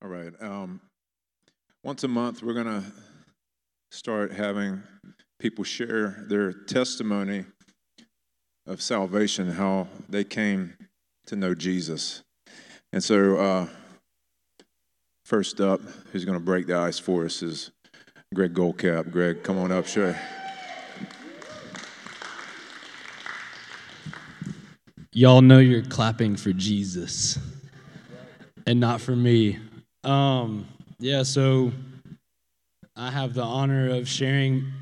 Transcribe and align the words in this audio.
All 0.00 0.08
right. 0.08 0.32
Um, 0.40 0.80
once 1.82 2.04
a 2.04 2.08
month, 2.08 2.40
we're 2.40 2.54
going 2.54 2.66
to 2.66 2.84
start 3.90 4.32
having 4.32 4.80
people 5.40 5.64
share 5.64 6.24
their 6.28 6.52
testimony 6.52 7.44
of 8.64 8.80
salvation, 8.80 9.50
how 9.50 9.88
they 10.08 10.22
came 10.22 10.74
to 11.26 11.34
know 11.34 11.52
Jesus. 11.52 12.22
And 12.92 13.02
so, 13.02 13.38
uh, 13.38 13.66
first 15.24 15.60
up, 15.60 15.80
who's 16.12 16.24
going 16.24 16.38
to 16.38 16.44
break 16.44 16.68
the 16.68 16.76
ice 16.76 17.00
for 17.00 17.24
us 17.24 17.42
is 17.42 17.72
Greg 18.32 18.54
Goldcap. 18.54 19.10
Greg, 19.10 19.42
come 19.42 19.58
on 19.58 19.72
up, 19.72 19.88
share. 19.88 20.20
Y'all 25.12 25.42
know 25.42 25.58
you're 25.58 25.82
clapping 25.82 26.36
for 26.36 26.52
Jesus 26.52 27.36
and 28.64 28.78
not 28.78 29.00
for 29.00 29.16
me. 29.16 29.58
Um, 30.04 30.66
yeah, 30.98 31.22
so 31.22 31.72
I 32.96 33.10
have 33.10 33.34
the 33.34 33.42
honor 33.42 33.90
of 33.90 34.08
sharing. 34.08 34.72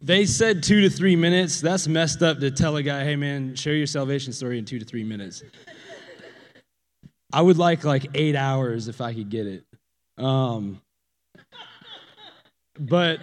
They 0.00 0.26
said 0.26 0.62
two 0.62 0.80
to 0.82 0.90
three 0.90 1.16
minutes. 1.16 1.60
That's 1.60 1.86
messed 1.88 2.22
up 2.22 2.40
to 2.40 2.50
tell 2.50 2.76
a 2.76 2.82
guy, 2.82 3.04
hey 3.04 3.16
man, 3.16 3.54
share 3.54 3.74
your 3.74 3.86
salvation 3.86 4.32
story 4.32 4.58
in 4.58 4.64
two 4.64 4.78
to 4.78 4.84
three 4.84 5.04
minutes. 5.04 5.42
I 7.32 7.42
would 7.42 7.58
like 7.58 7.84
like 7.84 8.06
eight 8.14 8.34
hours 8.34 8.88
if 8.88 9.00
I 9.00 9.14
could 9.14 9.30
get 9.30 9.46
it. 9.46 9.64
Um, 10.18 10.80
but 12.78 13.20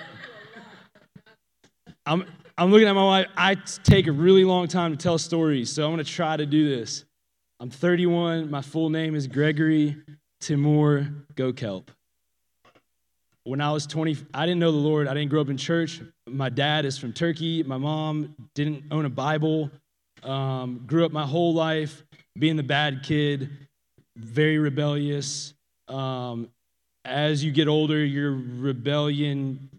I'm 2.05 2.25
I'm 2.57 2.71
looking 2.71 2.87
at 2.87 2.93
my 2.93 3.03
wife. 3.03 3.27
I 3.35 3.55
take 3.84 4.07
a 4.07 4.11
really 4.11 4.43
long 4.43 4.67
time 4.67 4.91
to 4.91 4.98
tell 4.98 5.17
stories, 5.17 5.71
so 5.71 5.89
I'm 5.89 5.98
to 5.98 6.03
try 6.03 6.37
to 6.37 6.45
do 6.45 6.70
this. 6.70 7.05
I'm 7.59 7.70
31. 7.70 8.49
My 8.49 8.61
full 8.61 8.89
name 8.89 9.15
is 9.15 9.27
Gregory 9.27 9.98
Timur 10.40 11.08
Gokelp. 11.36 11.88
When 13.43 13.62
I 13.62 13.71
was 13.71 13.88
20, 13.88 14.18
I 14.34 14.46
didn't 14.46 14.60
know 14.60 14.71
the 14.71 14.77
Lord. 14.77 15.07
I 15.07 15.13
didn't 15.13 15.29
grow 15.29 15.41
up 15.41 15.49
in 15.49 15.57
church. 15.57 16.02
My 16.27 16.49
dad 16.49 16.85
is 16.85 16.98
from 16.98 17.13
Turkey. 17.13 17.63
My 17.63 17.77
mom 17.77 18.35
didn't 18.54 18.84
own 18.91 19.05
a 19.05 19.10
Bible. 19.10 19.71
Um, 20.24 20.84
grew 20.85 21.05
up 21.05 21.12
my 21.12 21.26
whole 21.26 21.54
life 21.54 22.04
being 22.38 22.55
the 22.55 22.63
bad 22.63 23.04
kid, 23.04 23.49
very 24.16 24.57
rebellious. 24.57 25.54
Um, 25.88 26.49
as 27.05 27.44
you 27.44 27.51
get 27.51 27.68
older, 27.68 28.04
your 28.04 28.34
rebellion 28.34 29.70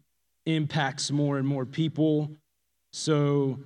impacts 0.47 1.11
more 1.11 1.39
and 1.39 1.47
more 1.47 1.67
people. 1.67 2.31
So, 2.93 3.59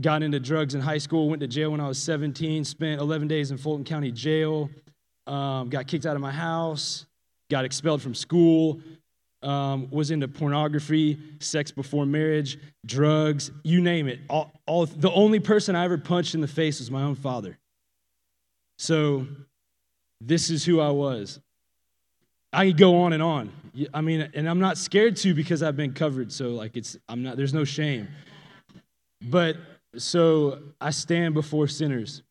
got 0.00 0.22
into 0.22 0.40
drugs 0.40 0.74
in 0.74 0.80
high 0.80 0.98
school, 0.98 1.28
went 1.28 1.40
to 1.40 1.46
jail 1.46 1.70
when 1.70 1.80
I 1.80 1.88
was 1.88 2.02
17, 2.02 2.64
spent 2.64 3.00
11 3.00 3.28
days 3.28 3.50
in 3.50 3.56
Fulton 3.56 3.84
County 3.84 4.10
Jail, 4.10 4.68
um, 5.28 5.68
got 5.68 5.86
kicked 5.86 6.06
out 6.06 6.16
of 6.16 6.22
my 6.22 6.32
house, 6.32 7.06
got 7.50 7.64
expelled 7.64 8.02
from 8.02 8.14
school, 8.14 8.80
um, 9.42 9.88
was 9.90 10.10
into 10.10 10.26
pornography, 10.26 11.18
sex 11.38 11.70
before 11.70 12.06
marriage, 12.06 12.58
drugs, 12.84 13.50
you 13.62 13.80
name 13.80 14.08
it. 14.08 14.20
All, 14.28 14.52
all, 14.66 14.86
the 14.86 15.12
only 15.12 15.38
person 15.38 15.76
I 15.76 15.84
ever 15.84 15.98
punched 15.98 16.34
in 16.34 16.40
the 16.40 16.48
face 16.48 16.80
was 16.80 16.90
my 16.90 17.02
own 17.02 17.14
father. 17.14 17.58
So, 18.78 19.26
this 20.20 20.50
is 20.50 20.64
who 20.64 20.80
I 20.80 20.90
was. 20.90 21.38
I 22.52 22.66
could 22.66 22.78
go 22.78 23.02
on 23.02 23.12
and 23.12 23.22
on. 23.22 23.52
I 23.94 24.00
mean, 24.00 24.28
and 24.34 24.48
I'm 24.48 24.58
not 24.58 24.78
scared 24.78 25.16
to 25.18 25.34
because 25.34 25.62
I've 25.62 25.76
been 25.76 25.92
covered. 25.92 26.32
So, 26.32 26.50
like, 26.50 26.76
it's, 26.76 26.96
I'm 27.08 27.22
not, 27.22 27.36
there's 27.36 27.54
no 27.54 27.64
shame. 27.64 28.08
But 29.20 29.56
so 29.96 30.58
I 30.80 30.90
stand 30.90 31.34
before 31.34 31.68
sinners 31.68 32.22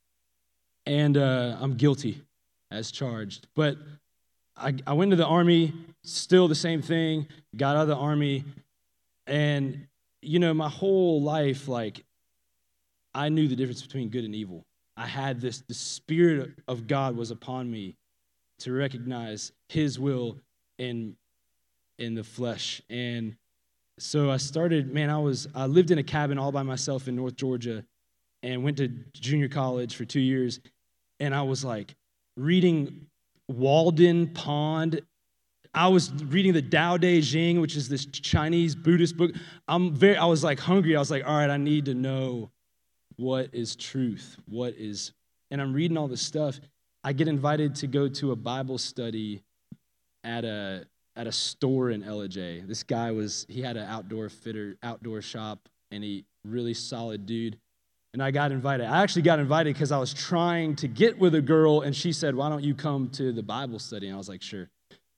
and 0.85 1.17
uh, 1.17 1.57
I'm 1.59 1.75
guilty 1.75 2.21
as 2.71 2.91
charged. 2.91 3.47
But 3.55 3.77
I, 4.55 4.75
I 4.85 4.93
went 4.93 5.11
to 5.11 5.17
the 5.17 5.25
army, 5.25 5.73
still 6.03 6.47
the 6.47 6.55
same 6.55 6.81
thing, 6.81 7.27
got 7.55 7.75
out 7.75 7.83
of 7.83 7.87
the 7.87 7.95
army, 7.95 8.43
and 9.25 9.87
you 10.21 10.39
know, 10.39 10.53
my 10.53 10.69
whole 10.69 11.21
life, 11.21 11.67
like, 11.67 12.03
I 13.13 13.29
knew 13.29 13.47
the 13.47 13.55
difference 13.55 13.81
between 13.81 14.09
good 14.09 14.25
and 14.25 14.35
evil. 14.35 14.65
I 14.95 15.05
had 15.05 15.39
this, 15.39 15.61
the 15.61 15.73
Spirit 15.73 16.51
of 16.67 16.87
God 16.87 17.15
was 17.15 17.31
upon 17.31 17.69
me 17.69 17.95
to 18.59 18.73
recognize 18.73 19.51
His 19.69 19.99
will 19.99 20.39
in, 20.77 21.15
in 21.99 22.15
the 22.15 22.23
flesh. 22.23 22.81
And 22.89 23.35
so 23.99 24.31
I 24.31 24.37
started, 24.37 24.93
man, 24.93 25.09
I 25.09 25.19
was, 25.19 25.47
I 25.55 25.67
lived 25.67 25.91
in 25.91 25.97
a 25.97 26.03
cabin 26.03 26.37
all 26.37 26.51
by 26.51 26.63
myself 26.63 27.07
in 27.07 27.15
North 27.15 27.35
Georgia 27.35 27.83
and 28.43 28.63
went 28.63 28.77
to 28.77 28.87
junior 29.13 29.47
college 29.47 29.95
for 29.95 30.05
two 30.05 30.19
years. 30.19 30.59
And 31.19 31.33
I 31.33 31.43
was 31.43 31.63
like 31.63 31.95
reading 32.37 33.07
Walden 33.49 34.27
Pond. 34.33 35.01
I 35.73 35.87
was 35.89 36.11
reading 36.23 36.53
the 36.53 36.61
Tao 36.61 36.97
Te 36.97 37.21
Ching, 37.21 37.59
which 37.59 37.75
is 37.75 37.89
this 37.89 38.05
Chinese 38.05 38.75
Buddhist 38.75 39.17
book. 39.17 39.31
I'm 39.67 39.93
very, 39.93 40.15
I 40.15 40.25
was 40.25 40.43
like 40.43 40.59
hungry. 40.59 40.95
I 40.95 40.99
was 40.99 41.11
like, 41.11 41.25
all 41.25 41.35
right, 41.35 41.49
I 41.49 41.57
need 41.57 41.85
to 41.85 41.93
know 41.93 42.51
what 43.17 43.49
is 43.53 43.75
truth, 43.75 44.37
what 44.47 44.75
is, 44.75 45.11
and 45.51 45.61
I'm 45.61 45.73
reading 45.73 45.97
all 45.97 46.07
this 46.07 46.21
stuff. 46.21 46.59
I 47.03 47.13
get 47.13 47.27
invited 47.27 47.75
to 47.75 47.87
go 47.87 48.07
to 48.07 48.31
a 48.31 48.35
Bible 48.35 48.77
study 48.77 49.43
at 50.23 50.45
a 50.45 50.85
at 51.15 51.25
a 51.25 51.31
store 51.31 51.89
in 51.89 52.03
Ellijay. 52.03 52.67
This 52.67 52.83
guy 52.83 53.11
was 53.11 53.45
he 53.49 53.61
had 53.61 53.75
an 53.77 53.87
outdoor 53.89 54.29
fitter, 54.29 54.77
outdoor 54.83 55.21
shop, 55.21 55.67
and 55.89 56.03
he 56.03 56.25
really 56.43 56.73
solid 56.73 57.25
dude. 57.25 57.57
And 58.13 58.23
I 58.23 58.31
got 58.31 58.51
invited. 58.51 58.85
I 58.85 59.03
actually 59.03 59.23
got 59.23 59.39
invited 59.39 59.73
because 59.73 59.91
I 59.91 59.97
was 59.97 60.13
trying 60.13 60.75
to 60.77 60.87
get 60.87 61.19
with 61.19 61.35
a 61.35 61.41
girl, 61.41 61.81
and 61.81 61.95
she 61.95 62.13
said, 62.13 62.35
"Why 62.35 62.49
don't 62.49 62.63
you 62.63 62.73
come 62.73 63.09
to 63.11 63.31
the 63.31 63.43
Bible 63.43 63.79
study?" 63.79 64.07
And 64.07 64.15
I 64.15 64.17
was 64.17 64.29
like, 64.29 64.41
"Sure." 64.41 64.69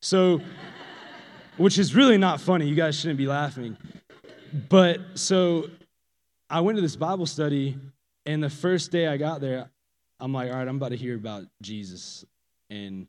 So, 0.01 0.41
which 1.57 1.77
is 1.77 1.95
really 1.95 2.17
not 2.17 2.41
funny. 2.41 2.67
You 2.67 2.75
guys 2.75 2.99
shouldn't 2.99 3.17
be 3.17 3.27
laughing. 3.27 3.77
But 4.67 4.99
so, 5.13 5.69
I 6.49 6.61
went 6.61 6.77
to 6.77 6.81
this 6.81 6.95
Bible 6.95 7.25
study, 7.25 7.77
and 8.25 8.43
the 8.43 8.49
first 8.49 8.91
day 8.91 9.07
I 9.07 9.17
got 9.17 9.39
there, 9.39 9.69
I'm 10.19 10.33
like, 10.33 10.49
"All 10.49 10.57
right, 10.57 10.67
I'm 10.67 10.77
about 10.77 10.89
to 10.89 10.97
hear 10.97 11.15
about 11.15 11.45
Jesus." 11.61 12.25
And 12.69 13.07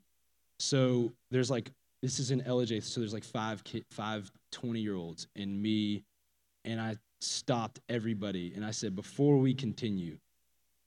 so 0.59 1.11
there's 1.31 1.49
like 1.49 1.71
this 2.01 2.19
is 2.19 2.31
in 2.31 2.41
Ellijay, 2.41 2.83
so 2.83 2.99
there's 2.99 3.13
like 3.13 3.23
five 3.23 3.63
five 3.91 4.31
20 4.51 4.79
year 4.79 4.95
olds 4.95 5.27
and 5.35 5.61
me, 5.61 6.03
and 6.65 6.79
I 6.79 6.97
stopped 7.23 7.79
everybody 7.89 8.53
and 8.55 8.65
I 8.65 8.71
said, 8.71 8.95
before 8.95 9.37
we 9.37 9.53
continue, 9.53 10.17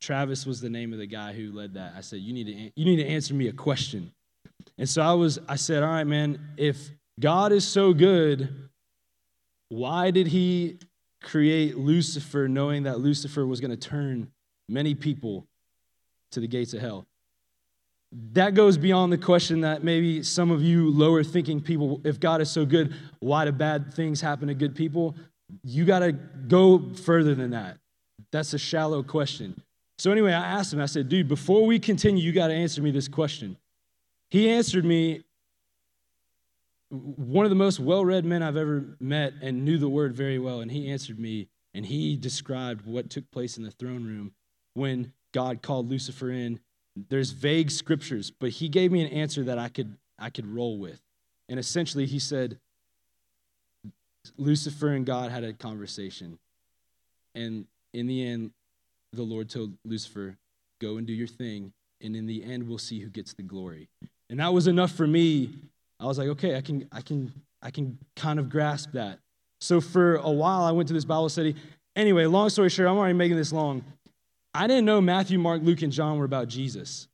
Travis 0.00 0.44
was 0.44 0.60
the 0.60 0.68
name 0.68 0.92
of 0.92 0.98
the 0.98 1.06
guy 1.06 1.32
who 1.32 1.52
led 1.52 1.74
that. 1.74 1.94
I 1.96 2.00
said, 2.00 2.20
you 2.20 2.32
need 2.32 2.46
to 2.46 2.80
you 2.80 2.84
need 2.84 2.96
to 2.96 3.06
answer 3.06 3.34
me 3.34 3.48
a 3.48 3.52
question. 3.52 4.12
And 4.76 4.88
so 4.88 5.02
I 5.02 5.12
was 5.12 5.38
I 5.48 5.56
said, 5.56 5.82
all 5.82 5.90
right, 5.90 6.06
man, 6.06 6.38
if 6.56 6.90
God 7.18 7.52
is 7.52 7.66
so 7.66 7.92
good, 7.92 8.68
why 9.68 10.10
did 10.10 10.26
he 10.26 10.78
create 11.22 11.78
Lucifer 11.78 12.48
knowing 12.48 12.82
that 12.82 13.00
Lucifer 13.00 13.46
was 13.46 13.60
going 13.60 13.70
to 13.70 13.76
turn 13.76 14.30
many 14.68 14.94
people 14.94 15.46
to 16.32 16.40
the 16.40 16.48
gates 16.48 16.74
of 16.74 16.80
hell? 16.80 17.06
that 18.32 18.54
goes 18.54 18.78
beyond 18.78 19.12
the 19.12 19.18
question 19.18 19.62
that 19.62 19.82
maybe 19.82 20.22
some 20.22 20.50
of 20.50 20.62
you 20.62 20.90
lower 20.90 21.24
thinking 21.24 21.60
people, 21.60 22.00
if 22.04 22.20
God 22.20 22.40
is 22.40 22.50
so 22.50 22.64
good, 22.64 22.94
why 23.18 23.44
do 23.44 23.52
bad 23.52 23.92
things 23.92 24.20
happen 24.20 24.48
to 24.48 24.54
good 24.54 24.76
people? 24.76 25.16
You 25.62 25.84
got 25.84 26.00
to 26.00 26.12
go 26.12 26.92
further 27.04 27.34
than 27.34 27.50
that. 27.50 27.78
That's 28.31 28.54
a 28.54 28.59
shallow 28.59 29.03
question. 29.03 29.60
So, 29.98 30.10
anyway, 30.10 30.32
I 30.32 30.44
asked 30.44 30.72
him, 30.72 30.81
I 30.81 30.87
said, 30.87 31.09
dude, 31.09 31.28
before 31.28 31.66
we 31.66 31.78
continue, 31.78 32.22
you 32.22 32.32
got 32.32 32.48
to 32.48 32.54
answer 32.54 32.82
me 32.82 32.91
this 32.91 33.09
question. 33.09 33.56
He 34.31 34.50
answered 34.50 34.84
me, 34.84 35.22
one 36.88 37.44
of 37.44 37.50
the 37.50 37.56
most 37.56 37.81
well 37.81 38.04
read 38.04 38.25
men 38.25 38.43
I've 38.43 38.56
ever 38.56 38.97
met 39.00 39.34
and 39.43 39.64
knew 39.64 39.78
the 39.78 39.88
word 39.88 40.14
very 40.14 40.38
well. 40.38 40.60
And 40.60 40.70
he 40.70 40.91
answered 40.91 41.19
me, 41.19 41.48
and 41.72 41.87
he 41.87 42.16
described 42.16 42.87
what 42.87 43.10
took 43.10 43.31
place 43.31 43.56
in 43.56 43.64
the 43.64 43.70
throne 43.70 44.04
room 44.04 44.32
when 44.75 45.12
God 45.32 45.62
called 45.62 45.88
Lucifer 45.88 46.31
in 46.31 46.60
there's 47.09 47.31
vague 47.31 47.70
scriptures, 47.70 48.31
but 48.31 48.50
he 48.50 48.69
gave 48.69 48.93
me 48.93 49.03
an 49.03 49.09
answer 49.09 49.44
that 49.44 49.58
I 49.58 49.69
could 49.69 49.96
I 50.19 50.31
could 50.31 50.46
roll 50.46 50.78
with. 50.78 51.00
And 51.49 51.58
essentially 51.58 52.06
he 52.06 52.19
said 52.19 52.58
Lucifer 54.37 54.88
and 54.88 55.05
God 55.05 55.31
had 55.31 55.44
a 55.44 55.53
conversation. 55.53 56.38
And 57.35 57.67
in 57.93 58.06
the 58.06 58.26
end 58.26 58.53
the 59.12 59.23
Lord 59.23 59.49
told 59.49 59.76
Lucifer, 59.85 60.37
"Go 60.81 60.97
and 60.97 61.06
do 61.06 61.12
your 61.12 61.29
thing, 61.29 61.73
and 62.00 62.17
in 62.17 62.26
the 62.26 62.43
end 62.43 62.69
we'll 62.69 62.79
see 62.79 63.00
who 63.00 63.09
gets 63.09 63.32
the 63.35 63.43
glory." 63.43 63.88
And 64.29 64.41
that 64.41 64.53
was 64.53 64.67
enough 64.67 64.93
for 64.93 65.06
me. 65.06 65.55
I 66.00 66.06
was 66.06 66.19
like, 66.19 66.29
"Okay, 66.29 66.56
I 66.56 66.61
can 66.61 66.88
I 66.91 67.00
can 67.00 67.32
I 67.62 67.71
can 67.71 67.99
kind 68.17 68.38
of 68.38 68.49
grasp 68.49 68.93
that." 68.93 69.21
So 69.61 69.81
for 69.81 70.17
a 70.17 70.31
while 70.31 70.65
I 70.65 70.73
went 70.73 70.88
to 70.88 70.94
this 70.94 71.05
Bible 71.05 71.29
study. 71.29 71.55
Anyway, 71.97 72.26
long 72.26 72.50
story 72.50 72.69
short, 72.71 72.88
I'm 72.88 72.97
already 72.97 73.15
making 73.15 73.37
this 73.37 73.53
long. 73.53 73.85
I 74.53 74.67
didn't 74.67 74.85
know 74.85 75.00
Matthew, 75.00 75.38
Mark, 75.38 75.62
Luke, 75.62 75.82
and 75.82 75.93
John 75.93 76.19
were 76.19 76.25
about 76.25 76.49
Jesus. 76.49 77.09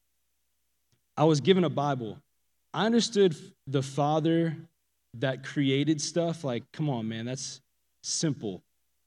I 1.16 1.24
was 1.24 1.40
given 1.40 1.64
a 1.64 1.70
Bible. 1.70 2.18
I 2.72 2.86
understood 2.86 3.36
the 3.66 3.82
Father 3.82 4.56
that 5.14 5.44
created 5.44 6.00
stuff. 6.00 6.44
Like, 6.44 6.64
come 6.72 6.88
on, 6.88 7.08
man, 7.08 7.26
that's 7.26 7.60
simple. 8.02 8.62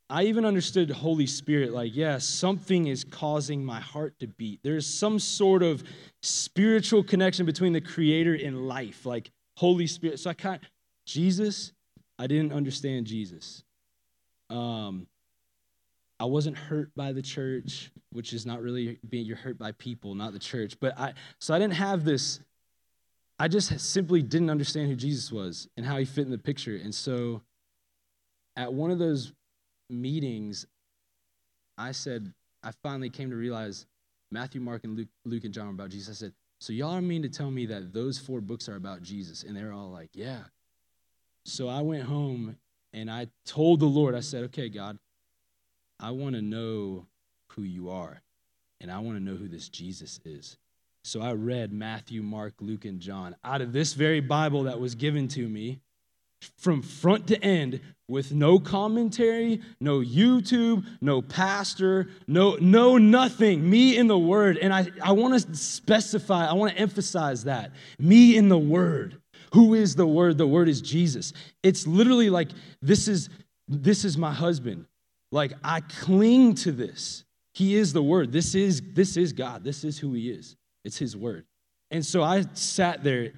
I 0.10 0.24
even 0.24 0.46
understood 0.46 0.92
Holy 0.92 1.26
Spirit, 1.26 1.74
like, 1.74 1.96
yeah, 1.96 2.18
something 2.18 2.88
is 2.88 3.04
causing 3.04 3.64
my 3.64 3.80
heart 3.80 4.20
to 4.20 4.28
beat. 4.28 4.60
There's 4.64 4.86
some 4.86 5.18
sort 5.18 5.64
of 5.64 5.84
spiritual 6.22 7.04
connection 7.04 7.46
between 7.46 7.74
the 7.74 7.82
Creator 7.82 8.36
and 8.36 8.68
life. 8.68 9.06
Like, 9.06 9.32
Holy 9.58 9.88
Spirit. 9.88 10.20
So 10.20 10.30
I 10.30 10.34
kind 10.34 10.62
of, 10.62 10.70
Jesus, 11.06 11.74
I 12.20 12.28
didn't 12.28 12.54
understand 12.54 13.08
Jesus. 13.08 13.64
Um, 14.50 15.08
I 16.20 16.26
wasn't 16.26 16.58
hurt 16.58 16.92
by 16.96 17.12
the 17.12 17.22
church, 17.22 17.92
which 18.12 18.34
is 18.34 18.46
not 18.46 18.62
really 18.62 19.00
being 19.10 19.26
you're 19.26 19.36
hurt 19.36 19.58
by 19.58 19.72
people, 19.74 20.16
not 20.16 20.34
the 20.34 20.40
church. 20.40 20.80
But 20.80 20.98
I 20.98 21.14
so 21.40 21.54
I 21.54 21.60
didn't 21.60 21.74
have 21.74 22.06
this. 22.06 22.40
I 23.40 23.48
just 23.48 23.80
simply 23.80 24.22
didn't 24.22 24.50
understand 24.50 24.90
who 24.90 24.96
Jesus 24.96 25.32
was 25.32 25.68
and 25.76 25.86
how 25.86 25.98
he 25.98 26.06
fit 26.06 26.26
in 26.26 26.32
the 26.32 26.38
picture. 26.38 26.76
And 26.76 26.94
so 26.94 27.42
at 28.56 28.74
one 28.74 28.92
of 28.92 29.00
those 29.00 29.34
meetings, 29.90 30.66
I 31.78 31.92
said, 31.92 32.32
I 32.64 32.72
finally 32.84 33.10
came 33.10 33.30
to 33.32 33.36
realize 33.36 33.86
Matthew, 34.32 34.62
Mark, 34.62 34.84
and 34.84 34.98
Luke, 34.98 35.10
Luke 35.26 35.44
and 35.44 35.54
John 35.54 35.68
are 35.68 35.72
about 35.72 35.90
Jesus. 35.90 36.18
I 36.18 36.20
said, 36.26 36.34
So 36.60 36.74
y'all 36.74 37.00
mean 37.02 37.24
to 37.24 37.30
tell 37.30 37.52
me 37.52 37.66
that 37.68 37.94
those 37.94 38.18
four 38.18 38.42
books 38.42 38.70
are 38.70 38.76
about 38.76 39.02
Jesus? 39.02 39.44
And 39.44 39.56
they're 39.56 39.74
all 39.74 39.90
like, 39.90 40.10
Yeah. 40.14 40.44
So 41.46 41.68
I 41.68 41.82
went 41.82 42.04
home 42.04 42.58
and 42.94 43.12
I 43.12 43.28
told 43.46 43.80
the 43.80 43.86
Lord, 43.86 44.16
I 44.16 44.22
said, 44.22 44.46
Okay, 44.46 44.70
God, 44.70 44.98
I 46.00 46.12
want 46.12 46.36
to 46.36 46.42
know 46.42 47.08
who 47.50 47.64
you 47.64 47.90
are, 47.90 48.22
and 48.82 48.92
I 48.92 49.00
want 49.00 49.18
to 49.18 49.24
know 49.24 49.36
who 49.36 49.48
this 49.48 49.70
Jesus 49.70 50.20
is. 50.26 50.58
So 51.04 51.22
I 51.22 51.34
read 51.34 51.74
Matthew, 51.74 52.24
Mark, 52.24 52.54
Luke, 52.62 52.86
and 52.86 53.00
John 53.00 53.36
out 53.44 53.62
of 53.62 53.74
this 53.74 53.94
very 53.94 54.22
Bible 54.22 54.64
that 54.64 54.80
was 54.80 54.96
given 54.96 55.28
to 55.30 55.48
me 55.48 55.82
from 56.58 56.82
front 56.82 57.28
to 57.28 57.42
end 57.44 57.82
with 58.08 58.34
no 58.34 58.60
commentary, 58.60 59.62
no 59.80 60.00
YouTube, 60.00 60.86
no 61.02 61.22
pastor, 61.22 62.08
no 62.28 62.58
no 62.60 62.98
nothing. 62.98 63.70
Me 63.70 63.98
in 63.98 64.08
the 64.08 64.18
word. 64.18 64.58
And 64.58 64.74
I, 64.74 64.88
I 65.02 65.12
want 65.14 65.42
to 65.42 65.56
specify, 65.56 66.48
I 66.48 66.54
want 66.54 66.74
to 66.74 66.80
emphasize 66.80 67.46
that. 67.46 67.72
Me 68.00 68.38
in 68.38 68.50
the 68.50 68.58
word. 68.58 69.20
Who 69.54 69.74
is 69.74 69.96
the 69.96 70.08
word? 70.08 70.38
The 70.38 70.48
word 70.48 70.68
is 70.68 70.82
Jesus. 70.82 71.34
It's 71.62 71.86
literally 71.86 72.30
like 72.30 72.50
this 72.82 73.08
is 73.08 73.30
this 73.68 74.04
is 74.04 74.18
my 74.18 74.34
husband. 74.34 74.86
Like 75.32 75.54
I 75.64 75.82
cling 75.82 76.56
to 76.56 76.72
this. 76.72 77.24
He 77.54 77.76
is 77.76 77.94
the 77.94 78.04
word. 78.04 78.32
This 78.32 78.56
is 78.56 78.82
this 78.94 79.16
is 79.18 79.34
God. 79.34 79.64
This 79.64 79.84
is 79.84 80.00
who 80.00 80.14
he 80.14 80.30
is. 80.30 80.56
It's 80.84 80.98
his 80.98 81.16
word. 81.16 81.46
And 81.92 82.06
so 82.06 82.24
I 82.24 82.44
sat 82.54 83.04
there, 83.04 83.34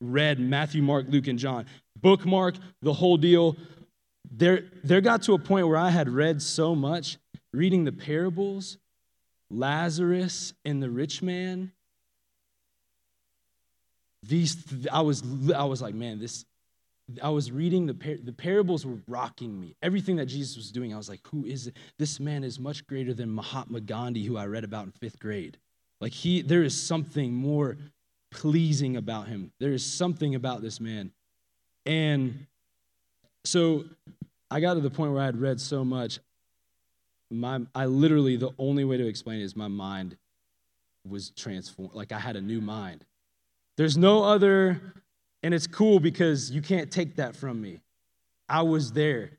read 0.00 0.40
Matthew, 0.40 0.82
Mark, 0.82 1.06
Luke, 1.08 1.26
and 1.26 1.38
John, 1.38 1.66
bookmark 2.00 2.54
the 2.82 2.92
whole 2.92 3.16
deal. 3.16 3.56
There, 4.30 4.64
there 4.84 5.00
got 5.00 5.22
to 5.22 5.34
a 5.34 5.38
point 5.38 5.68
where 5.68 5.76
I 5.76 5.90
had 5.90 6.08
read 6.08 6.42
so 6.42 6.74
much, 6.74 7.18
reading 7.52 7.84
the 7.84 7.92
parables, 7.92 8.78
Lazarus 9.50 10.52
and 10.64 10.82
the 10.82 10.90
rich 10.90 11.22
man. 11.22 11.72
These, 14.22 14.56
I 14.92 15.00
was, 15.02 15.22
I 15.54 15.64
was 15.64 15.80
like, 15.80 15.94
man, 15.94 16.18
this, 16.18 16.44
I 17.22 17.30
was 17.30 17.50
reading 17.50 17.86
the, 17.86 17.94
par- 17.94 18.18
the 18.22 18.32
parables 18.32 18.84
were 18.84 18.98
rocking 19.06 19.58
me. 19.58 19.76
Everything 19.80 20.16
that 20.16 20.26
Jesus 20.26 20.56
was 20.56 20.70
doing, 20.70 20.92
I 20.92 20.96
was 20.96 21.08
like, 21.08 21.20
who 21.28 21.44
is 21.44 21.68
it? 21.68 21.76
This 21.98 22.20
man 22.20 22.44
is 22.44 22.58
much 22.58 22.86
greater 22.86 23.14
than 23.14 23.34
Mahatma 23.34 23.80
Gandhi, 23.80 24.24
who 24.24 24.36
I 24.36 24.46
read 24.46 24.64
about 24.64 24.86
in 24.86 24.92
fifth 24.92 25.18
grade. 25.18 25.56
Like 26.00 26.12
he, 26.12 26.42
there 26.42 26.62
is 26.62 26.80
something 26.80 27.32
more 27.32 27.76
pleasing 28.30 28.96
about 28.96 29.28
him. 29.28 29.52
There 29.58 29.72
is 29.72 29.84
something 29.84 30.34
about 30.34 30.62
this 30.62 30.80
man. 30.80 31.10
And 31.86 32.46
so 33.44 33.84
I 34.50 34.60
got 34.60 34.74
to 34.74 34.80
the 34.80 34.90
point 34.90 35.12
where 35.12 35.22
I 35.22 35.26
had 35.26 35.40
read 35.40 35.60
so 35.60 35.84
much, 35.84 36.20
my 37.30 37.60
I 37.74 37.86
literally 37.86 38.36
the 38.36 38.50
only 38.58 38.84
way 38.84 38.96
to 38.96 39.06
explain 39.06 39.40
it 39.40 39.44
is 39.44 39.56
my 39.56 39.68
mind 39.68 40.16
was 41.06 41.30
transformed. 41.30 41.94
Like 41.94 42.12
I 42.12 42.18
had 42.18 42.36
a 42.36 42.40
new 42.40 42.60
mind. 42.60 43.04
There's 43.76 43.96
no 43.96 44.24
other 44.24 44.80
and 45.42 45.54
it's 45.54 45.66
cool 45.66 46.00
because 46.00 46.50
you 46.50 46.60
can't 46.60 46.90
take 46.90 47.16
that 47.16 47.36
from 47.36 47.60
me. 47.60 47.80
I 48.48 48.62
was 48.62 48.92
there. 48.92 49.37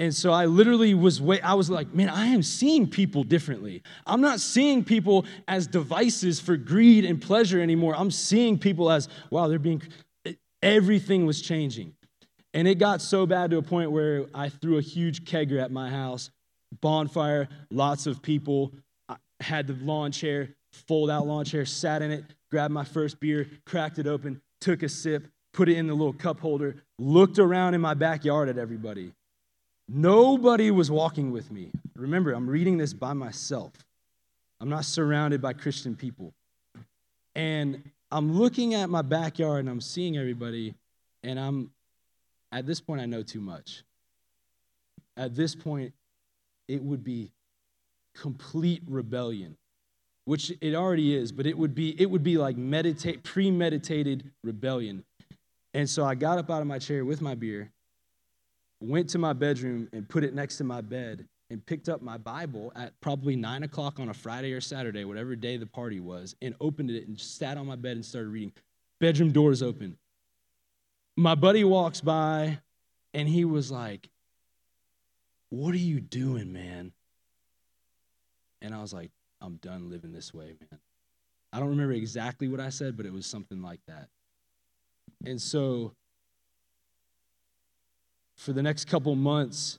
And 0.00 0.14
so 0.14 0.32
I 0.32 0.46
literally 0.46 0.94
was 0.94 1.20
wait 1.20 1.44
I 1.44 1.52
was 1.52 1.68
like, 1.68 1.92
man, 1.92 2.08
I 2.08 2.28
am 2.28 2.42
seeing 2.42 2.88
people 2.88 3.22
differently. 3.22 3.82
I'm 4.06 4.22
not 4.22 4.40
seeing 4.40 4.82
people 4.82 5.26
as 5.46 5.66
devices 5.66 6.40
for 6.40 6.56
greed 6.56 7.04
and 7.04 7.20
pleasure 7.20 7.60
anymore. 7.60 7.94
I'm 7.94 8.10
seeing 8.10 8.58
people 8.58 8.90
as, 8.90 9.10
wow, 9.28 9.46
they're 9.46 9.58
being 9.58 9.82
everything 10.62 11.26
was 11.26 11.42
changing. 11.42 11.92
And 12.54 12.66
it 12.66 12.76
got 12.76 13.02
so 13.02 13.26
bad 13.26 13.50
to 13.50 13.58
a 13.58 13.62
point 13.62 13.92
where 13.92 14.24
I 14.34 14.48
threw 14.48 14.78
a 14.78 14.80
huge 14.80 15.26
kegger 15.26 15.62
at 15.62 15.70
my 15.70 15.90
house, 15.90 16.30
bonfire, 16.80 17.48
lots 17.70 18.06
of 18.06 18.22
people. 18.22 18.72
I 19.06 19.16
had 19.40 19.66
the 19.66 19.74
lawn 19.84 20.12
chair, 20.12 20.48
fold 20.72 21.10
out 21.10 21.26
lawn 21.26 21.44
chair, 21.44 21.66
sat 21.66 22.00
in 22.00 22.10
it, 22.10 22.24
grabbed 22.50 22.72
my 22.72 22.84
first 22.84 23.20
beer, 23.20 23.46
cracked 23.66 23.98
it 23.98 24.06
open, 24.06 24.40
took 24.62 24.82
a 24.82 24.88
sip, 24.88 25.28
put 25.52 25.68
it 25.68 25.76
in 25.76 25.86
the 25.86 25.94
little 25.94 26.14
cup 26.14 26.40
holder, 26.40 26.76
looked 26.98 27.38
around 27.38 27.74
in 27.74 27.82
my 27.82 27.92
backyard 27.92 28.48
at 28.48 28.56
everybody. 28.56 29.12
Nobody 29.92 30.70
was 30.70 30.90
walking 30.90 31.32
with 31.32 31.50
me. 31.50 31.72
Remember, 31.96 32.32
I'm 32.32 32.48
reading 32.48 32.78
this 32.78 32.92
by 32.92 33.12
myself. 33.12 33.72
I'm 34.60 34.68
not 34.68 34.84
surrounded 34.84 35.42
by 35.42 35.52
Christian 35.52 35.96
people. 35.96 36.32
And 37.34 37.82
I'm 38.10 38.32
looking 38.32 38.74
at 38.74 38.88
my 38.88 39.02
backyard 39.02 39.60
and 39.60 39.68
I'm 39.68 39.80
seeing 39.80 40.16
everybody, 40.16 40.74
and 41.22 41.38
I'm, 41.38 41.70
at 42.52 42.66
this 42.66 42.80
point, 42.80 43.00
I 43.00 43.06
know 43.06 43.22
too 43.22 43.40
much. 43.40 43.82
At 45.16 45.34
this 45.34 45.54
point, 45.54 45.92
it 46.68 46.82
would 46.82 47.02
be 47.02 47.32
complete 48.14 48.82
rebellion 48.86 49.56
which 50.30 50.52
it 50.60 50.76
already 50.76 51.16
is, 51.16 51.32
but 51.32 51.44
it 51.44 51.58
would 51.58 51.74
be 51.74 52.00
it 52.00 52.08
would 52.08 52.22
be 52.22 52.38
like 52.38 52.56
meditate 52.56 53.24
premeditated 53.24 54.30
rebellion. 54.44 55.04
And 55.74 55.90
so 55.90 56.04
I 56.04 56.14
got 56.14 56.38
up 56.38 56.48
out 56.50 56.60
of 56.60 56.68
my 56.68 56.78
chair 56.78 57.04
with 57.04 57.20
my 57.20 57.34
beer, 57.34 57.72
went 58.80 59.08
to 59.10 59.18
my 59.18 59.32
bedroom 59.32 59.88
and 59.92 60.08
put 60.08 60.24
it 60.24 60.34
next 60.34 60.56
to 60.58 60.64
my 60.64 60.80
bed, 60.80 61.26
and 61.50 61.64
picked 61.66 61.88
up 61.88 62.00
my 62.00 62.16
Bible 62.16 62.72
at 62.76 62.98
probably 63.00 63.34
nine 63.34 63.64
o'clock 63.64 63.98
on 63.98 64.08
a 64.08 64.14
Friday 64.14 64.52
or 64.52 64.60
Saturday, 64.60 65.04
whatever 65.04 65.34
day 65.34 65.56
the 65.56 65.66
party 65.66 65.98
was, 65.98 66.36
and 66.40 66.54
opened 66.60 66.90
it 66.90 67.08
and 67.08 67.20
sat 67.20 67.58
on 67.58 67.66
my 67.66 67.76
bed 67.76 67.96
and 67.96 68.04
started 68.04 68.28
reading. 68.28 68.52
Bedroom 69.00 69.32
doors 69.32 69.62
open. 69.62 69.96
My 71.16 71.34
buddy 71.34 71.64
walks 71.64 72.00
by 72.00 72.60
and 73.12 73.28
he 73.28 73.44
was 73.44 73.70
like, 73.70 74.08
What 75.48 75.74
are 75.74 75.78
you 75.78 76.00
doing, 76.00 76.52
man? 76.52 76.92
And 78.62 78.74
I 78.74 78.80
was 78.80 78.92
like, 78.92 79.10
I'm 79.40 79.56
done 79.56 79.90
living 79.90 80.12
this 80.12 80.32
way, 80.32 80.54
man. 80.70 80.80
I 81.52 81.58
don't 81.58 81.70
remember 81.70 81.94
exactly 81.94 82.46
what 82.46 82.60
I 82.60 82.68
said, 82.68 82.96
but 82.96 83.06
it 83.06 83.12
was 83.12 83.26
something 83.26 83.60
like 83.60 83.80
that. 83.88 84.08
And 85.26 85.40
so 85.40 85.94
for 88.40 88.54
the 88.54 88.62
next 88.62 88.86
couple 88.86 89.14
months, 89.14 89.78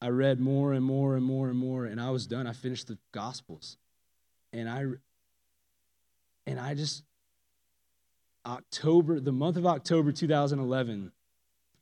I 0.00 0.08
read 0.08 0.40
more 0.40 0.74
and 0.74 0.84
more 0.84 1.16
and 1.16 1.24
more 1.24 1.48
and 1.48 1.58
more, 1.58 1.86
and 1.86 1.98
I 1.98 2.10
was 2.10 2.26
done. 2.26 2.46
I 2.46 2.52
finished 2.52 2.86
the 2.86 2.98
Gospels. 3.12 3.78
And 4.52 4.68
I 4.68 4.84
and 6.46 6.60
I 6.60 6.74
just 6.74 7.02
October, 8.46 9.20
the 9.20 9.32
month 9.32 9.56
of 9.56 9.66
October 9.66 10.12
2011, 10.12 11.12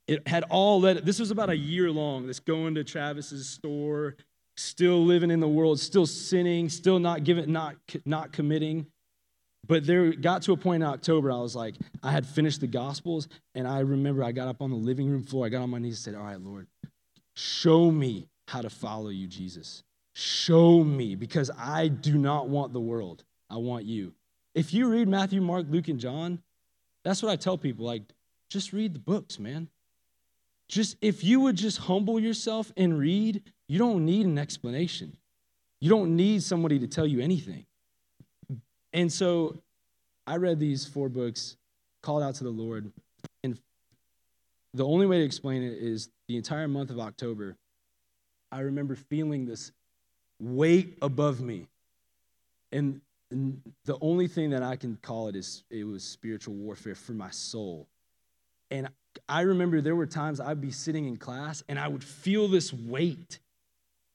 it 0.07 0.27
had 0.27 0.43
all 0.49 0.79
led. 0.79 1.05
this 1.05 1.19
was 1.19 1.31
about 1.31 1.49
a 1.49 1.57
year 1.57 1.91
long, 1.91 2.25
this 2.25 2.39
going 2.39 2.75
to 2.75 2.83
Travis's 2.83 3.47
store, 3.47 4.15
still 4.55 5.03
living 5.03 5.31
in 5.31 5.41
the 5.41 5.47
world, 5.47 5.79
still 5.79 6.05
sinning, 6.05 6.69
still 6.69 6.99
not 6.99 7.25
giving, 7.25 7.51
not, 7.51 7.75
not 8.05 8.31
committing. 8.31 8.87
But 9.67 9.85
there 9.85 10.13
got 10.13 10.43
to 10.43 10.53
a 10.53 10.57
point 10.57 10.81
in 10.81 10.89
October, 10.89 11.31
I 11.31 11.37
was 11.37 11.55
like, 11.55 11.75
I 12.01 12.11
had 12.11 12.25
finished 12.25 12.61
the 12.61 12.67
Gospels, 12.67 13.27
and 13.53 13.67
I 13.67 13.79
remember 13.79 14.23
I 14.23 14.31
got 14.31 14.47
up 14.47 14.61
on 14.61 14.69
the 14.69 14.77
living 14.77 15.09
room 15.09 15.23
floor, 15.23 15.45
I 15.45 15.49
got 15.49 15.61
on 15.61 15.69
my 15.69 15.79
knees 15.79 15.95
and 15.95 16.15
said, 16.15 16.15
All 16.15 16.25
right, 16.25 16.39
Lord, 16.39 16.67
show 17.35 17.91
me 17.91 18.27
how 18.47 18.61
to 18.61 18.69
follow 18.69 19.09
you, 19.09 19.27
Jesus. 19.27 19.83
Show 20.13 20.83
me, 20.83 21.15
because 21.15 21.51
I 21.57 21.89
do 21.89 22.17
not 22.17 22.49
want 22.49 22.73
the 22.73 22.79
world. 22.79 23.23
I 23.49 23.57
want 23.57 23.85
you. 23.85 24.13
If 24.55 24.73
you 24.73 24.87
read 24.87 25.07
Matthew, 25.07 25.41
Mark, 25.41 25.67
Luke, 25.69 25.87
and 25.87 25.99
John, 25.99 26.41
that's 27.03 27.21
what 27.21 27.31
I 27.31 27.35
tell 27.35 27.57
people. 27.57 27.85
Like, 27.85 28.01
just 28.49 28.73
read 28.73 28.95
the 28.95 28.99
books, 28.99 29.37
man. 29.37 29.69
Just 30.67 30.97
if 31.01 31.23
you 31.23 31.41
would 31.41 31.55
just 31.55 31.77
humble 31.77 32.19
yourself 32.19 32.71
and 32.75 32.97
read, 32.97 33.43
you 33.67 33.77
don't 33.77 34.05
need 34.05 34.25
an 34.25 34.37
explanation. 34.37 35.15
You 35.79 35.89
don't 35.89 36.15
need 36.15 36.43
somebody 36.43 36.79
to 36.79 36.87
tell 36.87 37.05
you 37.05 37.19
anything. 37.19 37.65
And 38.93 39.11
so 39.11 39.57
I 40.25 40.37
read 40.37 40.59
these 40.59 40.85
four 40.85 41.09
books, 41.09 41.57
called 42.01 42.23
out 42.23 42.35
to 42.35 42.43
the 42.43 42.49
Lord, 42.49 42.91
and 43.43 43.57
the 44.73 44.85
only 44.85 45.05
way 45.05 45.19
to 45.19 45.23
explain 45.23 45.63
it 45.63 45.73
is 45.73 46.09
the 46.27 46.37
entire 46.37 46.67
month 46.67 46.89
of 46.89 46.99
October, 46.99 47.55
I 48.51 48.61
remember 48.61 48.95
feeling 48.95 49.45
this 49.45 49.71
weight 50.39 50.97
above 51.01 51.41
me. 51.41 51.67
And, 52.71 53.01
the 53.83 53.97
only 53.99 54.29
thing 54.29 54.51
that 54.51 54.63
I 54.63 54.77
can 54.77 54.97
call 55.01 55.27
it 55.27 55.35
is 55.35 55.65
it 55.69 55.83
was 55.83 56.01
spiritual 56.01 56.53
warfare 56.53 56.95
for 56.95 57.11
my 57.11 57.29
soul. 57.29 57.85
And 58.71 58.87
I 59.27 59.41
remember 59.41 59.81
there 59.81 59.97
were 59.97 60.05
times 60.05 60.39
I'd 60.39 60.61
be 60.61 60.71
sitting 60.71 61.07
in 61.07 61.17
class 61.17 61.61
and 61.67 61.77
I 61.77 61.89
would 61.89 62.05
feel 62.05 62.47
this 62.47 62.71
weight 62.71 63.39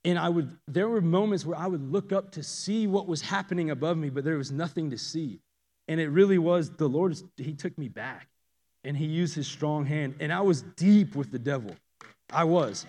and 0.05 0.19
I 0.19 0.29
would, 0.29 0.57
there 0.67 0.89
were 0.89 1.01
moments 1.01 1.47
where 1.47 1.59
I 1.59 1.67
would 1.67 1.93
look 1.93 2.13
up 2.13 2.33
to 2.33 2.43
see 2.43 2.87
what 2.87 3.07
was 3.07 3.21
happening 3.21 3.71
above 3.71 3.97
me, 3.97 4.11
but 4.11 4.25
there 4.25 4.37
was 4.37 4.51
nothing 4.51 4.91
to 4.91 4.99
see. 4.99 5.41
And 5.89 6.01
it 6.01 6.09
really 6.09 6.39
was 6.39 6.71
the 6.71 6.89
Lord, 6.89 7.17
He 7.37 7.55
took 7.55 7.77
me 7.79 7.89
back 7.89 8.29
and 8.85 8.97
He 8.97 9.07
used 9.07 9.35
His 9.35 9.47
strong 9.47 9.87
hand. 9.87 10.17
And 10.19 10.33
I 10.33 10.41
was 10.41 10.63
deep 10.63 11.15
with 11.15 11.31
the 11.31 11.39
devil. 11.39 11.77
I 12.33 12.45
was. 12.45 12.85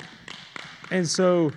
And 0.89 1.07
so 1.07 1.51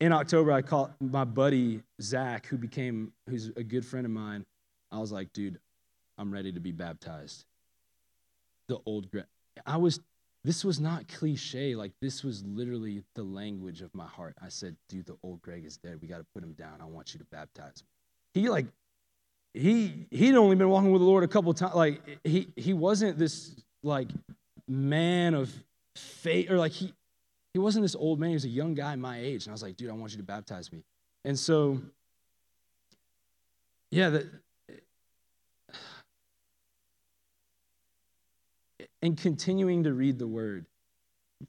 in 0.00 0.12
October, 0.12 0.52
I 0.52 0.62
called 0.62 0.90
my 1.00 1.24
buddy 1.24 1.82
Zach, 2.00 2.46
who 2.46 2.56
became, 2.56 3.12
who's 3.28 3.48
a 3.56 3.62
good 3.62 3.84
friend 3.84 4.06
of 4.06 4.12
mine. 4.12 4.44
I 4.90 4.98
was 4.98 5.12
like, 5.12 5.32
dude, 5.32 5.58
I'm 6.16 6.32
ready 6.32 6.52
to 6.52 6.60
be 6.60 6.72
baptized. 6.72 7.44
The 8.68 8.78
old, 8.86 9.08
I 9.64 9.76
was, 9.76 10.00
this 10.46 10.64
was 10.64 10.78
not 10.78 11.08
cliche. 11.08 11.74
Like, 11.74 11.90
this 12.00 12.22
was 12.22 12.44
literally 12.44 13.02
the 13.16 13.24
language 13.24 13.82
of 13.82 13.92
my 13.92 14.06
heart. 14.06 14.36
I 14.40 14.48
said, 14.48 14.76
dude, 14.88 15.06
the 15.06 15.16
old 15.24 15.42
Greg 15.42 15.64
is 15.64 15.76
dead. 15.76 15.98
We 16.00 16.06
got 16.06 16.18
to 16.18 16.26
put 16.32 16.44
him 16.44 16.52
down. 16.52 16.80
I 16.80 16.84
want 16.84 17.12
you 17.12 17.18
to 17.18 17.26
baptize 17.26 17.82
me. 17.82 18.42
He, 18.42 18.48
like, 18.48 18.66
he 19.56 20.06
he'd 20.10 20.36
only 20.36 20.54
been 20.54 20.68
walking 20.68 20.92
with 20.92 21.00
the 21.00 21.06
Lord 21.06 21.24
a 21.24 21.28
couple 21.28 21.52
times. 21.54 21.74
Like 21.74 22.00
he 22.24 22.48
he 22.56 22.74
wasn't 22.74 23.18
this 23.18 23.56
like 23.82 24.08
man 24.68 25.34
of 25.34 25.52
faith 25.96 26.50
or 26.50 26.58
like 26.58 26.72
he 26.72 26.92
he 27.54 27.58
wasn't 27.58 27.82
this 27.82 27.96
old 27.96 28.20
man. 28.20 28.30
He 28.30 28.34
was 28.34 28.44
a 28.44 28.48
young 28.48 28.74
guy 28.74 28.94
my 28.96 29.18
age, 29.18 29.46
and 29.46 29.52
I 29.52 29.54
was 29.54 29.62
like, 29.62 29.76
dude, 29.76 29.90
I 29.90 29.94
want 29.94 30.12
you 30.12 30.18
to 30.18 30.24
baptize 30.24 30.70
me. 30.70 30.84
And 31.24 31.38
so, 31.38 31.80
yeah, 33.90 34.10
that. 34.10 34.26
And 39.06 39.16
continuing 39.16 39.84
to 39.84 39.92
read 39.92 40.18
the 40.18 40.26
word, 40.26 40.66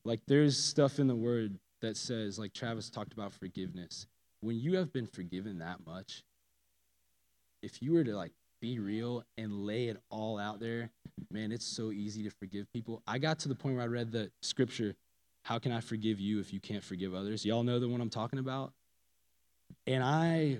like 0.05 0.19
there's 0.27 0.63
stuff 0.63 0.99
in 0.99 1.07
the 1.07 1.15
word 1.15 1.57
that 1.81 1.97
says, 1.97 2.37
like 2.37 2.53
Travis 2.53 2.91
talked 2.91 3.13
about 3.13 3.33
forgiveness. 3.33 4.05
When 4.41 4.59
you 4.59 4.75
have 4.75 4.93
been 4.93 5.07
forgiven 5.07 5.57
that 5.57 5.83
much, 5.83 6.21
if 7.63 7.81
you 7.81 7.93
were 7.93 8.03
to 8.03 8.15
like 8.15 8.31
be 8.61 8.77
real 8.77 9.23
and 9.39 9.65
lay 9.65 9.87
it 9.87 9.97
all 10.11 10.37
out 10.37 10.59
there, 10.59 10.91
man, 11.31 11.51
it's 11.51 11.65
so 11.65 11.91
easy 11.91 12.21
to 12.21 12.29
forgive 12.29 12.71
people. 12.73 13.01
I 13.07 13.17
got 13.17 13.39
to 13.39 13.47
the 13.47 13.55
point 13.55 13.73
where 13.73 13.85
I 13.85 13.87
read 13.87 14.11
the 14.11 14.29
scripture, 14.43 14.93
How 15.41 15.57
can 15.57 15.71
I 15.71 15.79
forgive 15.79 16.19
you 16.19 16.39
if 16.39 16.53
you 16.53 16.59
can't 16.59 16.83
forgive 16.83 17.15
others? 17.15 17.43
Y'all 17.43 17.63
know 17.63 17.79
the 17.79 17.89
one 17.89 18.01
I'm 18.01 18.11
talking 18.11 18.37
about? 18.37 18.71
And 19.87 20.03
I 20.03 20.59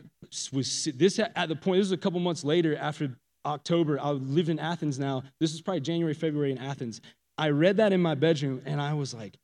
was, 0.52 0.88
this 0.96 1.20
at 1.20 1.48
the 1.48 1.56
point, 1.56 1.78
this 1.78 1.86
was 1.86 1.92
a 1.92 1.98
couple 1.98 2.20
months 2.22 2.44
later 2.44 2.76
after 2.76 3.20
October. 3.48 4.00
I 4.00 4.12
lived 4.12 4.50
in 4.50 4.60
Athens 4.60 5.00
now. 5.00 5.24
This 5.40 5.54
is 5.54 5.62
probably 5.62 5.82
January, 5.82 6.14
February 6.14 6.52
in 6.52 6.58
Athens. 6.58 7.02
I 7.38 7.50
read 7.50 7.78
that 7.78 7.94
in 7.94 8.02
my 8.02 8.16
bedroom 8.16 8.62
and 8.66 8.82
I 8.82 8.94
was 8.94 9.14
like, 9.14 9.38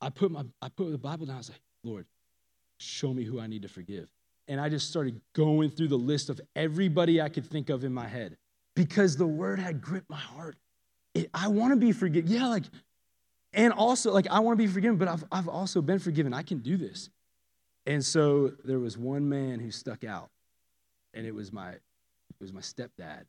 I 0.00 0.10
put 0.10 0.30
my 0.30 0.44
I 0.60 0.68
put 0.68 0.90
the 0.90 0.98
Bible 0.98 1.26
down. 1.26 1.36
I 1.36 1.38
was 1.38 1.50
like, 1.50 1.60
Lord, 1.82 2.06
show 2.78 3.12
me 3.14 3.24
who 3.24 3.40
I 3.40 3.46
need 3.46 3.62
to 3.62 3.68
forgive 3.68 4.08
and 4.48 4.60
I 4.60 4.68
just 4.68 4.88
started 4.88 5.20
going 5.34 5.70
through 5.70 5.88
the 5.88 5.98
list 5.98 6.28
of 6.28 6.40
everybody 6.54 7.20
I 7.20 7.28
could 7.28 7.46
think 7.46 7.70
of 7.70 7.84
in 7.84 7.92
my 7.92 8.06
head 8.06 8.36
because 8.74 9.16
the 9.16 9.26
word 9.26 9.58
had 9.58 9.80
gripped 9.80 10.10
my 10.10 10.16
heart. 10.16 10.56
It, 11.14 11.30
I 11.32 11.48
want 11.48 11.72
to 11.72 11.76
be 11.76 11.92
forgiven. 11.92 12.30
Yeah, 12.30 12.48
like, 12.48 12.64
and 13.52 13.72
also, 13.72 14.12
like, 14.12 14.26
I 14.28 14.40
want 14.40 14.58
to 14.58 14.62
be 14.62 14.70
forgiven, 14.70 14.96
but 14.96 15.08
I've, 15.08 15.24
I've 15.30 15.48
also 15.48 15.80
been 15.80 15.98
forgiven. 15.98 16.34
I 16.34 16.42
can 16.42 16.58
do 16.58 16.76
this. 16.76 17.08
And 17.86 18.04
so 18.04 18.52
there 18.64 18.80
was 18.80 18.98
one 18.98 19.28
man 19.28 19.60
who 19.60 19.70
stuck 19.70 20.04
out, 20.04 20.30
and 21.12 21.26
it 21.26 21.34
was 21.34 21.52
my, 21.52 21.74
was 22.44 22.52
my 22.52 22.60
stepdad, 22.60 23.24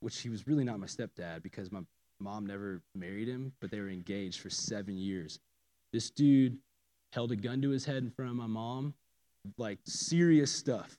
which 0.00 0.20
he 0.20 0.28
was 0.28 0.46
really 0.46 0.64
not 0.64 0.78
my 0.78 0.86
stepdad 0.86 1.42
because 1.42 1.72
my 1.72 1.80
mom 2.20 2.46
never 2.46 2.82
married 2.94 3.28
him, 3.28 3.52
but 3.60 3.70
they 3.70 3.80
were 3.80 3.88
engaged 3.88 4.40
for 4.40 4.50
seven 4.50 4.96
years. 4.96 5.40
This 5.92 6.10
dude 6.10 6.58
held 7.12 7.32
a 7.32 7.36
gun 7.36 7.62
to 7.62 7.70
his 7.70 7.84
head 7.84 8.02
in 8.02 8.10
front 8.10 8.30
of 8.30 8.36
my 8.36 8.46
mom 8.46 8.94
like 9.56 9.78
serious 9.84 10.52
stuff, 10.52 10.98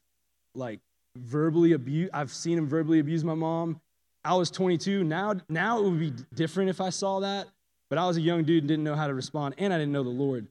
like 0.55 0.79
verbally 1.15 1.73
abuse. 1.73 2.09
I've 2.13 2.31
seen 2.31 2.57
him 2.57 2.67
verbally 2.67 2.99
abuse 2.99 3.23
my 3.23 3.35
mom. 3.35 3.79
I 4.23 4.35
was 4.35 4.49
22. 4.49 5.03
Now, 5.03 5.35
now 5.47 5.79
it 5.79 5.83
would 5.83 5.99
be 5.99 6.13
different 6.33 6.69
if 6.69 6.81
I 6.81 6.89
saw 6.89 7.19
that, 7.19 7.47
but 7.89 7.99
I 7.99 8.07
was 8.07 8.17
a 8.17 8.21
young 8.21 8.43
dude 8.43 8.63
and 8.63 8.67
didn't 8.67 8.83
know 8.83 8.95
how 8.95 9.07
to 9.07 9.13
respond, 9.13 9.55
and 9.57 9.73
I 9.73 9.77
didn't 9.77 9.93
know 9.93 10.03
the 10.03 10.09
Lord. 10.09 10.47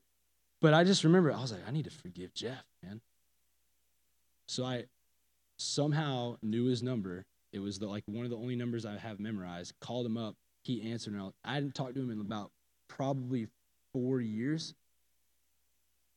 But 0.61 0.75
I 0.75 0.85
just 0.85 1.05
remember 1.05 1.33
I 1.33 1.41
was 1.41 1.53
like, 1.53 1.67
I 1.67 1.71
need 1.71 1.85
to 1.85 1.91
forgive 1.91 2.35
Jeff, 2.35 2.65
man. 2.83 3.01
So 4.47 4.65
I 4.65 4.85
somehow 5.59 6.37
knew 6.43 6.67
his 6.67 6.83
number. 6.83 7.25
It 7.53 7.61
was 7.61 7.79
the, 7.79 7.87
like 7.87 8.05
one 8.07 8.25
of 8.25 8.31
the 8.31 8.37
only 8.37 8.57
numbers 8.57 8.87
I 8.87 8.97
have 8.97 9.21
memorized. 9.21 9.75
Called 9.81 10.07
him 10.07 10.17
up. 10.17 10.37
He 10.63 10.91
answered. 10.91 11.15
And 11.15 11.23
I, 11.23 11.51
I 11.51 11.55
hadn't 11.55 11.75
talked 11.75 11.95
to 11.95 12.01
him 12.01 12.11
in 12.11 12.21
about 12.21 12.51
probably 12.89 13.49
four 13.93 14.21
years. 14.21 14.75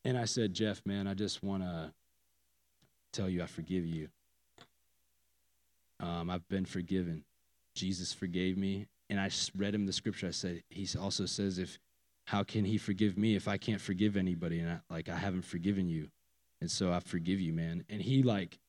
And 0.04 0.18
I 0.18 0.26
said, 0.26 0.54
Jeff, 0.54 0.82
man, 0.86 1.08
I 1.08 1.14
just 1.14 1.44
want 1.44 1.64
to 1.64 1.92
tell 3.12 3.30
you 3.30 3.44
I 3.44 3.46
forgive 3.46 3.86
you. 3.86 4.10
Um, 6.00 6.30
I've 6.30 6.48
been 6.50 6.66
forgiven. 6.66 7.24
Jesus 7.76 8.14
forgave 8.14 8.58
me. 8.58 8.88
And 9.10 9.20
I 9.20 9.30
read 9.56 9.76
him 9.76 9.86
the 9.86 9.94
scripture. 9.94 10.28
I 10.28 10.32
said, 10.32 10.64
He 10.70 10.88
also 10.98 11.26
says, 11.26 11.60
if 11.60 11.78
how 12.26 12.44
can 12.44 12.66
he 12.66 12.78
forgive 12.78 13.18
me 13.18 13.36
if 13.36 13.48
I 13.48 13.58
can't 13.58 13.82
forgive 13.82 14.16
anybody? 14.16 14.60
And 14.60 14.70
I, 14.70 14.80
like, 14.90 15.10
I 15.10 15.18
haven't 15.18 15.44
forgiven 15.44 15.90
you. 15.90 16.08
And 16.62 16.72
so 16.72 16.92
I 16.92 17.00
forgive 17.00 17.40
you, 17.40 17.54
man. 17.54 17.84
And 17.90 18.02
he, 18.02 18.24
like, 18.24 18.60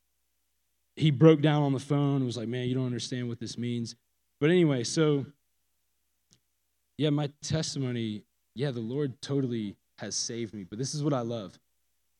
he 0.96 1.10
broke 1.10 1.40
down 1.40 1.62
on 1.62 1.72
the 1.72 1.80
phone 1.80 2.16
and 2.16 2.26
was 2.26 2.36
like, 2.36 2.48
man, 2.48 2.68
you 2.68 2.74
don't 2.74 2.86
understand 2.86 3.28
what 3.28 3.40
this 3.40 3.56
means. 3.56 3.94
But 4.40 4.50
anyway, 4.50 4.84
so, 4.84 5.26
yeah, 6.98 7.10
my 7.10 7.30
testimony, 7.42 8.24
yeah, 8.54 8.70
the 8.70 8.80
Lord 8.80 9.20
totally 9.22 9.76
has 9.98 10.16
saved 10.16 10.52
me. 10.52 10.64
But 10.64 10.78
this 10.78 10.94
is 10.94 11.02
what 11.02 11.12
I 11.12 11.20
love 11.20 11.58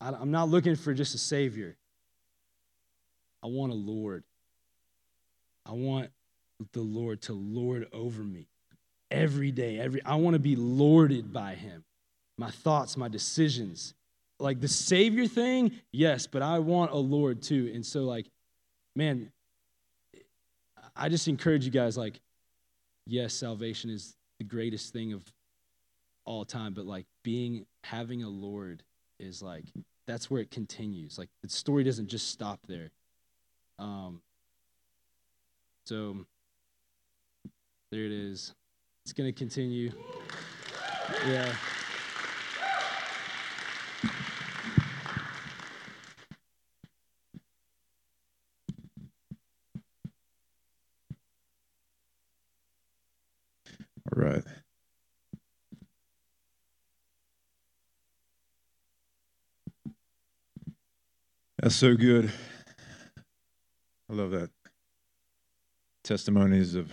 I'm 0.01 0.31
not 0.31 0.49
looking 0.49 0.75
for 0.75 0.93
just 0.93 1.15
a 1.15 1.17
Savior, 1.17 1.77
I 3.41 3.47
want 3.47 3.71
a 3.71 3.75
Lord. 3.75 4.23
I 5.65 5.71
want 5.71 6.09
the 6.73 6.81
Lord 6.81 7.21
to 7.23 7.33
lord 7.33 7.87
over 7.93 8.21
me 8.21 8.47
every 9.09 9.51
day. 9.51 9.79
Every 9.79 10.03
I 10.03 10.15
want 10.15 10.33
to 10.33 10.39
be 10.39 10.57
lorded 10.57 11.31
by 11.31 11.55
Him. 11.55 11.85
My 12.37 12.49
thoughts, 12.49 12.97
my 12.97 13.07
decisions. 13.07 13.93
Like 14.39 14.59
the 14.59 14.67
Savior 14.67 15.27
thing, 15.27 15.71
yes, 15.91 16.27
but 16.27 16.41
I 16.41 16.59
want 16.59 16.91
a 16.91 16.97
Lord 16.97 17.41
too. 17.41 17.71
And 17.73 17.85
so, 17.85 18.03
like, 18.03 18.27
man, 18.95 19.31
I 20.95 21.09
just 21.09 21.27
encourage 21.27 21.65
you 21.65 21.71
guys, 21.71 21.97
like, 21.97 22.19
yes, 23.05 23.33
salvation 23.33 23.89
is 23.89 24.15
the 24.39 24.45
greatest 24.45 24.93
thing 24.93 25.13
of 25.13 25.23
all 26.25 26.45
time, 26.45 26.73
but 26.73 26.85
like 26.85 27.05
being 27.23 27.65
having 27.83 28.23
a 28.23 28.29
Lord 28.29 28.83
is 29.19 29.41
like 29.41 29.65
that's 30.07 30.29
where 30.29 30.41
it 30.41 30.51
continues. 30.51 31.17
Like 31.17 31.29
the 31.41 31.49
story 31.49 31.83
doesn't 31.83 32.07
just 32.07 32.29
stop 32.29 32.59
there. 32.67 32.91
Um, 33.79 34.21
so 35.85 36.25
there 37.91 38.05
it 38.05 38.11
is. 38.11 38.53
It's 39.05 39.13
going 39.13 39.31
to 39.31 39.37
continue. 39.37 39.91
Yeah. 41.27 41.53
All 54.11 54.21
right. 54.21 54.43
That's 61.61 61.75
so 61.75 61.95
good. 61.95 62.31
I 64.09 64.13
love 64.13 64.31
that. 64.31 64.49
Testimonies 66.03 66.75
of 66.75 66.91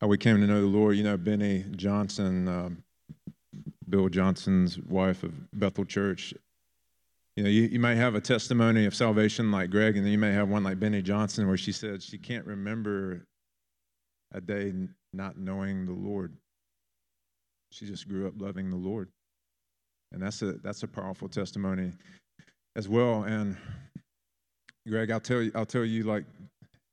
how 0.00 0.08
we 0.08 0.18
came 0.18 0.40
to 0.40 0.46
know 0.48 0.60
the 0.60 0.66
Lord. 0.66 0.96
You 0.96 1.04
know, 1.04 1.16
Beni 1.16 1.64
Johnson, 1.76 2.48
um, 2.48 2.82
Bill 3.88 4.08
Johnson's 4.08 4.80
wife 4.80 5.22
of 5.22 5.32
Bethel 5.52 5.84
Church. 5.84 6.34
You 7.36 7.44
know, 7.44 7.50
you, 7.50 7.62
you 7.62 7.78
might 7.78 7.94
have 7.94 8.16
a 8.16 8.20
testimony 8.20 8.84
of 8.86 8.94
salvation 8.94 9.52
like 9.52 9.70
Greg, 9.70 9.96
and 9.96 10.04
then 10.04 10.12
you 10.12 10.18
may 10.18 10.32
have 10.32 10.48
one 10.48 10.64
like 10.64 10.80
Beni 10.80 11.00
Johnson 11.02 11.46
where 11.46 11.56
she 11.56 11.70
said 11.70 12.02
she 12.02 12.18
can't 12.18 12.44
remember 12.44 13.24
a 14.32 14.40
day 14.40 14.72
not 15.12 15.38
knowing 15.38 15.86
the 15.86 15.92
Lord. 15.92 16.34
She 17.70 17.86
just 17.86 18.08
grew 18.08 18.26
up 18.26 18.34
loving 18.36 18.70
the 18.70 18.76
Lord. 18.76 19.08
And 20.12 20.22
that's 20.22 20.42
a 20.42 20.52
that's 20.52 20.82
a 20.82 20.88
powerful 20.88 21.28
testimony 21.28 21.92
as 22.76 22.88
well. 22.88 23.24
And 23.24 23.56
Greg, 24.86 25.10
I'll 25.10 25.20
tell 25.20 25.42
you, 25.42 25.52
I'll 25.54 25.66
tell 25.66 25.84
you 25.84 26.04
like 26.04 26.24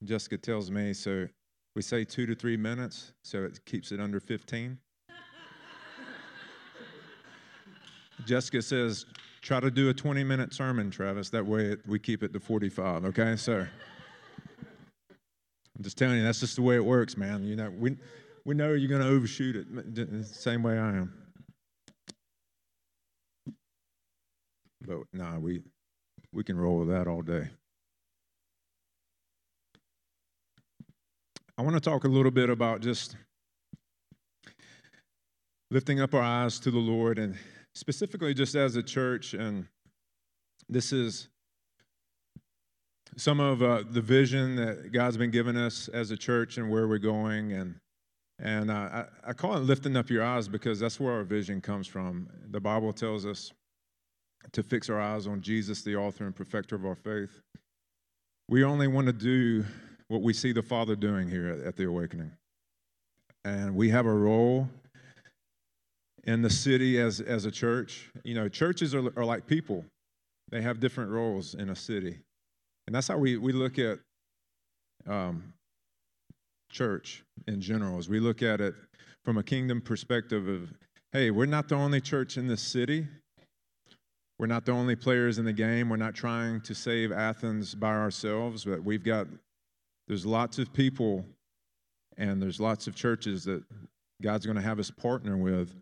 Jessica 0.04 0.38
tells 0.38 0.72
me. 0.72 0.94
So 0.94 1.28
we 1.76 1.82
say 1.82 2.04
two 2.04 2.26
to 2.26 2.36
three 2.36 2.58
minutes, 2.58 3.14
so 3.24 3.44
it 3.44 3.64
keeps 3.66 3.92
it 3.92 4.00
under 4.00 4.20
15. 4.20 4.78
Jessica 8.26 8.62
says, 8.62 9.06
try 9.42 9.60
to 9.60 9.72
do 9.72 9.90
a 9.90 9.94
20 9.94 10.24
minute 10.24 10.54
sermon, 10.54 10.92
Travis. 10.92 11.30
That 11.30 11.46
way 11.46 11.66
it, 11.66 11.88
we 11.88 12.00
keep 12.00 12.24
it 12.24 12.34
to 12.34 12.40
45, 12.40 13.06
okay? 13.06 13.36
So 13.36 13.66
I'm 15.80 15.84
just 15.84 15.98
telling 15.98 16.18
you, 16.18 16.24
that's 16.24 16.42
just 16.42 16.58
the 16.58 16.62
way 16.62 16.76
it 16.76 16.84
works, 16.84 17.16
man. 17.16 17.46
You 17.46 17.56
know, 17.56 17.70
we, 17.70 17.96
we 18.44 18.54
know 18.54 18.74
you're 18.74 18.90
going 18.90 19.02
to 19.02 19.08
overshoot 19.08 19.56
it 19.56 19.96
the 19.96 20.26
same 20.26 20.62
way 20.62 20.78
I 20.78 20.90
am. 20.90 21.14
But 24.86 24.98
nah, 25.14 25.40
we 25.40 25.62
we 26.34 26.44
can 26.44 26.58
roll 26.58 26.80
with 26.80 26.90
that 26.90 27.08
all 27.08 27.22
day. 27.22 27.48
I 31.58 31.62
want 31.62 31.76
to 31.76 31.80
talk 31.82 32.04
a 32.04 32.10
little 32.10 32.32
bit 32.32 32.50
about 32.50 32.82
just 32.82 33.16
lifting 35.72 36.02
up 36.02 36.14
our 36.14 36.22
eyes 36.22 36.60
to 36.60 36.72
the 36.72 36.78
Lord 36.78 37.20
and 37.20 37.38
specifically 37.74 38.34
just 38.34 38.56
as 38.56 38.76
a 38.76 38.84
church 38.84 39.34
and 39.34 39.66
this 40.68 40.92
is 40.92 41.30
some 43.16 43.40
of 43.40 43.62
uh, 43.62 43.84
the 43.90 44.02
vision 44.02 44.56
that 44.56 44.92
God's 44.92 45.18
been 45.18 45.32
giving 45.32 45.58
us 45.58 45.88
as 45.90 46.12
a 46.12 46.18
church 46.18 46.58
and 46.58 46.70
where 46.70 46.88
we're 46.88 46.98
going. 46.98 47.54
And, 47.54 47.76
and 48.40 48.72
uh, 48.72 48.74
I, 48.74 49.06
I 49.30 49.34
call 49.34 49.56
it 49.58 49.62
lifting 49.62 49.96
up 49.98 50.10
your 50.10 50.24
eyes 50.24 50.48
because 50.48 50.80
that's 50.80 51.00
where 51.00 51.14
our 51.14 51.24
vision 51.24 51.62
comes 51.62 51.88
from. 51.88 52.30
The 52.52 52.60
Bible 52.60 52.94
tells 52.94 53.26
us 53.26 53.52
to 54.52 54.64
fix 54.64 54.90
our 54.90 55.00
eyes 55.00 55.28
on 55.28 55.42
Jesus, 55.42 55.82
the 55.82 55.96
author 55.96 56.26
and 56.26 56.36
perfecter 56.36 56.76
of 56.76 56.86
our 56.86 56.96
faith. 56.96 57.42
We 58.48 58.64
only 58.64 58.88
want 58.88 59.08
to 59.08 59.14
do 59.14 59.66
what 60.08 60.22
we 60.22 60.34
see 60.34 60.52
the 60.52 60.64
Father 60.64 60.96
doing 60.96 61.30
here 61.30 61.48
at, 61.50 61.60
at 61.60 61.76
the 61.76 61.86
Awakening. 61.86 62.32
And 63.46 63.76
we 63.76 63.90
have 63.90 64.06
a 64.06 64.14
role 64.14 64.70
in 66.24 66.42
the 66.42 66.50
city 66.50 67.00
as, 67.00 67.22
as 67.22 67.46
a 67.46 67.52
church. 67.52 68.10
You 68.24 68.36
know, 68.36 68.50
churches 68.50 68.94
are, 68.96 69.06
are 69.18 69.26
like 69.26 69.48
people, 69.48 69.86
they 70.50 70.62
have 70.62 70.80
different 70.80 71.12
roles 71.12 71.54
in 71.54 71.70
a 71.70 71.76
city. 71.76 72.20
And 72.90 72.96
that's 72.96 73.08
how 73.08 73.20
we, 73.20 73.38
we 73.38 73.52
look 73.52 73.78
at 73.78 74.00
um, 75.08 75.54
church 76.72 77.24
in 77.46 77.62
general, 77.62 78.00
as 78.00 78.10
we 78.10 78.20
look 78.20 78.42
at 78.42 78.62
it 78.62 78.74
from 79.24 79.38
a 79.38 79.44
kingdom 79.44 79.80
perspective 79.80 80.48
of, 80.48 80.74
hey, 81.12 81.30
we're 81.30 81.46
not 81.46 81.70
the 81.70 81.76
only 81.76 82.02
church 82.02 82.36
in 82.36 82.48
this 82.48 82.64
city. 82.64 83.06
We're 84.40 84.48
not 84.48 84.66
the 84.66 84.72
only 84.72 84.96
players 84.96 85.38
in 85.38 85.46
the 85.46 85.54
game. 85.54 85.88
We're 85.88 85.98
not 85.98 86.16
trying 86.16 86.62
to 86.62 86.74
save 86.74 87.12
Athens 87.12 87.76
by 87.76 87.94
ourselves, 87.94 88.66
but 88.66 88.84
we've 88.84 89.04
got, 89.04 89.28
there's 90.08 90.26
lots 90.26 90.58
of 90.58 90.74
people 90.74 91.24
and 92.18 92.42
there's 92.42 92.60
lots 92.60 92.88
of 92.88 92.96
churches 92.96 93.44
that 93.44 93.62
God's 94.24 94.48
going 94.48 94.58
to 94.58 94.64
have 94.64 94.80
us 94.80 94.90
partner 94.90 95.38
with 95.38 95.76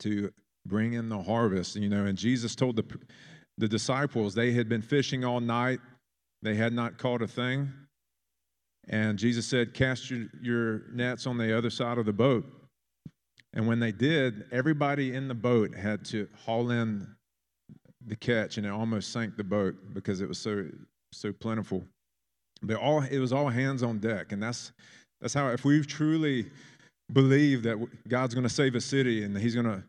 to 0.00 0.30
bring 0.66 0.92
in 0.92 1.08
the 1.08 1.22
harvest. 1.22 1.76
You 1.76 1.88
know, 1.88 2.04
and 2.04 2.18
Jesus 2.18 2.54
told 2.54 2.76
the, 2.76 2.84
the 3.56 3.66
disciples 3.66 4.34
they 4.34 4.52
had 4.52 4.68
been 4.68 4.82
fishing 4.82 5.24
all 5.24 5.40
night, 5.40 5.80
they 6.42 6.54
had 6.54 6.72
not 6.72 6.98
caught 6.98 7.22
a 7.22 7.26
thing. 7.26 7.72
And 8.88 9.18
Jesus 9.18 9.46
said, 9.46 9.74
Cast 9.74 10.10
your, 10.10 10.26
your 10.40 10.82
nets 10.92 11.26
on 11.26 11.36
the 11.36 11.56
other 11.56 11.70
side 11.70 11.98
of 11.98 12.06
the 12.06 12.12
boat. 12.12 12.46
And 13.54 13.66
when 13.66 13.80
they 13.80 13.92
did, 13.92 14.44
everybody 14.52 15.14
in 15.14 15.28
the 15.28 15.34
boat 15.34 15.74
had 15.74 16.04
to 16.06 16.28
haul 16.44 16.70
in 16.70 17.06
the 18.06 18.16
catch, 18.16 18.56
and 18.56 18.66
it 18.66 18.70
almost 18.70 19.12
sank 19.12 19.36
the 19.36 19.44
boat 19.44 19.74
because 19.94 20.20
it 20.20 20.28
was 20.28 20.38
so 20.38 20.66
so 21.12 21.32
plentiful. 21.32 21.84
But 22.62 22.76
all 22.76 23.02
it 23.02 23.18
was 23.18 23.32
all 23.32 23.48
hands 23.48 23.82
on 23.82 23.98
deck, 23.98 24.32
and 24.32 24.42
that's 24.42 24.72
that's 25.20 25.34
how 25.34 25.48
if 25.48 25.64
we 25.64 25.82
truly 25.82 26.50
believe 27.12 27.62
that 27.62 27.78
God's 28.08 28.34
going 28.34 28.46
to 28.46 28.52
save 28.52 28.74
a 28.74 28.80
city 28.80 29.24
and 29.24 29.36
He's 29.36 29.54
going 29.54 29.66
to 29.66 29.82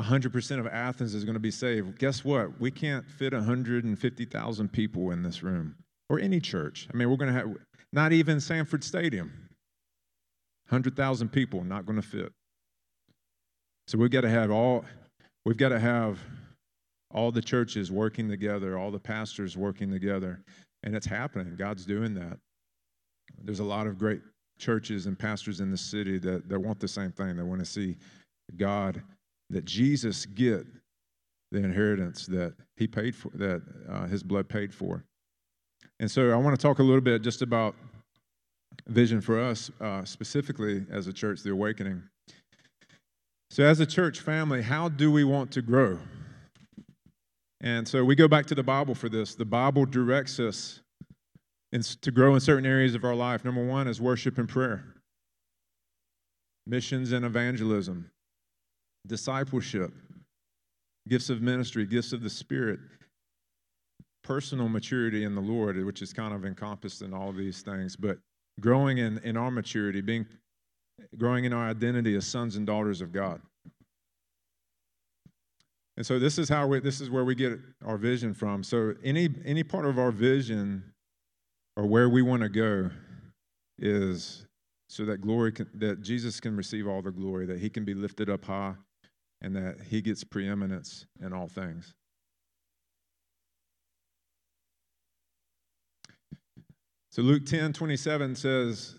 100% 0.00 0.58
of 0.60 0.66
Athens 0.66 1.14
is 1.14 1.24
going 1.24 1.34
to 1.34 1.40
be 1.40 1.50
saved. 1.50 1.98
Guess 1.98 2.24
what? 2.24 2.60
We 2.60 2.70
can't 2.70 3.08
fit 3.10 3.32
150,000 3.32 4.72
people 4.72 5.10
in 5.10 5.22
this 5.22 5.42
room 5.42 5.74
or 6.08 6.20
any 6.20 6.40
church. 6.40 6.88
I 6.92 6.96
mean, 6.96 7.10
we're 7.10 7.16
going 7.16 7.32
to 7.32 7.38
have 7.38 7.56
not 7.92 8.12
even 8.12 8.40
Sanford 8.40 8.84
Stadium. 8.84 9.32
100,000 10.68 11.30
people 11.30 11.64
not 11.64 11.86
going 11.86 12.00
to 12.00 12.06
fit. 12.06 12.30
So 13.88 13.96
we've 13.96 14.10
got 14.10 14.20
to 14.20 14.28
have 14.28 14.50
all 14.50 14.84
we've 15.46 15.56
got 15.56 15.70
to 15.70 15.80
have 15.80 16.18
all 17.10 17.32
the 17.32 17.40
churches 17.40 17.90
working 17.90 18.28
together, 18.28 18.76
all 18.76 18.90
the 18.90 18.98
pastors 18.98 19.56
working 19.56 19.90
together, 19.90 20.42
and 20.82 20.94
it's 20.94 21.06
happening. 21.06 21.56
God's 21.56 21.86
doing 21.86 22.14
that. 22.14 22.38
There's 23.42 23.60
a 23.60 23.64
lot 23.64 23.86
of 23.86 23.98
great 23.98 24.20
churches 24.58 25.06
and 25.06 25.18
pastors 25.18 25.60
in 25.60 25.70
the 25.70 25.78
city 25.78 26.18
that, 26.18 26.48
that 26.48 26.60
want 26.60 26.80
the 26.80 26.88
same 26.88 27.12
thing. 27.12 27.36
They 27.36 27.42
want 27.42 27.60
to 27.60 27.66
see 27.66 27.96
God, 28.56 29.02
that 29.50 29.64
Jesus 29.64 30.26
get 30.26 30.66
the 31.50 31.58
inheritance 31.58 32.26
that 32.26 32.54
he 32.76 32.86
paid 32.86 33.16
for, 33.16 33.30
that 33.34 33.62
uh, 33.88 34.06
his 34.06 34.22
blood 34.22 34.48
paid 34.48 34.74
for. 34.74 35.04
And 36.00 36.10
so 36.10 36.30
I 36.30 36.36
want 36.36 36.58
to 36.58 36.62
talk 36.62 36.78
a 36.78 36.82
little 36.82 37.00
bit 37.00 37.22
just 37.22 37.42
about 37.42 37.74
vision 38.86 39.20
for 39.20 39.40
us, 39.40 39.70
uh, 39.80 40.04
specifically 40.04 40.84
as 40.90 41.06
a 41.06 41.12
church, 41.12 41.42
the 41.42 41.50
awakening. 41.50 42.02
So, 43.50 43.64
as 43.64 43.80
a 43.80 43.86
church 43.86 44.20
family, 44.20 44.62
how 44.62 44.90
do 44.90 45.10
we 45.10 45.24
want 45.24 45.50
to 45.52 45.62
grow? 45.62 45.98
And 47.60 47.88
so 47.88 48.04
we 48.04 48.14
go 48.14 48.28
back 48.28 48.46
to 48.46 48.54
the 48.54 48.62
Bible 48.62 48.94
for 48.94 49.08
this. 49.08 49.34
The 49.34 49.44
Bible 49.44 49.84
directs 49.84 50.38
us 50.38 50.80
to 51.72 52.10
grow 52.10 52.34
in 52.34 52.40
certain 52.40 52.66
areas 52.66 52.94
of 52.94 53.04
our 53.04 53.14
life. 53.14 53.44
Number 53.44 53.64
one 53.64 53.88
is 53.88 54.00
worship 54.00 54.38
and 54.38 54.48
prayer, 54.48 54.84
missions 56.66 57.12
and 57.12 57.24
evangelism, 57.24 58.10
discipleship, 59.08 59.92
gifts 61.08 61.30
of 61.30 61.42
ministry, 61.42 61.86
gifts 61.86 62.12
of 62.12 62.22
the 62.22 62.30
Spirit, 62.30 62.78
personal 64.22 64.68
maturity 64.68 65.24
in 65.24 65.34
the 65.34 65.40
Lord, 65.40 65.82
which 65.84 66.02
is 66.02 66.12
kind 66.12 66.34
of 66.34 66.44
encompassed 66.44 67.02
in 67.02 67.12
all 67.14 67.32
these 67.32 67.62
things, 67.62 67.96
but 67.96 68.18
growing 68.60 68.98
in, 68.98 69.18
in 69.18 69.36
our 69.36 69.50
maturity, 69.50 70.00
being 70.00 70.26
growing 71.16 71.44
in 71.44 71.52
our 71.52 71.68
identity 71.68 72.14
as 72.16 72.26
sons 72.26 72.56
and 72.56 72.66
daughters 72.66 73.00
of 73.00 73.12
God. 73.12 73.40
And 75.96 76.06
so 76.06 76.18
this 76.18 76.38
is 76.38 76.48
how 76.48 76.66
we, 76.66 76.80
this 76.80 77.00
is 77.00 77.10
where 77.10 77.24
we 77.24 77.34
get 77.34 77.58
our 77.84 77.96
vision 77.96 78.34
from. 78.34 78.62
So 78.62 78.94
any 79.02 79.28
any 79.44 79.64
part 79.64 79.84
of 79.84 79.98
our 79.98 80.12
vision 80.12 80.84
or 81.76 81.86
where 81.86 82.08
we 82.08 82.22
want 82.22 82.42
to 82.42 82.48
go 82.48 82.90
is 83.78 84.46
so 84.88 85.04
that 85.04 85.20
glory 85.20 85.52
can, 85.52 85.68
that 85.74 86.02
Jesus 86.02 86.40
can 86.40 86.56
receive 86.56 86.86
all 86.86 87.02
the 87.02 87.10
glory, 87.10 87.46
that 87.46 87.58
he 87.58 87.68
can 87.68 87.84
be 87.84 87.94
lifted 87.94 88.30
up 88.30 88.44
high, 88.44 88.74
and 89.40 89.54
that 89.54 89.76
he 89.88 90.00
gets 90.00 90.24
preeminence 90.24 91.06
in 91.20 91.32
all 91.32 91.48
things. 91.48 91.94
So 97.10 97.22
Luke 97.22 97.46
10 97.46 97.72
27 97.72 98.36
says, 98.36 98.94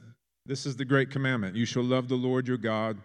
This 0.45 0.65
is 0.65 0.75
the 0.75 0.85
great 0.85 1.09
commandment. 1.09 1.55
You 1.55 1.65
shall 1.65 1.83
love 1.83 2.07
the 2.07 2.15
Lord 2.15 2.47
your 2.47 2.57
God 2.57 2.97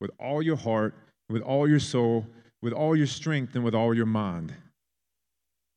with 0.00 0.10
all 0.18 0.42
your 0.42 0.56
heart, 0.56 0.94
with 1.28 1.42
all 1.42 1.68
your 1.68 1.80
soul, 1.80 2.26
with 2.62 2.72
all 2.72 2.96
your 2.96 3.06
strength, 3.06 3.54
and 3.54 3.64
with 3.64 3.74
all 3.74 3.94
your 3.94 4.06
mind. 4.06 4.54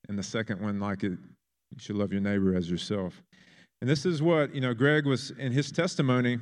And 0.09 0.17
the 0.17 0.23
second 0.23 0.61
one, 0.61 0.79
like 0.79 1.03
it, 1.03 1.11
you 1.11 1.79
should 1.79 1.95
love 1.95 2.11
your 2.11 2.21
neighbor 2.21 2.55
as 2.55 2.69
yourself. 2.69 3.21
And 3.81 3.89
this 3.89 4.05
is 4.05 4.21
what, 4.21 4.53
you 4.53 4.61
know, 4.61 4.73
Greg 4.73 5.05
was 5.05 5.31
in 5.31 5.51
his 5.51 5.71
testimony. 5.71 6.39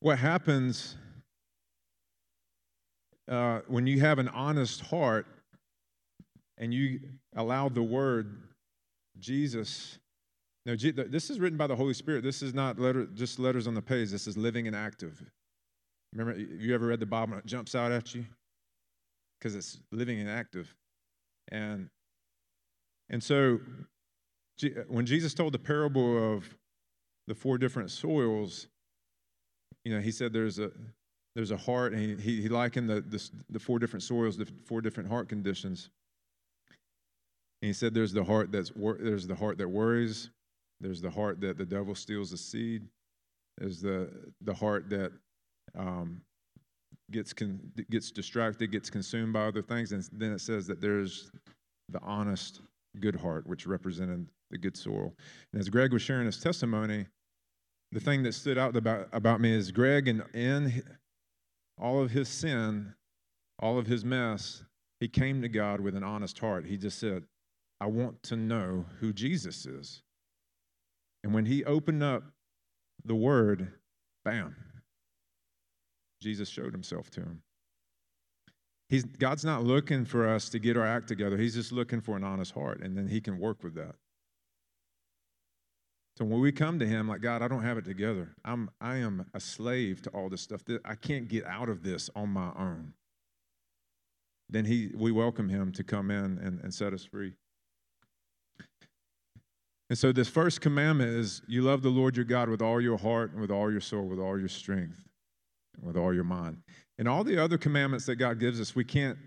What 0.00 0.18
happens 0.18 0.96
uh, 3.28 3.60
when 3.66 3.86
you 3.86 4.00
have 4.00 4.18
an 4.18 4.28
honest 4.28 4.80
heart 4.82 5.26
and 6.58 6.72
you 6.72 7.00
allow 7.36 7.68
the 7.68 7.82
word, 7.82 8.42
Jesus, 9.18 9.98
no, 10.66 10.76
this 10.76 11.30
is 11.30 11.40
written 11.40 11.58
by 11.58 11.66
the 11.66 11.76
Holy 11.76 11.94
Spirit. 11.94 12.22
This 12.22 12.42
is 12.42 12.54
not 12.54 12.78
letter, 12.78 13.06
just 13.14 13.38
letters 13.38 13.66
on 13.66 13.74
the 13.74 13.82
page. 13.82 14.10
This 14.10 14.26
is 14.26 14.36
living 14.36 14.66
and 14.66 14.76
active. 14.76 15.22
Remember, 16.12 16.38
you 16.38 16.74
ever 16.74 16.86
read 16.86 17.00
the 17.00 17.06
Bible 17.06 17.34
and 17.34 17.42
it 17.42 17.46
jumps 17.46 17.74
out 17.74 17.92
at 17.92 18.14
you? 18.14 18.24
Because 19.38 19.54
it's 19.54 19.78
living 19.90 20.20
and 20.20 20.30
active. 20.30 20.74
And, 21.50 21.88
and 23.10 23.22
so 23.22 23.58
when 24.88 25.06
Jesus 25.06 25.34
told 25.34 25.52
the 25.52 25.58
parable 25.58 26.34
of 26.34 26.56
the 27.26 27.34
four 27.34 27.58
different 27.58 27.90
soils, 27.90 28.68
you 29.84 29.92
know, 29.92 30.00
he 30.00 30.10
said 30.10 30.32
there's 30.32 30.58
a 30.58 30.70
there's 31.34 31.50
a 31.50 31.56
heart, 31.56 31.92
and 31.92 32.20
he, 32.20 32.42
he 32.42 32.48
likened 32.48 32.88
the, 32.88 33.00
the, 33.00 33.30
the 33.50 33.58
four 33.58 33.78
different 33.78 34.02
soils, 34.02 34.36
the 34.36 34.46
four 34.66 34.80
different 34.80 35.08
heart 35.08 35.28
conditions. 35.28 35.90
And 37.60 37.68
he 37.68 37.72
said 37.72 37.94
there's 37.94 38.12
the 38.12 38.24
heart 38.24 38.52
that's 38.52 38.72
there's 38.74 39.26
the 39.26 39.34
heart 39.34 39.58
that 39.58 39.68
worries, 39.68 40.30
there's 40.80 41.00
the 41.00 41.10
heart 41.10 41.40
that 41.40 41.58
the 41.58 41.64
devil 41.64 41.94
steals 41.94 42.30
the 42.30 42.36
seed, 42.36 42.82
there's 43.58 43.80
the 43.80 44.10
the 44.42 44.54
heart 44.54 44.88
that 44.90 45.12
um, 45.76 46.20
gets 47.10 47.32
con, 47.32 47.60
gets 47.90 48.10
distracted, 48.10 48.70
gets 48.70 48.90
consumed 48.90 49.32
by 49.32 49.46
other 49.46 49.62
things, 49.62 49.92
and 49.92 50.06
then 50.12 50.32
it 50.32 50.40
says 50.40 50.66
that 50.66 50.80
there's 50.80 51.30
the 51.88 52.00
honest, 52.02 52.60
good 53.00 53.16
heart, 53.16 53.46
which 53.46 53.66
represented 53.66 54.26
the 54.50 54.58
good 54.58 54.76
soil. 54.76 55.12
And 55.52 55.60
as 55.60 55.68
Greg 55.68 55.92
was 55.92 56.02
sharing 56.02 56.26
his 56.26 56.40
testimony, 56.40 57.06
the 57.92 58.00
thing 58.00 58.22
that 58.22 58.34
stood 58.34 58.58
out 58.58 58.76
about, 58.76 59.08
about 59.12 59.40
me 59.40 59.52
is 59.52 59.70
Greg, 59.70 60.08
and 60.08 60.22
in 60.34 60.82
all 61.80 62.00
of 62.00 62.10
his 62.10 62.28
sin, 62.28 62.94
all 63.58 63.78
of 63.78 63.86
his 63.86 64.04
mess, 64.04 64.62
he 65.00 65.08
came 65.08 65.42
to 65.42 65.48
God 65.48 65.80
with 65.80 65.96
an 65.96 66.02
honest 66.02 66.38
heart. 66.38 66.66
He 66.66 66.76
just 66.76 66.98
said, 66.98 67.24
I 67.80 67.86
want 67.86 68.22
to 68.24 68.36
know 68.36 68.86
who 69.00 69.12
Jesus 69.12 69.66
is. 69.66 70.02
And 71.22 71.34
when 71.34 71.46
he 71.46 71.64
opened 71.64 72.02
up 72.02 72.22
the 73.04 73.14
word, 73.14 73.72
bam, 74.24 74.56
Jesus 76.22 76.48
showed 76.48 76.72
himself 76.72 77.10
to 77.10 77.20
him. 77.20 77.42
He's, 78.88 79.04
God's 79.04 79.44
not 79.44 79.64
looking 79.64 80.04
for 80.04 80.28
us 80.28 80.48
to 80.50 80.58
get 80.58 80.76
our 80.76 80.86
act 80.86 81.08
together. 81.08 81.36
He's 81.36 81.54
just 81.54 81.72
looking 81.72 82.00
for 82.00 82.16
an 82.16 82.24
honest 82.24 82.52
heart, 82.52 82.80
and 82.80 82.96
then 82.96 83.08
he 83.08 83.20
can 83.20 83.38
work 83.38 83.62
with 83.62 83.74
that. 83.74 83.94
So 86.16 86.24
when 86.24 86.40
we 86.40 86.52
come 86.52 86.78
to 86.78 86.86
him, 86.86 87.08
like 87.08 87.20
God, 87.20 87.42
I 87.42 87.48
don't 87.48 87.62
have 87.62 87.76
it 87.76 87.84
together. 87.84 88.34
I'm 88.44 88.70
I 88.80 88.96
am 88.96 89.26
a 89.34 89.40
slave 89.40 90.00
to 90.02 90.10
all 90.10 90.28
this 90.28 90.42
stuff. 90.42 90.62
I 90.84 90.94
can't 90.94 91.28
get 91.28 91.44
out 91.44 91.68
of 91.68 91.82
this 91.82 92.08
on 92.14 92.28
my 92.28 92.50
own. 92.56 92.92
Then 94.48 94.64
he 94.64 94.90
we 94.94 95.10
welcome 95.10 95.48
him 95.48 95.72
to 95.72 95.82
come 95.82 96.10
in 96.10 96.38
and, 96.38 96.60
and 96.60 96.72
set 96.72 96.92
us 96.92 97.04
free. 97.04 97.32
And 99.90 99.98
so 99.98 100.12
this 100.12 100.28
first 100.28 100.60
commandment 100.60 101.10
is 101.10 101.42
you 101.46 101.62
love 101.62 101.82
the 101.82 101.90
Lord 101.90 102.16
your 102.16 102.24
God 102.24 102.48
with 102.48 102.62
all 102.62 102.80
your 102.80 102.96
heart 102.96 103.32
and 103.32 103.40
with 103.40 103.50
all 103.50 103.70
your 103.70 103.80
soul, 103.80 104.06
with 104.06 104.18
all 104.18 104.38
your 104.38 104.48
strength, 104.48 105.02
with 105.82 105.96
all 105.96 106.14
your 106.14 106.24
mind. 106.24 106.58
And 106.98 107.08
all 107.08 107.24
the 107.24 107.36
other 107.36 107.58
commandments 107.58 108.06
that 108.06 108.16
God 108.16 108.38
gives 108.38 108.60
us, 108.60 108.76
we 108.76 108.84
can't 108.84 109.18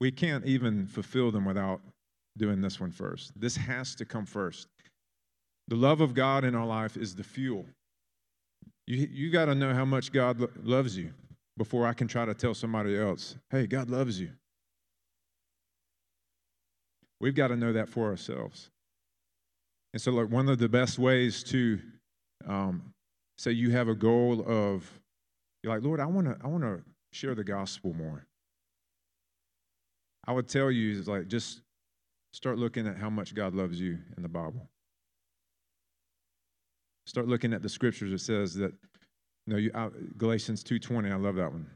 we 0.00 0.10
can't 0.10 0.44
even 0.46 0.86
fulfill 0.86 1.30
them 1.30 1.44
without 1.44 1.80
doing 2.36 2.60
this 2.60 2.80
one 2.80 2.90
first. 2.90 3.38
This 3.38 3.56
has 3.56 3.94
to 3.96 4.04
come 4.04 4.26
first. 4.26 4.68
The 5.68 5.76
love 5.76 6.00
of 6.00 6.14
God 6.14 6.44
in 6.44 6.54
our 6.54 6.66
life 6.66 6.96
is 6.96 7.14
the 7.14 7.24
fuel. 7.24 7.64
You, 8.86 9.08
you 9.10 9.30
got 9.30 9.46
to 9.46 9.54
know 9.54 9.72
how 9.72 9.84
much 9.84 10.12
God 10.12 10.38
lo- 10.40 10.50
loves 10.62 10.96
you 10.96 11.12
before 11.56 11.86
I 11.86 11.94
can 11.94 12.06
try 12.06 12.24
to 12.24 12.34
tell 12.34 12.52
somebody 12.52 12.98
else, 12.98 13.36
hey, 13.50 13.66
God 13.66 13.88
loves 13.88 14.20
you. 14.20 14.30
We've 17.20 17.34
got 17.34 17.48
to 17.48 17.56
know 17.56 17.72
that 17.72 17.88
for 17.88 18.10
ourselves. 18.10 18.70
And 19.92 20.02
so, 20.02 20.10
like, 20.10 20.28
one 20.28 20.48
of 20.48 20.58
the 20.58 20.68
best 20.68 20.98
ways 20.98 21.42
to 21.44 21.80
um, 22.46 22.92
say 23.38 23.52
you 23.52 23.70
have 23.70 23.88
a 23.88 23.94
goal 23.94 24.44
of, 24.46 24.90
you're 25.62 25.72
like, 25.72 25.82
Lord, 25.82 26.00
I 26.00 26.06
want 26.06 26.26
to, 26.26 26.36
I 26.44 26.48
want 26.48 26.64
to 26.64 26.82
share 27.12 27.34
the 27.34 27.44
gospel 27.44 27.94
more. 27.94 28.26
I 30.26 30.32
would 30.32 30.48
tell 30.48 30.70
you, 30.70 30.98
is 30.98 31.08
like, 31.08 31.28
just 31.28 31.60
start 32.32 32.58
looking 32.58 32.86
at 32.86 32.96
how 32.96 33.08
much 33.08 33.34
God 33.34 33.54
loves 33.54 33.80
you 33.80 33.98
in 34.16 34.22
the 34.22 34.28
Bible. 34.28 34.68
Start 37.06 37.28
looking 37.28 37.52
at 37.52 37.62
the 37.62 37.68
scriptures. 37.68 38.12
It 38.12 38.24
says 38.24 38.54
that, 38.54 38.72
you 39.46 39.52
know, 39.52 39.56
you, 39.56 39.70
uh, 39.74 39.90
Galatians 40.16 40.64
2.20, 40.64 41.12
I 41.12 41.16
love 41.16 41.36
that 41.36 41.52
one. 41.52 41.66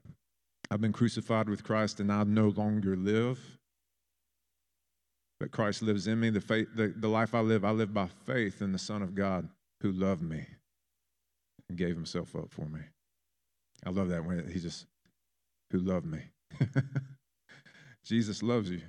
I've 0.70 0.80
been 0.80 0.92
crucified 0.92 1.48
with 1.48 1.64
Christ 1.64 2.00
and 2.00 2.12
I 2.12 2.24
no 2.24 2.48
longer 2.48 2.96
live, 2.96 3.38
but 5.40 5.50
Christ 5.50 5.82
lives 5.82 6.06
in 6.06 6.20
me. 6.20 6.30
The, 6.30 6.40
faith, 6.40 6.68
the, 6.74 6.92
the 6.96 7.08
life 7.08 7.34
I 7.34 7.40
live, 7.40 7.64
I 7.64 7.70
live 7.70 7.94
by 7.94 8.08
faith 8.26 8.60
in 8.60 8.72
the 8.72 8.78
Son 8.78 9.02
of 9.02 9.14
God 9.14 9.48
who 9.80 9.92
loved 9.92 10.22
me 10.22 10.46
and 11.68 11.78
gave 11.78 11.94
himself 11.94 12.34
up 12.36 12.50
for 12.50 12.66
me. 12.66 12.80
I 13.86 13.90
love 13.90 14.08
that 14.08 14.24
when 14.24 14.48
he 14.48 14.58
just, 14.58 14.86
who 15.70 15.78
loved 15.78 16.06
me. 16.06 16.20
Jesus 18.04 18.42
loves 18.42 18.70
you. 18.70 18.80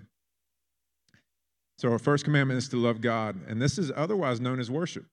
So 1.77 1.91
our 1.91 1.99
first 1.99 2.25
commandment 2.25 2.57
is 2.57 2.69
to 2.69 2.77
love 2.77 2.99
God, 2.99 3.37
and 3.47 3.61
this 3.61 3.77
is 3.77 3.91
otherwise 3.95 4.41
known 4.41 4.59
as 4.59 4.69
worship. 4.69 5.05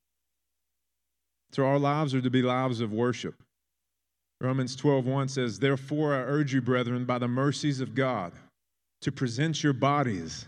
So 1.52 1.64
our 1.64 1.78
lives 1.78 2.14
are 2.14 2.20
to 2.20 2.30
be 2.30 2.42
lives 2.42 2.80
of 2.80 2.92
worship. 2.92 3.42
Romans 4.40 4.76
12:1 4.76 5.28
says, 5.28 5.59
"Therefore 5.59 6.14
I 6.14 6.20
urge 6.20 6.52
you, 6.52 6.61
brethren, 6.61 7.06
by 7.06 7.18
the 7.18 7.28
mercies 7.28 7.80
of 7.80 7.94
God, 7.94 8.35
to 9.00 9.11
present 9.11 9.62
your 9.62 9.72
bodies 9.72 10.46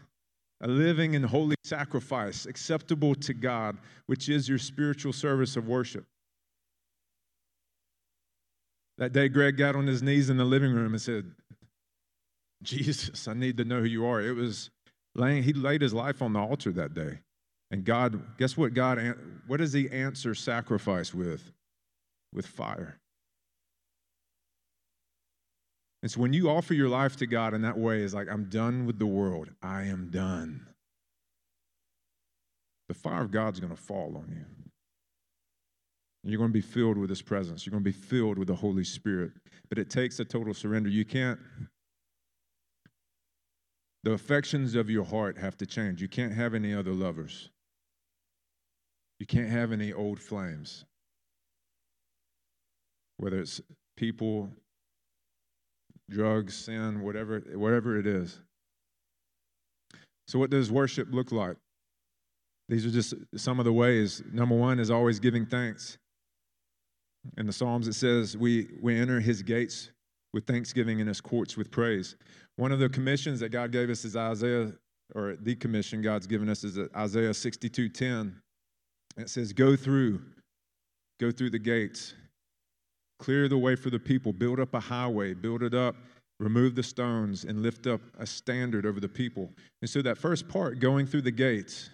a 0.61 0.68
living 0.68 1.14
and 1.14 1.24
holy 1.24 1.54
sacrifice 1.64 2.44
acceptable 2.44 3.14
to 3.14 3.32
God, 3.32 3.78
which 4.06 4.28
is 4.28 4.48
your 4.48 4.58
spiritual 4.58 5.12
service 5.12 5.56
of 5.56 5.66
worship." 5.66 6.06
That 8.98 9.12
day 9.12 9.28
Greg 9.28 9.56
got 9.56 9.76
on 9.76 9.87
his 9.87 10.02
knees 10.02 10.28
in 10.28 10.37
the 10.37 10.44
living 10.44 10.72
room 10.72 10.92
and 10.92 11.00
said, 11.00 11.34
"Jesus, 12.62 13.28
I 13.28 13.34
need 13.34 13.56
to 13.58 13.64
know 13.64 13.80
who 13.80 13.87
you 13.87 14.04
are." 14.04 14.20
It 14.20 14.32
was 14.32 14.70
laying 15.14 15.44
he 15.44 15.52
laid 15.52 15.80
his 15.80 15.94
life 15.94 16.20
on 16.20 16.32
the 16.32 16.40
altar 16.40 16.72
that 16.72 16.92
day. 16.92 17.20
And 17.70 17.85
God, 17.85 18.20
guess 18.38 18.57
what 18.57 18.74
God, 18.74 19.14
what 19.46 19.59
does 19.59 19.72
he 19.72 19.90
answer 19.90 20.35
sacrifice 20.35 21.12
with? 21.12 21.52
With 22.33 22.46
fire. 22.46 22.98
And 26.02 26.11
so 26.11 26.20
when 26.20 26.33
you 26.33 26.48
offer 26.48 26.74
your 26.74 26.88
life 26.88 27.16
to 27.16 27.26
God 27.26 27.54
in 27.54 27.62
that 27.62 27.76
way, 27.76 28.02
is 28.02 28.14
like, 28.14 28.28
I'm 28.31 28.44
done 28.44 28.87
with 28.87 28.98
the 28.98 29.07
world. 29.07 29.50
I 29.62 29.85
am 29.85 30.11
done. 30.11 30.66
The 32.88 32.94
fire 32.94 33.22
of 33.22 33.31
God's 33.31 33.61
going 33.61 33.74
to 33.74 33.83
fall 33.83 34.16
on 34.16 34.28
you. 34.31 34.44
And 36.22 36.33
you're 36.33 36.38
going 36.38 36.50
to 36.50 36.54
be 36.54 36.61
filled 36.61 36.96
with 36.96 37.11
His 37.11 37.20
presence. 37.20 37.66
You're 37.66 37.72
going 37.72 37.85
to 37.85 37.90
be 37.90 37.92
filled 37.92 38.38
with 38.38 38.48
the 38.48 38.54
Holy 38.54 38.85
Spirit. 38.85 39.33
But 39.68 39.78
it 39.78 39.90
takes 39.90 40.20
a 40.20 40.24
total 40.24 40.54
surrender. 40.54 40.88
You 40.88 41.04
can't, 41.04 41.38
the 44.04 44.12
affections 44.12 44.74
of 44.74 44.88
your 44.88 45.04
heart 45.04 45.37
have 45.38 45.57
to 45.59 45.66
change. 45.66 46.00
You 46.00 46.09
can't 46.09 46.33
have 46.33 46.54
any 46.54 46.72
other 46.72 46.92
lovers. 46.92 47.50
You 49.18 49.26
can't 49.26 49.48
have 49.48 49.72
any 49.72 49.92
old 49.92 50.20
flames. 50.20 50.85
Whether 53.16 53.40
it's 53.40 53.61
people, 53.96 54.50
drugs, 56.09 56.54
sin, 56.54 57.02
whatever, 57.02 57.40
whatever 57.54 57.98
it 57.98 58.07
is. 58.07 58.40
So, 60.28 60.38
what 60.38 60.50
does 60.50 60.70
worship 60.70 61.09
look 61.11 61.33
like? 61.33 61.57
These 62.68 62.85
are 62.85 62.90
just 62.90 63.14
some 63.37 63.59
of 63.59 63.64
the 63.64 63.72
ways. 63.72 64.22
Number 64.31 64.54
one 64.54 64.78
is 64.78 64.90
always 64.90 65.18
giving 65.18 65.46
thanks. 65.46 65.96
In 67.37 67.46
the 67.46 67.52
Psalms, 67.52 67.88
it 67.88 67.94
says, 67.94 68.37
we, 68.37 68.68
we 68.81 68.98
enter 68.98 69.20
his 69.20 69.42
gates 69.42 69.90
with 70.33 70.46
thanksgiving 70.46 71.00
and 71.00 71.09
his 71.09 71.20
courts 71.20 71.57
with 71.57 71.70
praise. 71.70 72.16
One 72.57 72.72
of 72.72 72.78
the 72.78 72.88
commissions 72.88 73.40
that 73.40 73.50
God 73.50 73.72
gave 73.72 73.90
us 73.90 74.04
is 74.04 74.16
Isaiah, 74.16 74.72
or 75.14 75.37
the 75.40 75.57
commission 75.57 76.02
God's 76.02 76.26
given 76.26 76.48
us 76.48 76.62
is 76.62 76.78
Isaiah 76.94 77.33
62 77.33 77.88
10. 77.88 78.37
It 79.18 79.28
says, 79.28 79.52
Go 79.52 79.76
through, 79.76 80.20
go 81.20 81.31
through 81.31 81.50
the 81.50 81.59
gates, 81.59 82.14
clear 83.18 83.48
the 83.48 83.59
way 83.59 83.74
for 83.74 83.90
the 83.90 83.98
people, 83.98 84.33
build 84.33 84.61
up 84.61 84.74
a 84.74 84.81
highway, 84.81 85.35
build 85.35 85.62
it 85.62 85.74
up, 85.74 85.96
remove 86.38 86.76
the 86.76 86.83
stones, 86.83 87.44
and 87.44 87.62
lift 87.62 87.87
up 87.87 88.00
a 88.18 88.26
standard 88.26 88.87
over 88.87 89.00
the 89.00 89.09
people. 89.09 89.50
And 89.83 89.90
so 89.90 90.00
that 90.02 90.18
first 90.18 90.48
part, 90.48 90.78
going 90.78 91.07
through 91.07 91.22
the 91.22 91.33
gates, 91.33 91.90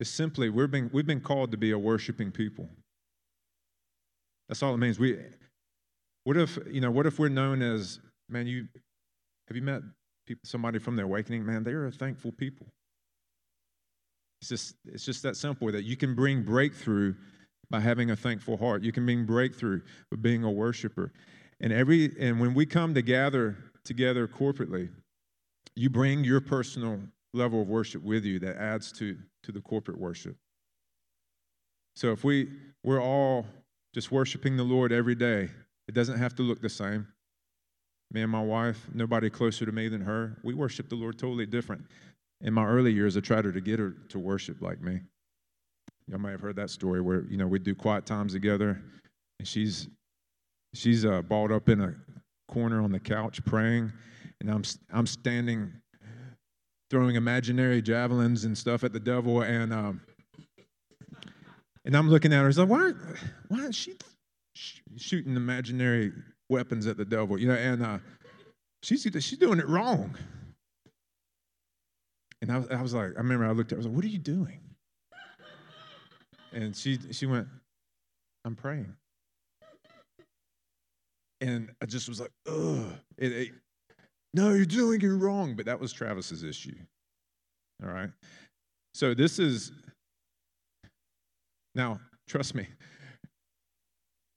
is 0.00 0.10
simply 0.10 0.50
we're 0.50 0.66
being, 0.66 0.90
we've 0.92 1.06
been 1.06 1.20
called 1.20 1.52
to 1.52 1.56
be 1.56 1.70
a 1.70 1.78
worshiping 1.78 2.32
people. 2.32 2.68
That's 4.48 4.62
all 4.62 4.74
it 4.74 4.78
means. 4.78 4.98
We, 4.98 5.16
what 6.24 6.36
if, 6.36 6.58
you 6.68 6.80
know, 6.80 6.90
what 6.90 7.06
if 7.06 7.18
we're 7.18 7.28
known 7.28 7.62
as, 7.62 8.00
man, 8.28 8.46
you, 8.46 8.66
have 9.46 9.56
you 9.56 9.62
met 9.62 9.82
people, 10.26 10.42
somebody 10.44 10.78
from 10.78 10.96
the 10.96 11.02
awakening? 11.02 11.46
Man, 11.46 11.62
they're 11.62 11.86
a 11.86 11.92
thankful 11.92 12.32
people. 12.32 12.66
It's 14.40 14.48
just, 14.48 14.74
it's 14.86 15.04
just 15.04 15.22
that 15.22 15.36
simple 15.36 15.70
that 15.70 15.84
you 15.84 15.96
can 15.96 16.14
bring 16.14 16.42
breakthrough 16.42 17.14
by 17.68 17.80
having 17.80 18.10
a 18.10 18.16
thankful 18.16 18.56
heart. 18.56 18.82
You 18.82 18.92
can 18.92 19.04
bring 19.04 19.26
breakthrough 19.26 19.82
by 20.10 20.16
being 20.16 20.44
a 20.44 20.50
worshiper. 20.50 21.12
And 21.60 21.72
every 21.72 22.14
and 22.18 22.40
when 22.40 22.54
we 22.54 22.64
come 22.64 22.94
to 22.94 23.02
gather 23.02 23.56
together 23.84 24.26
corporately, 24.26 24.88
you 25.76 25.90
bring 25.90 26.24
your 26.24 26.40
personal 26.40 27.00
level 27.34 27.62
of 27.62 27.68
worship 27.68 28.02
with 28.02 28.24
you 28.24 28.38
that 28.40 28.56
adds 28.56 28.90
to, 28.92 29.16
to 29.44 29.52
the 29.52 29.60
corporate 29.60 29.98
worship. 29.98 30.36
So 31.94 32.10
if 32.10 32.24
we 32.24 32.48
we're 32.82 33.02
all 33.02 33.46
just 33.94 34.10
worshiping 34.10 34.56
the 34.56 34.64
Lord 34.64 34.90
every 34.90 35.14
day, 35.14 35.50
it 35.86 35.94
doesn't 35.94 36.18
have 36.18 36.34
to 36.36 36.42
look 36.42 36.62
the 36.62 36.68
same. 36.68 37.06
Me 38.10 38.22
and 38.22 38.32
my 38.32 38.42
wife, 38.42 38.86
nobody 38.94 39.28
closer 39.28 39.66
to 39.66 39.72
me 39.72 39.88
than 39.88 40.00
her, 40.00 40.38
we 40.42 40.54
worship 40.54 40.88
the 40.88 40.96
Lord 40.96 41.18
totally 41.18 41.46
different 41.46 41.84
in 42.40 42.54
my 42.54 42.64
early 42.64 42.92
years, 42.92 43.16
I 43.16 43.20
tried 43.20 43.44
her 43.44 43.52
to 43.52 43.60
get 43.60 43.78
her 43.78 43.94
to 44.08 44.18
worship 44.18 44.62
like 44.62 44.80
me. 44.80 45.00
Y'all 46.08 46.18
might 46.18 46.30
have 46.30 46.40
heard 46.40 46.56
that 46.56 46.70
story 46.70 47.00
where 47.00 47.24
you 47.28 47.36
know 47.36 47.46
we 47.46 47.58
do 47.58 47.74
quiet 47.74 48.06
times 48.06 48.32
together, 48.32 48.82
and 49.38 49.46
she's 49.46 49.88
she's 50.74 51.04
uh, 51.04 51.22
balled 51.22 51.52
up 51.52 51.68
in 51.68 51.80
a 51.80 51.94
corner 52.48 52.82
on 52.82 52.90
the 52.90 52.98
couch 52.98 53.44
praying, 53.44 53.92
and 54.40 54.50
I'm 54.50 54.62
I'm 54.92 55.06
standing 55.06 55.72
throwing 56.90 57.14
imaginary 57.14 57.80
javelins 57.80 58.44
and 58.44 58.56
stuff 58.58 58.82
at 58.82 58.92
the 58.92 59.00
devil, 59.00 59.42
and 59.42 59.72
um, 59.72 60.00
and 61.84 61.96
I'm 61.96 62.08
looking 62.08 62.32
at 62.32 62.40
her. 62.42 62.48
It's 62.48 62.58
like 62.58 62.68
why 62.68 62.92
why 63.48 63.66
is 63.66 63.76
she 63.76 63.94
shooting 64.96 65.36
imaginary 65.36 66.12
weapons 66.48 66.86
at 66.86 66.96
the 66.96 67.04
devil? 67.04 67.38
You 67.38 67.48
know, 67.48 67.54
and 67.54 67.84
uh, 67.84 67.98
she's 68.82 69.02
she's 69.02 69.38
doing 69.38 69.60
it 69.60 69.68
wrong. 69.68 70.16
And 72.42 72.50
I, 72.50 72.62
I 72.70 72.82
was 72.82 72.94
like, 72.94 73.12
I 73.16 73.20
remember 73.20 73.46
I 73.46 73.50
looked 73.50 73.72
at 73.72 73.76
her, 73.76 73.76
I 73.76 73.80
was 73.80 73.86
like, 73.86 73.96
what 73.96 74.04
are 74.04 74.08
you 74.08 74.18
doing? 74.18 74.60
And 76.52 76.74
she, 76.74 76.98
she 77.12 77.26
went, 77.26 77.46
I'm 78.44 78.56
praying. 78.56 78.94
And 81.40 81.70
I 81.80 81.86
just 81.86 82.08
was 82.08 82.20
like, 82.20 82.32
ugh. 82.48 82.92
It, 83.18 83.32
it, 83.32 83.50
no, 84.34 84.50
you're 84.52 84.64
doing 84.64 85.00
it 85.00 85.06
wrong. 85.06 85.54
But 85.54 85.66
that 85.66 85.78
was 85.78 85.92
Travis's 85.92 86.42
issue. 86.42 86.76
All 87.84 87.90
right. 87.90 88.10
So 88.94 89.14
this 89.14 89.38
is, 89.38 89.72
now, 91.74 92.00
trust 92.28 92.54
me, 92.54 92.66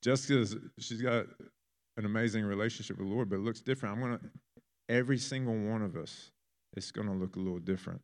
Jessica's, 0.04 0.56
she's 0.80 1.02
got 1.02 1.26
an 1.98 2.06
amazing 2.06 2.46
relationship 2.46 2.98
with 2.98 3.08
the 3.08 3.14
Lord, 3.14 3.30
but 3.30 3.38
it 3.38 3.42
looks 3.42 3.62
different. 3.62 3.96
I'm 3.96 4.02
going 4.02 4.20
to, 4.20 4.26
every 4.90 5.18
single 5.18 5.58
one 5.58 5.82
of 5.82 5.96
us 5.96 6.30
it's 6.76 6.92
going 6.92 7.08
to 7.08 7.14
look 7.14 7.36
a 7.36 7.40
little 7.40 7.60
different. 7.60 8.02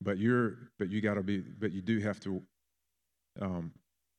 but 0.00 0.18
you're 0.18 0.70
but 0.78 0.90
you 0.90 1.00
got 1.00 1.14
to 1.14 1.22
be 1.22 1.38
but 1.40 1.72
you 1.72 1.82
do 1.82 1.98
have 2.00 2.20
to 2.20 2.42
um, 3.40 3.72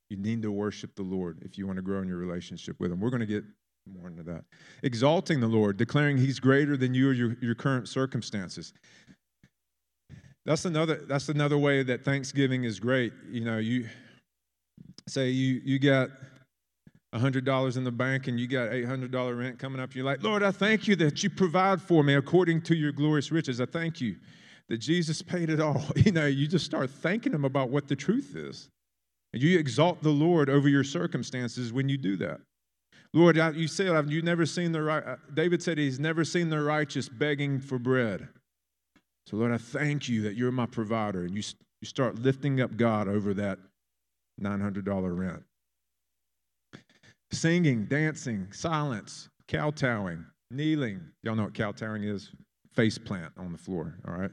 you 0.10 0.17
need 0.17 0.41
to 0.41 0.52
worship 0.52 0.95
the 0.95 1.04
Lord 1.04 1.39
if 1.43 1.58
you 1.58 1.67
want 1.67 1.78
to 1.78 1.84
grow 1.84 2.02
in 2.02 2.08
your 2.08 2.17
relationship 2.17 2.80
with 2.80 2.91
Him. 2.91 2.99
We're 2.99 3.10
going 3.10 3.19
to 3.21 3.25
get 3.25 3.43
more 3.91 4.08
into 4.08 4.23
that. 4.23 4.45
Exalting 4.84 5.39
the 5.39 5.47
Lord, 5.47 5.78
declaring 5.78 6.17
He's 6.17 6.39
greater 6.39 6.78
than 6.78 6.93
you 6.93 7.10
or 7.10 7.13
your, 7.13 7.38
your 7.41 7.56
current 7.56 7.88
circumstances. 7.89 8.73
That's 10.45 10.65
another 10.65 11.06
that's 11.08 11.30
another 11.30 11.58
way 11.58 11.84
that 11.84 12.04
Thanksgiving 12.04 12.63
is 12.63 12.80
great. 12.80 13.13
You 13.30 13.45
know, 13.45 13.58
you 13.58 13.88
say 15.08 15.30
you 15.30 15.62
you 15.63 15.80
got 15.80 16.10
$100 17.13 17.78
in 17.78 17.84
the 17.84 17.91
bank 17.91 18.28
and 18.28 18.39
you 18.39 18.48
got 18.48 18.69
$800 18.69 19.38
rent 19.38 19.58
coming 19.58 19.82
up. 19.82 19.95
You're 19.95 20.06
like, 20.06 20.24
Lord, 20.24 20.43
I 20.43 20.52
thank 20.52 20.88
you 20.88 20.95
that 20.98 21.24
you 21.24 21.30
provide 21.30 21.82
for 21.82 22.04
me 22.04 22.15
according 22.15 22.62
to 22.63 22.76
your 22.76 22.91
glorious 22.91 23.32
riches. 23.32 23.60
I 23.60 23.65
thank 23.65 24.00
you 24.00 24.15
that 24.67 24.78
Jesus 24.78 25.22
paid 25.22 25.50
it 25.50 25.60
all. 25.60 25.84
You 25.95 26.12
know, 26.12 26.28
you 26.28 26.48
just 26.48 26.65
start 26.65 26.89
thanking 26.89 27.34
him 27.34 27.45
about 27.45 27.69
what 27.69 27.88
the 27.88 27.95
truth 27.95 28.36
is. 28.36 28.69
And 29.34 29.41
you 29.41 29.60
exalt 29.60 30.02
the 30.02 30.10
Lord 30.10 30.50
over 30.50 30.69
your 30.69 30.84
circumstances 30.84 31.74
when 31.74 31.89
you 31.89 31.98
do 31.98 32.15
that. 32.17 32.41
Lord, 33.13 33.38
you 33.56 33.67
said 33.67 34.10
you've 34.12 34.24
never 34.24 34.45
seen 34.45 34.72
the 34.72 34.84
right. 34.84 35.04
Uh, 35.04 35.15
David 35.34 35.63
said 35.63 35.78
he's 35.78 36.00
never 36.00 36.24
seen 36.24 36.50
the 36.50 36.62
righteous 36.62 37.10
begging 37.10 37.60
for 37.60 37.80
bread. 37.80 38.28
So 39.26 39.38
Lord, 39.38 39.52
I 39.52 39.58
thank 39.58 40.08
you 40.10 40.22
that 40.24 40.36
you're 40.36 40.52
my 40.52 40.67
provider, 40.67 41.24
and 41.24 41.36
you 41.36 41.41
you 41.82 41.88
start 41.88 42.19
lifting 42.19 42.62
up 42.62 42.76
God 42.76 43.08
over 43.08 43.34
that 43.36 43.58
$900 44.41 45.17
rent. 45.17 45.43
Singing, 47.32 47.86
dancing, 47.86 48.48
silence, 48.52 49.30
kowtowing, 49.48 50.26
kneeling. 50.52 51.02
Y'all 51.24 51.36
know 51.36 51.44
what 51.44 51.54
kowtowing 51.54 52.04
is? 52.04 52.32
Face 52.74 52.98
plant 52.98 53.32
on 53.38 53.52
the 53.52 53.58
floor, 53.58 53.98
all 54.08 54.15
right? 54.15 54.32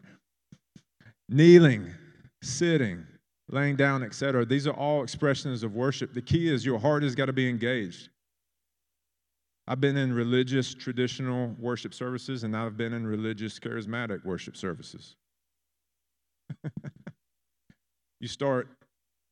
Kneeling, 1.29 1.91
sitting, 2.43 3.05
laying 3.49 3.77
down, 3.77 4.03
etc. 4.03 4.45
These 4.45 4.67
are 4.67 4.75
all 4.75 5.03
expressions 5.03 5.63
of 5.63 5.75
worship. 5.75 6.15
The 6.15 6.23
key 6.23 6.49
is 6.49 6.65
your 6.65 6.79
heart 6.79 7.03
has 7.03 7.15
got 7.15 7.27
to 7.27 7.33
be 7.33 7.49
engaged. 7.49 8.09
I've 9.69 9.81
been 9.81 9.97
in 9.97 10.13
religious, 10.13 10.75
traditional 10.75 11.55
worship 11.59 11.93
services, 11.93 12.45
and 12.45 12.57
I've 12.57 12.77
been 12.77 12.93
in 12.93 13.07
religious, 13.07 13.59
charismatic 13.59 14.25
worship 14.25 14.57
services. 14.57 15.17
you 18.21 18.29
start 18.29 18.69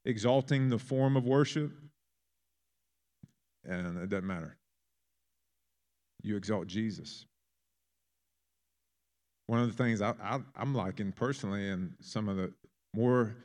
exalting 0.05 0.69
the 0.69 0.79
form 0.79 1.17
of 1.17 1.25
worship, 1.25 1.71
and 3.67 3.99
it 3.99 4.09
doesn't 4.09 4.27
matter. 4.27 4.57
You 6.23 6.37
exalt 6.37 6.67
Jesus. 6.67 7.27
One 9.47 9.61
of 9.61 9.67
the 9.69 9.83
things 9.83 10.01
I, 10.01 10.15
I, 10.23 10.41
I'm 10.57 10.75
liking 10.75 11.13
personally, 11.13 11.69
and 11.69 11.93
some 12.01 12.29
of 12.29 12.37
the 12.37 12.53
more 12.95 13.37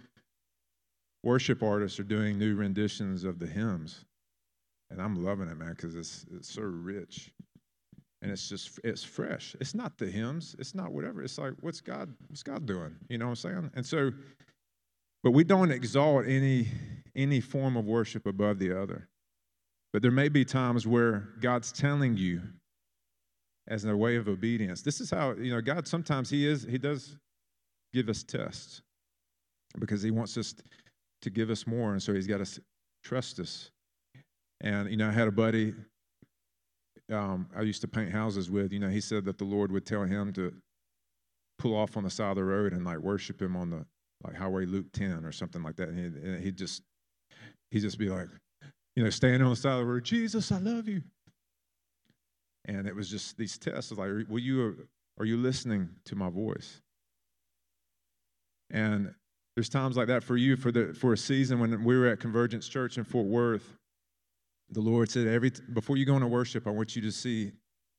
worship 1.24 1.62
artists 1.62 2.00
are 2.00 2.04
doing 2.04 2.38
new 2.40 2.56
renditions 2.56 3.24
of 3.26 3.40
the 3.40 3.48
hymns. 3.48 4.06
And 4.90 5.02
I'm 5.02 5.24
loving 5.24 5.50
it, 5.50 5.58
man, 5.58 5.72
because 5.72 5.96
it's, 5.96 6.26
it's 6.32 6.54
so 6.54 6.62
rich. 6.62 7.32
And 8.22 8.32
it's 8.32 8.50
just, 8.50 8.80
it's 8.84 9.04
fresh. 9.04 9.56
It's 9.60 9.76
not 9.76 9.98
the 9.98 10.08
hymns. 10.08 10.56
It's 10.60 10.74
not 10.74 10.92
whatever. 10.92 11.22
It's 11.22 11.38
like, 11.38 11.54
what's 11.62 11.82
God, 11.82 12.14
what's 12.28 12.44
God 12.44 12.66
doing? 12.66 12.96
You 13.10 13.18
know 13.18 13.26
what 13.26 13.32
I'm 13.32 13.36
saying? 13.36 13.72
And 13.76 13.86
so, 13.86 14.12
but 15.24 15.32
we 15.32 15.44
don't 15.44 15.72
exalt 15.72 16.26
any, 16.28 16.68
any 17.16 17.40
form 17.40 17.78
of 17.78 17.86
worship 17.86 18.26
above 18.26 18.60
the 18.60 18.82
other. 18.82 19.08
But 19.92 20.02
there 20.02 20.12
may 20.12 20.30
be 20.30 20.46
times 20.46 20.86
where 20.86 21.30
God's 21.40 21.72
telling 21.72 22.16
you 22.16 22.42
as 23.68 23.86
a 23.86 23.96
way 23.96 24.16
of 24.16 24.28
obedience. 24.28 24.82
This 24.82 25.00
is 25.02 25.10
how, 25.10 25.34
you 25.34 25.54
know, 25.54 25.62
God 25.62 25.88
sometimes 25.88 26.30
He 26.30 26.48
is, 26.48 26.64
He 26.64 26.78
does 26.78 27.18
give 27.94 28.10
us 28.10 28.24
tests 28.24 28.82
because 29.80 30.02
He 30.02 30.12
wants 30.12 30.38
us 30.38 30.56
to 31.22 31.30
give 31.30 31.50
us 31.50 31.66
more. 31.66 31.94
And 31.94 32.02
so 32.02 32.14
He's 32.14 32.28
got 32.28 32.46
to 32.46 32.62
trust 33.04 33.40
us. 33.40 33.72
And, 34.62 34.90
you 34.90 34.98
know, 34.98 35.08
I 35.08 35.12
had 35.12 35.28
a 35.28 35.32
buddy 35.32 35.74
um, 37.12 37.48
I 37.56 37.62
used 37.62 37.82
to 37.82 37.88
paint 37.88 38.12
houses 38.12 38.52
with, 38.52 38.72
you 38.72 38.80
know, 38.80 38.90
he 38.90 39.02
said 39.02 39.26
that 39.26 39.38
the 39.38 39.46
Lord 39.46 39.72
would 39.72 39.86
tell 39.86 40.04
him 40.04 40.32
to 40.34 40.54
pull 41.58 41.76
off 41.76 41.98
on 41.98 42.04
the 42.04 42.10
side 42.10 42.32
of 42.32 42.36
the 42.36 42.44
road 42.44 42.74
and 42.74 42.86
like 42.86 43.00
worship 43.00 43.42
him 43.42 43.56
on 43.56 43.70
the 43.70 43.86
like 44.24 44.36
Highway 44.36 44.66
Luke 44.66 44.88
10 44.94 45.26
or 45.26 45.32
something 45.32 45.64
like 45.64 45.76
that. 45.78 45.90
And 45.90 45.98
he'd, 45.98 46.24
and 46.24 46.44
he'd 46.44 46.58
just, 46.58 46.82
he'd 47.72 47.82
just 47.82 47.98
be 47.98 48.10
like, 48.10 48.28
you 49.00 49.06
know, 49.06 49.10
standing 49.10 49.44
on 49.44 49.52
the 49.52 49.56
side 49.56 49.72
of 49.72 49.80
the 49.80 49.86
road, 49.86 50.04
Jesus, 50.04 50.52
I 50.52 50.58
love 50.58 50.90
you. 50.90 51.02
And 52.66 52.86
it 52.86 52.94
was 52.94 53.10
just 53.10 53.38
these 53.38 53.58
tests 53.58 53.92
of 53.92 53.98
like, 53.98 54.10
will 54.28 54.40
you, 54.40 54.90
are 55.18 55.24
you 55.24 55.38
listening 55.38 55.88
to 56.04 56.18
my 56.18 56.30
voice? 56.30 56.82
And 58.70 59.14
there's 59.56 59.70
times 59.70 59.96
like 59.96 60.08
that 60.08 60.22
for 60.22 60.36
you 60.36 60.58
for 60.58 60.74
the 60.74 60.94
for 60.94 61.14
a 61.14 61.18
season 61.18 61.62
when 61.62 61.82
we 61.86 61.98
were 61.98 62.08
at 62.08 62.20
Convergence 62.20 62.68
Church 62.68 62.98
in 62.98 63.06
Fort 63.06 63.28
Worth. 63.28 63.78
The 64.70 64.82
Lord 64.82 65.10
said, 65.10 65.28
every 65.28 65.54
before 65.72 65.96
you 65.96 66.06
go 66.06 66.16
into 66.16 66.28
worship, 66.28 66.68
I 66.68 66.72
want 66.72 66.94
you 66.94 67.02
to 67.04 67.12
see 67.12 67.54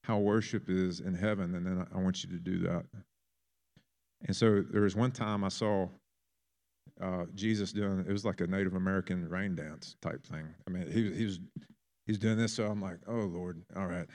how 0.05 0.19
worship 0.19 0.69
is 0.69 1.01
in 1.01 1.15
heaven, 1.15 1.55
and 1.55 1.65
then 1.65 1.87
I 1.95 1.99
want 1.99 2.23
you 2.23 2.29
to 2.29 2.39
do 2.39 2.59
that. 2.59 2.85
And 4.27 4.37
so 4.37 4.61
there 4.71 4.83
was 4.83 4.97
one 4.97 5.13
time 5.13 5.45
I 5.45 5.49
saw 5.49 5.89
uh, 7.01 7.25
Jesus 7.35 7.73
doing 7.73 8.05
it 8.07 8.13
was 8.13 8.25
like 8.25 8.41
a 8.41 8.47
Native 8.47 8.75
American 8.75 9.29
rain 9.29 9.55
dance 9.55 9.97
type 10.03 10.25
thing. 10.27 10.47
I 10.67 10.71
mean, 10.71 10.91
he, 10.91 11.13
he 11.13 11.25
was 11.25 11.41
he's 12.07 12.19
doing 12.19 12.37
this, 12.37 12.53
so 12.53 12.67
I'm 12.67 12.81
like, 12.81 12.99
oh 13.07 13.21
Lord, 13.21 13.63
all 13.77 13.87
right. 13.87 14.07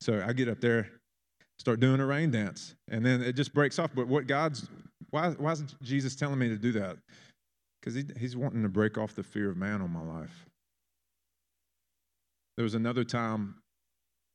So 0.00 0.22
I 0.26 0.32
get 0.32 0.48
up 0.48 0.60
there, 0.60 0.88
start 1.58 1.80
doing 1.80 2.00
a 2.00 2.06
rain 2.06 2.30
dance, 2.30 2.74
and 2.88 3.04
then 3.04 3.22
it 3.22 3.34
just 3.34 3.54
breaks 3.54 3.78
off. 3.78 3.90
But 3.94 4.08
what 4.08 4.26
God's 4.26 4.68
why 5.10 5.30
why 5.30 5.52
is 5.52 5.64
Jesus 5.82 6.14
telling 6.16 6.38
me 6.38 6.48
to 6.48 6.56
do 6.56 6.72
that? 6.72 6.96
Because 7.80 7.94
he, 7.94 8.04
he's 8.18 8.36
wanting 8.36 8.62
to 8.62 8.68
break 8.68 8.96
off 8.96 9.14
the 9.14 9.22
fear 9.24 9.50
of 9.50 9.56
man 9.56 9.82
on 9.82 9.90
my 9.90 10.02
life. 10.02 10.46
There 12.56 12.64
was 12.64 12.74
another 12.74 13.02
time, 13.02 13.56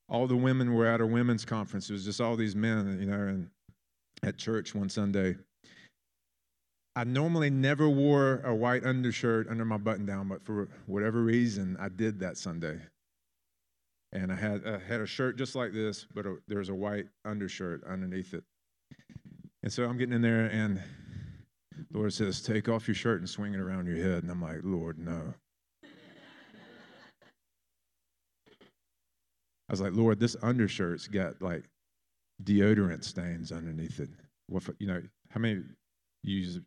all 0.09 0.27
the 0.27 0.35
women 0.35 0.73
were 0.73 0.87
at 0.87 1.01
a 1.01 1.05
women's 1.05 1.45
conference. 1.45 1.89
It 1.89 1.93
was 1.93 2.03
just 2.03 2.19
all 2.19 2.35
these 2.35 2.55
men, 2.55 2.97
you 2.99 3.05
know, 3.05 3.27
and 3.27 3.49
at 4.23 4.37
church 4.37 4.75
one 4.75 4.89
Sunday. 4.89 5.35
I 6.97 7.03
normally 7.03 7.51
never 7.51 7.87
wore 7.87 8.41
a 8.43 8.55
white 8.55 8.83
undershirt 8.83 9.47
under 9.51 9.63
my 9.63 9.77
button 9.77 10.07
down, 10.07 10.29
but 10.29 10.43
for 10.43 10.67
whatever 10.87 11.21
reason, 11.21 11.77
I 11.79 11.89
did 11.89 12.19
that 12.21 12.37
Sunday. 12.37 12.79
And 14.13 14.31
I 14.31 14.35
had, 14.35 14.65
I 14.65 14.79
had 14.79 15.01
a 15.01 15.05
shirt 15.05 15.37
just 15.37 15.53
like 15.53 15.73
this, 15.73 16.07
but 16.15 16.25
a, 16.25 16.37
there 16.47 16.57
was 16.57 16.69
a 16.69 16.73
white 16.73 17.05
undershirt 17.23 17.83
underneath 17.87 18.33
it. 18.33 18.43
And 19.61 19.71
so 19.71 19.83
I'm 19.83 19.99
getting 19.99 20.15
in 20.15 20.23
there, 20.23 20.47
and 20.47 20.81
the 21.91 21.99
Lord 21.99 22.13
says, 22.13 22.41
Take 22.41 22.67
off 22.67 22.87
your 22.87 22.95
shirt 22.95 23.19
and 23.19 23.29
swing 23.29 23.53
it 23.53 23.59
around 23.59 23.85
your 23.85 23.97
head. 23.97 24.23
And 24.23 24.31
I'm 24.31 24.41
like, 24.41 24.61
Lord, 24.63 24.97
no. 24.97 25.35
I 29.69 29.69
was 29.69 29.81
like, 29.81 29.93
Lord, 29.93 30.19
this 30.19 30.35
undershirt's 30.41 31.07
got 31.07 31.43
like 31.43 31.65
deodorant 32.43 33.03
stains 33.03 33.51
underneath 33.51 33.99
it. 33.99 34.09
What, 34.47 34.63
you 34.79 34.87
know, 34.87 35.03
how 35.29 35.39
many 35.39 35.61
use 36.23 36.59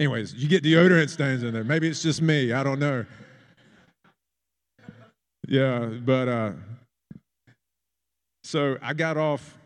Anyways, 0.00 0.32
you 0.32 0.48
get 0.48 0.64
deodorant 0.64 1.10
stains 1.10 1.42
in 1.42 1.52
there. 1.52 1.62
Maybe 1.62 1.86
it's 1.86 2.02
just 2.02 2.22
me. 2.22 2.52
I 2.54 2.64
don't 2.64 2.80
know. 2.80 3.04
Yeah, 5.46 5.84
but 5.84 6.26
uh, 6.26 6.52
so 8.42 8.78
I 8.80 8.94
got 8.94 9.18
off. 9.18 9.58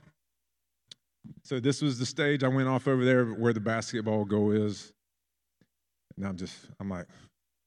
So 1.45 1.61
this 1.61 1.81
was 1.81 2.01
the 2.01 2.07
stage. 2.07 2.43
I 2.43 2.49
went 2.49 2.69
off 2.69 2.89
over 2.89 3.05
there 3.05 3.27
where 3.27 3.53
the 3.53 3.61
basketball 3.61 4.25
goal 4.25 4.51
is. 4.51 4.93
And 6.17 6.27
I'm 6.27 6.37
just, 6.37 6.57
I'm 6.81 6.91
like 6.91 7.07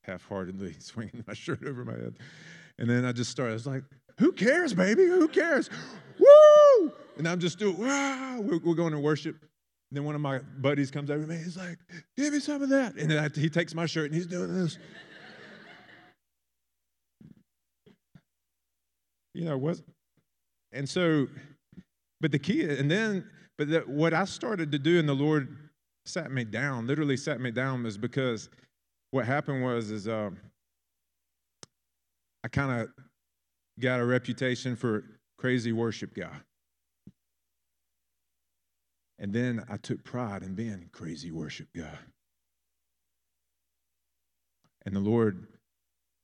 half-heartedly 0.04 0.74
swinging 0.80 1.24
my 1.26 1.34
shirt 1.34 1.64
over 1.66 1.86
my 1.86 1.94
head. 1.94 2.18
And 2.80 2.90
then 2.90 3.06
I 3.06 3.14
just 3.14 3.32
started, 3.32 3.52
I 3.52 3.54
was 3.54 3.68
like, 3.68 3.84
who 4.20 4.34
cares, 4.34 4.74
baby? 4.74 5.06
Who 5.06 5.30
cares? 5.30 5.70
Woo! 6.20 6.92
And 7.18 7.30
I'm 7.30 7.40
just 7.40 7.60
doing, 7.60 7.78
wow, 7.78 8.40
we're, 8.42 8.60
we're 8.60 8.76
going 8.76 8.92
to 8.92 9.00
worship. 9.00 9.38
Then 9.92 10.04
one 10.04 10.16
of 10.16 10.22
my 10.22 10.40
buddies 10.40 10.92
comes 10.92 11.10
over 11.10 11.22
to 11.22 11.28
me. 11.28 11.38
He's 11.38 11.58
like, 11.58 11.78
"Give 12.18 12.34
me 12.34 12.40
some 12.40 12.62
of 12.62 12.70
that." 12.70 12.96
And 12.96 13.10
then 13.10 13.24
I, 13.24 13.30
he 13.40 13.50
takes 13.50 13.74
my 13.74 13.86
shirt 13.86 14.06
and 14.08 14.16
he's 14.16 14.28
doing 14.28 14.54
this. 14.54 14.78
you 19.34 19.46
know 19.46 19.58
what? 19.58 19.80
And 20.74 20.90
so, 20.90 21.28
but 22.20 22.32
the 22.32 22.40
key, 22.40 22.64
and 22.64 22.92
then, 22.92 23.30
but 23.58 23.70
the, 23.70 23.80
what 23.82 24.14
I 24.14 24.26
started 24.26 24.72
to 24.74 24.80
do, 24.80 25.00
and 25.00 25.08
the 25.08 25.14
Lord 25.14 25.70
sat 26.06 26.32
me 26.32 26.44
down, 26.44 26.88
literally 26.88 27.18
sat 27.18 27.40
me 27.40 27.52
down, 27.52 27.84
was 27.84 27.98
because 27.98 28.50
what 29.12 29.26
happened 29.26 29.64
was 29.64 29.92
is 29.92 30.08
uh, 30.08 30.32
I 32.44 32.48
kind 32.50 32.82
of 32.82 32.90
got 33.80 34.00
a 34.00 34.06
reputation 34.06 34.76
for 34.76 35.04
crazy 35.38 35.72
worship 35.72 36.14
guy. 36.14 36.36
And 39.20 39.34
then 39.34 39.64
I 39.70 39.78
took 39.78 40.04
pride 40.04 40.44
in 40.44 40.54
being 40.54 40.90
crazy 40.92 41.32
worship 41.32 41.70
guy. 41.76 41.98
And 44.86 44.96
the 44.96 45.00
Lord, 45.00 45.48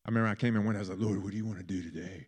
I 0.06 0.10
remember 0.10 0.30
I 0.30 0.36
came 0.36 0.56
in 0.56 0.66
one, 0.66 0.76
I 0.76 0.80
was 0.80 0.90
like, 0.90 1.00
Lord, 1.00 1.24
what 1.24 1.32
do 1.32 1.38
you 1.38 1.46
want 1.46 1.58
to 1.58 1.66
do 1.66 1.82
today? 1.82 2.28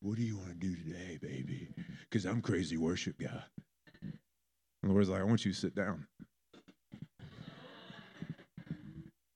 What 0.00 0.16
do 0.16 0.22
you 0.22 0.36
want 0.36 0.50
to 0.50 0.54
do 0.54 0.74
today, 0.76 1.18
baby? 1.20 1.68
Because 2.02 2.24
I'm 2.24 2.42
crazy 2.42 2.76
worship 2.76 3.18
guy. 3.18 3.42
And 4.02 4.90
the 4.90 4.92
Lord's 4.92 5.08
like, 5.08 5.20
I 5.20 5.24
want 5.24 5.44
you 5.44 5.52
to 5.52 5.58
sit 5.58 5.74
down. 5.74 6.06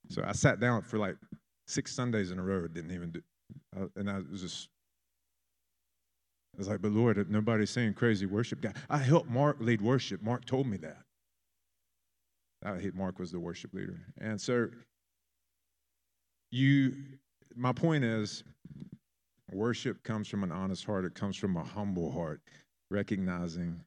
So 0.09 0.23
I 0.27 0.33
sat 0.33 0.61
down 0.61 0.83
for 0.83 0.99
like 0.99 1.17
six 1.67 1.95
Sundays 1.95 2.31
in 2.31 2.39
a 2.39 2.43
row. 2.43 2.67
Didn't 2.69 2.93
even 2.93 3.13
do, 3.13 3.23
uh, 3.75 3.87
and 3.97 4.11
I 4.11 4.19
was 4.31 4.43
just, 4.43 4.69
I 6.55 6.59
was 6.59 6.69
like, 6.69 6.83
but 6.83 6.93
Lord, 6.93 7.31
nobody's 7.31 7.71
saying 7.71 7.95
crazy 7.95 8.27
worship 8.27 8.61
guy. 8.61 8.73
I 8.91 8.99
helped 8.99 9.31
Mark 9.31 9.57
lead 9.61 9.81
worship. 9.81 10.23
Mark 10.23 10.45
told 10.45 10.67
me 10.67 10.77
that. 10.79 10.99
I 12.65 12.79
hate 12.79 12.95
Mark 12.95 13.19
was 13.19 13.33
the 13.33 13.41
worship 13.41 13.75
leader, 13.75 14.01
and 14.21 14.41
so 14.41 14.69
you. 16.51 16.95
My 17.55 17.73
point 17.73 18.05
is, 18.05 18.45
worship 19.51 20.03
comes 20.05 20.29
from 20.29 20.43
an 20.43 20.53
honest 20.53 20.85
heart. 20.85 21.05
It 21.05 21.15
comes 21.15 21.37
from 21.37 21.57
a 21.57 21.65
humble 21.65 22.11
heart, 22.11 22.41
recognizing 22.91 23.81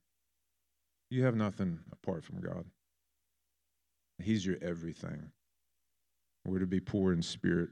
you 1.09 1.23
have 1.23 1.35
nothing 1.35 1.79
apart 1.91 2.23
from 2.23 2.41
God. 2.41 2.65
He's 4.21 4.45
your 4.45 4.57
everything. 4.61 5.31
We're 6.45 6.59
to 6.59 6.67
be 6.67 6.79
poor 6.79 7.13
in 7.13 7.21
spirit. 7.21 7.69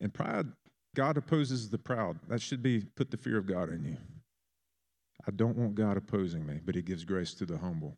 And 0.00 0.12
pride, 0.12 0.46
God 0.94 1.16
opposes 1.16 1.70
the 1.70 1.78
proud. 1.78 2.18
That 2.28 2.40
should 2.40 2.62
be 2.62 2.80
put 2.96 3.10
the 3.10 3.16
fear 3.16 3.38
of 3.38 3.46
God 3.46 3.70
in 3.70 3.84
you. 3.84 3.96
I 5.26 5.30
don't 5.32 5.56
want 5.56 5.74
God 5.74 5.96
opposing 5.96 6.46
me, 6.46 6.60
but 6.64 6.74
He 6.74 6.82
gives 6.82 7.04
grace 7.04 7.34
to 7.34 7.46
the 7.46 7.58
humble. 7.58 7.94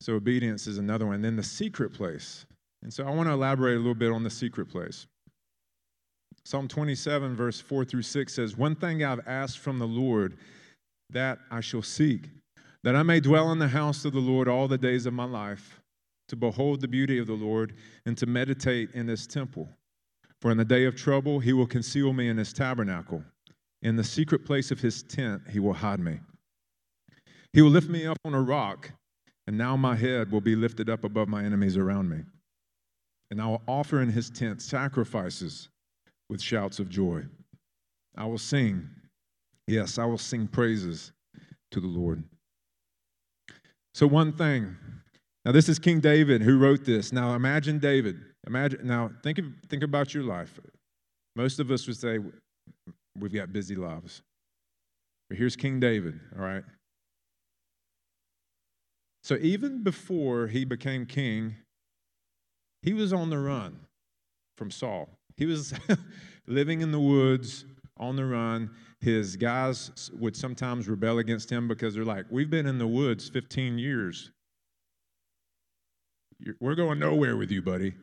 So 0.00 0.14
obedience 0.14 0.66
is 0.66 0.78
another 0.78 1.06
one. 1.06 1.16
And 1.16 1.24
then 1.24 1.36
the 1.36 1.42
secret 1.42 1.92
place. 1.92 2.46
And 2.82 2.92
so 2.92 3.04
I 3.04 3.10
want 3.10 3.28
to 3.28 3.32
elaborate 3.32 3.74
a 3.74 3.78
little 3.78 3.94
bit 3.94 4.12
on 4.12 4.22
the 4.22 4.30
secret 4.30 4.68
place. 4.68 5.06
Psalm 6.44 6.68
27, 6.68 7.34
verse 7.34 7.60
4 7.60 7.84
through 7.84 8.02
6 8.02 8.32
says, 8.32 8.56
One 8.56 8.74
thing 8.74 9.04
I've 9.04 9.26
asked 9.26 9.58
from 9.58 9.78
the 9.78 9.86
Lord, 9.86 10.38
that 11.10 11.38
I 11.50 11.60
shall 11.60 11.82
seek 11.82 12.28
that 12.84 12.96
I 12.96 13.02
may 13.02 13.20
dwell 13.20 13.50
in 13.52 13.58
the 13.58 13.68
house 13.68 14.04
of 14.04 14.12
the 14.12 14.20
Lord 14.20 14.48
all 14.48 14.68
the 14.68 14.78
days 14.78 15.06
of 15.06 15.12
my 15.12 15.24
life, 15.24 15.77
to 16.28 16.36
behold 16.36 16.80
the 16.80 16.88
beauty 16.88 17.18
of 17.18 17.26
the 17.26 17.32
Lord 17.32 17.74
and 18.06 18.16
to 18.18 18.26
meditate 18.26 18.90
in 18.92 19.08
his 19.08 19.26
temple. 19.26 19.68
For 20.40 20.50
in 20.50 20.58
the 20.58 20.64
day 20.64 20.84
of 20.84 20.94
trouble, 20.94 21.40
he 21.40 21.52
will 21.52 21.66
conceal 21.66 22.12
me 22.12 22.28
in 22.28 22.36
his 22.36 22.52
tabernacle. 22.52 23.24
In 23.82 23.96
the 23.96 24.04
secret 24.04 24.44
place 24.44 24.70
of 24.70 24.80
his 24.80 25.02
tent, 25.02 25.42
he 25.50 25.58
will 25.58 25.72
hide 25.72 26.00
me. 26.00 26.20
He 27.52 27.62
will 27.62 27.70
lift 27.70 27.88
me 27.88 28.06
up 28.06 28.18
on 28.24 28.34
a 28.34 28.42
rock, 28.42 28.90
and 29.46 29.56
now 29.56 29.76
my 29.76 29.96
head 29.96 30.30
will 30.30 30.40
be 30.40 30.54
lifted 30.54 30.88
up 30.90 31.04
above 31.04 31.28
my 31.28 31.42
enemies 31.42 31.76
around 31.76 32.08
me. 32.08 32.18
And 33.30 33.40
I 33.40 33.46
will 33.46 33.62
offer 33.66 34.00
in 34.00 34.10
his 34.10 34.30
tent 34.30 34.62
sacrifices 34.62 35.68
with 36.28 36.40
shouts 36.40 36.78
of 36.78 36.88
joy. 36.88 37.24
I 38.16 38.26
will 38.26 38.38
sing, 38.38 38.88
yes, 39.66 39.98
I 39.98 40.04
will 40.04 40.18
sing 40.18 40.46
praises 40.46 41.12
to 41.70 41.80
the 41.80 41.86
Lord. 41.86 42.22
So, 43.94 44.06
one 44.06 44.32
thing. 44.32 44.76
Now, 45.44 45.52
this 45.52 45.68
is 45.68 45.78
King 45.78 46.00
David 46.00 46.42
who 46.42 46.58
wrote 46.58 46.84
this. 46.84 47.12
Now, 47.12 47.34
imagine 47.34 47.78
David. 47.78 48.16
Imagine 48.46 48.86
now. 48.86 49.10
Think 49.22 49.38
of, 49.38 49.46
think 49.68 49.82
about 49.82 50.14
your 50.14 50.24
life. 50.24 50.58
Most 51.36 51.60
of 51.60 51.70
us 51.70 51.86
would 51.86 51.96
say 51.96 52.18
we've 53.16 53.32
got 53.32 53.52
busy 53.52 53.74
lives. 53.74 54.22
But 55.28 55.38
here's 55.38 55.56
King 55.56 55.78
David. 55.80 56.18
All 56.36 56.44
right. 56.44 56.64
So 59.22 59.36
even 59.40 59.82
before 59.82 60.46
he 60.46 60.64
became 60.64 61.04
king, 61.04 61.54
he 62.82 62.94
was 62.94 63.12
on 63.12 63.30
the 63.30 63.38
run 63.38 63.78
from 64.56 64.70
Saul. 64.70 65.08
He 65.36 65.46
was 65.46 65.74
living 66.46 66.80
in 66.80 66.92
the 66.92 67.00
woods 67.00 67.64
on 67.98 68.16
the 68.16 68.24
run. 68.24 68.70
His 69.00 69.36
guys 69.36 70.10
would 70.18 70.36
sometimes 70.36 70.88
rebel 70.88 71.18
against 71.18 71.50
him 71.50 71.68
because 71.68 71.94
they're 71.94 72.04
like, 72.04 72.26
We've 72.30 72.50
been 72.50 72.66
in 72.66 72.78
the 72.78 72.86
woods 72.86 73.28
15 73.28 73.78
years. 73.78 74.30
We're 76.60 76.74
going 76.74 76.98
nowhere 76.98 77.36
with 77.36 77.50
you, 77.50 77.62
buddy. 77.62 77.94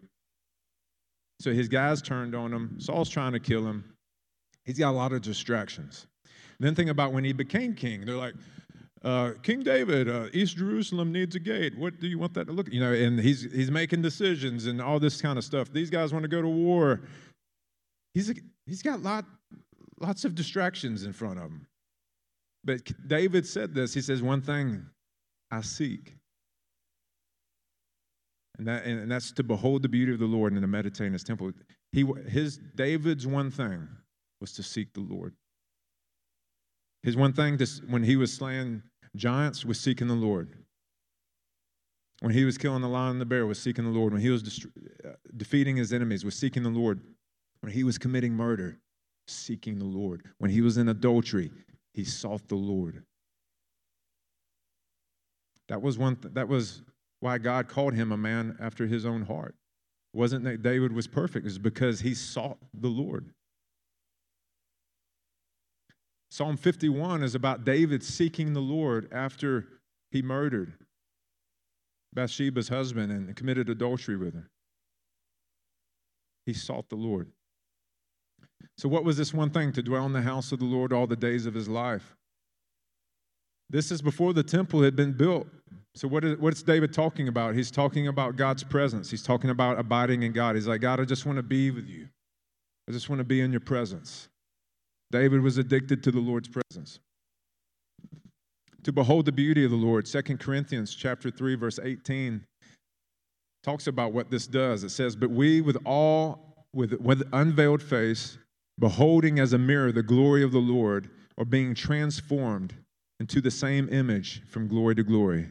So 1.39 1.52
his 1.52 1.67
guys 1.67 2.02
turned 2.02 2.36
on 2.36 2.54
him. 2.54 2.80
Saul's 2.80 3.10
trying 3.10 3.34
to 3.34 3.39
kill 3.39 3.65
him. 3.65 3.84
He's 4.63 4.80
got 4.80 4.91
a 4.91 4.98
lot 4.98 5.13
of 5.13 5.21
distractions. 5.21 6.08
Then 6.60 6.76
think 6.76 6.89
about 6.89 7.12
when 7.12 7.24
he 7.24 7.34
became 7.34 7.76
king. 7.76 8.06
They're 8.06 8.15
like, 8.15 8.34
uh, 9.04 9.34
King 9.43 9.62
David, 9.62 10.10
uh, 10.10 10.28
East 10.34 10.58
Jerusalem 10.58 11.12
needs 11.12 11.36
a 11.36 11.39
gate. 11.39 11.78
What 11.78 12.00
do 12.00 12.08
you 12.08 12.17
want 12.17 12.34
that 12.34 12.48
to 12.48 12.54
look? 12.54 12.71
You 12.71 12.80
know, 12.80 12.91
and 12.91 13.19
he's 13.19 13.43
he's 13.54 13.69
making 13.69 14.02
decisions 14.02 14.65
and 14.65 14.82
all 14.82 15.00
this 15.00 15.21
kind 15.21 15.38
of 15.38 15.43
stuff. 15.43 15.71
These 15.71 15.89
guys 15.89 16.12
want 16.12 16.24
to 16.24 16.30
go 16.30 16.41
to 16.41 16.48
war. 16.48 17.02
He's 18.13 18.34
he's 18.65 18.82
got 18.82 19.04
lot 19.04 19.26
lots 20.00 20.26
of 20.26 20.34
distractions 20.34 21.04
in 21.04 21.13
front 21.13 21.38
of 21.38 21.45
him. 21.45 21.67
But 22.63 22.91
David 23.08 23.45
said 23.45 23.74
this. 23.74 23.93
He 23.93 24.02
says, 24.02 24.21
One 24.21 24.41
thing 24.41 24.86
I 25.52 25.62
seek. 25.62 26.15
And, 28.58 28.68
that, 28.68 28.86
and 28.86 29.12
that's 29.12 29.32
to 29.34 29.44
behold 29.44 29.82
the 29.82 29.89
beauty 29.89 30.13
of 30.13 30.20
the 30.20 30.26
Lord 30.26 30.54
and 30.54 30.62
to 30.62 30.68
meditate 30.68 31.08
in 31.08 31.13
his 31.13 31.24
temple. 31.24 31.52
He, 31.91 32.06
his 32.28 32.60
David's 32.76 33.28
one 33.28 33.52
thing 33.52 33.88
was 34.39 34.54
to 34.54 34.63
seek 34.63 34.94
the 34.94 35.02
Lord. 35.02 35.34
His 37.04 37.15
one 37.15 37.34
thing 37.34 37.58
to, 37.58 37.68
when 37.88 38.04
he 38.04 38.15
was 38.15 38.34
slaying 38.34 38.82
giants 39.15 39.65
was 39.65 39.80
seeking 39.80 40.08
the 40.08 40.13
Lord. 40.13 40.50
When 42.22 42.34
he 42.34 42.46
was 42.46 42.58
killing 42.58 42.82
the 42.82 42.88
lion 42.88 43.12
and 43.12 43.22
the 43.22 43.26
bear 43.26 43.46
was 43.46 43.60
seeking 43.60 43.84
the 43.84 43.98
Lord. 43.98 44.13
When 44.13 44.22
he 44.22 44.30
was 44.30 44.41
dest- 44.41 44.65
uh, 45.06 45.10
defeating 45.36 45.76
his 45.76 45.91
enemies 45.91 46.24
was 46.24 46.36
seeking 46.36 46.63
the 46.63 46.70
Lord. 46.70 47.02
When 47.62 47.72
he 47.72 47.84
was 47.84 47.98
committing 47.98 48.34
murder 48.34 48.80
seeking 49.28 49.80
the 49.80 49.86
Lord. 49.86 50.24
When 50.38 50.52
he 50.52 50.62
was 50.62 50.78
in 50.78 50.88
adultery, 50.89 51.52
he 51.94 52.04
sought 52.04 52.48
the 52.48 52.56
Lord. 52.56 53.04
That 55.68 55.82
was 55.82 55.98
one 55.98 56.15
th- 56.15 56.34
that 56.36 56.48
was 56.48 56.84
why 57.26 57.40
God 57.40 57.68
called 57.68 57.96
him 57.96 58.12
a 58.12 58.18
man 58.18 58.56
after 58.60 58.86
his 58.86 59.04
own 59.04 59.24
heart. 59.24 59.56
It 60.14 60.18
wasn't 60.18 60.44
that 60.44 60.62
David 60.62 60.92
was 60.92 61.08
perfect, 61.08 61.44
it 61.44 61.50
was 61.50 61.58
because 61.58 62.02
he 62.02 62.14
sought 62.14 62.60
the 62.72 62.88
Lord. 62.88 63.32
Psalm 66.30 66.56
51 66.56 67.24
is 67.24 67.34
about 67.34 67.66
David 67.66 68.04
seeking 68.04 68.54
the 68.54 68.60
Lord 68.60 69.12
after 69.12 69.66
he 70.12 70.22
murdered 70.22 70.74
Bathsheba's 72.14 72.70
husband 72.70 73.12
and 73.12 73.36
committed 73.36 73.72
adultery 73.72 74.18
with 74.18 74.36
her. 74.36 74.52
He 76.46 76.54
sought 76.54 76.90
the 76.90 76.96
Lord. 76.96 77.32
So, 78.78 78.88
what 78.88 79.04
was 79.04 79.18
this 79.18 79.34
one 79.34 79.50
thing? 79.50 79.72
To 79.72 79.82
dwell 79.82 80.06
in 80.06 80.14
the 80.14 80.22
house 80.22 80.52
of 80.52 80.60
the 80.60 80.66
Lord 80.66 80.94
all 80.94 81.08
the 81.08 81.16
days 81.16 81.48
of 81.48 81.56
his 81.56 81.68
life. 81.68 82.16
This 83.68 83.90
is 83.90 84.04
before 84.04 84.34
the 84.34 84.44
temple 84.44 84.84
had 84.84 84.96
been 84.96 85.14
built. 85.14 85.48
So, 85.96 86.08
what 86.08 86.24
is, 86.24 86.38
what's 86.38 86.62
David 86.62 86.94
talking 86.94 87.28
about? 87.28 87.56
He's 87.56 87.72
talking 87.72 88.08
about 88.08 88.36
God's 88.36 88.64
presence. 88.64 89.10
He's 89.10 89.24
talking 89.24 89.50
about 89.50 89.80
abiding 89.80 90.24
in 90.24 90.32
God. 90.32 90.56
He's 90.56 90.68
like, 90.68 90.82
God, 90.82 91.00
I 91.00 91.06
just 91.06 91.26
want 91.26 91.38
to 91.38 91.44
be 91.44 91.72
with 91.72 91.88
you. 91.88 92.08
I 92.90 92.92
just 92.92 93.10
want 93.10 93.20
to 93.20 93.24
be 93.24 93.42
in 93.42 93.52
your 93.52 93.62
presence. 93.62 94.28
David 95.12 95.42
was 95.42 95.58
addicted 95.58 96.04
to 96.04 96.12
the 96.12 96.20
Lord's 96.20 96.50
presence. 96.50 97.00
To 98.84 98.92
behold 98.92 99.26
the 99.26 99.32
beauty 99.32 99.66
of 99.66 99.72
the 99.72 99.78
Lord, 99.78 100.06
2 100.06 100.22
Corinthians 100.38 100.94
chapter 100.94 101.32
3, 101.32 101.56
verse 101.56 101.80
18 101.82 102.44
talks 103.64 103.88
about 103.88 104.14
what 104.14 104.30
this 104.30 104.46
does. 104.46 104.84
It 104.84 104.90
says, 104.90 105.16
But 105.16 105.32
we 105.32 105.62
with 105.62 105.78
all 105.86 106.46
with, 106.76 106.94
with 107.00 107.28
unveiled 107.32 107.82
face 107.82 108.38
beholding 108.78 109.40
as 109.40 109.54
a 109.54 109.58
mirror 109.58 109.92
the 109.92 110.04
glory 110.04 110.44
of 110.44 110.52
the 110.52 110.60
Lord, 110.60 111.10
are 111.38 111.46
being 111.46 111.74
transformed 111.74 112.76
into 113.20 113.42
the 113.42 113.52
same 113.52 113.88
image 113.90 114.42
from 114.50 114.68
glory 114.68 114.96
to 114.96 115.04
glory, 115.04 115.48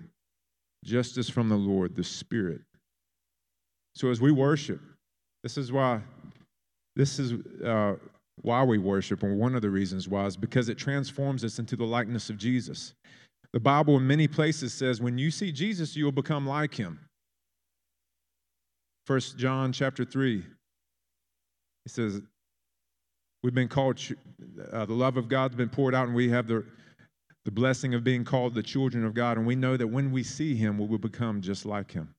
just 0.85 1.17
as 1.17 1.29
from 1.29 1.49
the 1.49 1.57
Lord, 1.57 1.97
the 1.97 2.05
Spirit. 2.05 2.61
So 3.97 4.11
as 4.11 4.21
we 4.21 4.31
worship, 4.31 4.81
this 5.43 5.57
is 5.57 5.73
why, 5.73 6.01
this 6.95 7.19
is 7.19 7.33
uh, 7.65 7.95
why 8.43 8.63
we 8.63 8.79
worship, 8.79 9.23
and 9.23 9.39
one 9.39 9.55
of 9.55 9.63
the 9.63 9.71
reasons 9.71 10.09
why 10.09 10.27
is 10.27 10.37
because 10.37 10.69
it 10.69 10.77
transforms 10.77 11.45
us 11.45 11.59
into 11.59 11.77
the 11.77 11.85
likeness 11.85 12.31
of 12.31 12.37
Jesus. 12.37 12.95
The 13.53 13.61
Bible 13.61 13.97
in 13.97 14.07
many 14.07 14.29
places 14.29 14.75
says, 14.75 15.01
when 15.01 15.17
you 15.17 15.31
see 15.31 15.53
Jesus, 15.53 15.97
you 15.97 16.05
will 16.05 16.13
become 16.13 16.47
like 16.47 16.75
him. 16.75 16.99
First 19.07 19.39
John 19.39 19.73
chapter 19.73 20.05
3. 20.05 20.43
It 21.87 21.93
says, 21.93 22.21
We've 23.43 23.55
been 23.55 23.69
called, 23.69 24.01
uh, 24.73 24.87
the 24.87 24.95
love 24.95 25.19
of 25.19 25.29
God's 25.29 25.55
been 25.55 25.69
poured 25.69 25.95
out, 25.95 26.07
and 26.07 26.17
we 26.17 26.31
have 26.31 26.47
the, 26.47 26.65
the 27.45 27.51
blessing 27.51 27.95
of 27.95 28.03
being 28.03 28.25
called 28.25 28.55
the 28.55 28.63
children 28.63 29.05
of 29.05 29.15
God. 29.15 29.37
And 29.37 29.47
we 29.47 29.57
know 29.57 29.77
that 29.77 29.87
when 29.87 30.11
we 30.13 30.23
see 30.23 30.55
Him, 30.55 30.79
we 30.79 30.87
will 30.87 30.99
become 30.99 31.41
just 31.41 31.67
like 31.67 31.93
Him. 31.93 32.15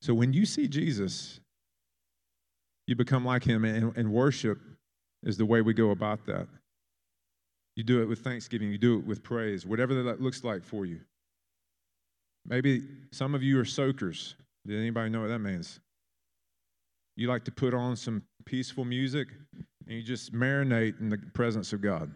So 0.00 0.14
when 0.14 0.32
you 0.32 0.44
see 0.44 0.68
Jesus, 0.68 1.40
you 2.86 2.96
become 2.96 3.24
like 3.24 3.44
Him, 3.44 3.64
and, 3.64 3.96
and 3.96 4.12
worship 4.12 4.58
is 5.22 5.36
the 5.36 5.46
way 5.46 5.62
we 5.62 5.72
go 5.72 5.90
about 5.90 6.26
that. 6.26 6.48
You 7.76 7.84
do 7.84 8.02
it 8.02 8.08
with 8.08 8.18
thanksgiving, 8.18 8.70
you 8.70 8.78
do 8.78 8.98
it 8.98 9.06
with 9.06 9.22
praise, 9.22 9.64
whatever 9.64 10.02
that 10.02 10.20
looks 10.20 10.44
like 10.44 10.64
for 10.64 10.84
you. 10.84 11.00
Maybe 12.44 12.82
some 13.12 13.34
of 13.34 13.42
you 13.42 13.58
are 13.60 13.64
soakers. 13.64 14.34
Did 14.66 14.78
anybody 14.78 15.10
know 15.10 15.20
what 15.20 15.28
that 15.28 15.38
means? 15.38 15.80
You 17.16 17.28
like 17.28 17.44
to 17.44 17.52
put 17.52 17.72
on 17.72 17.96
some 17.96 18.22
peaceful 18.44 18.84
music 18.84 19.28
and 19.86 19.96
you 19.96 20.02
just 20.02 20.34
marinate 20.34 21.00
in 21.00 21.08
the 21.08 21.18
presence 21.18 21.72
of 21.72 21.80
God. 21.80 22.10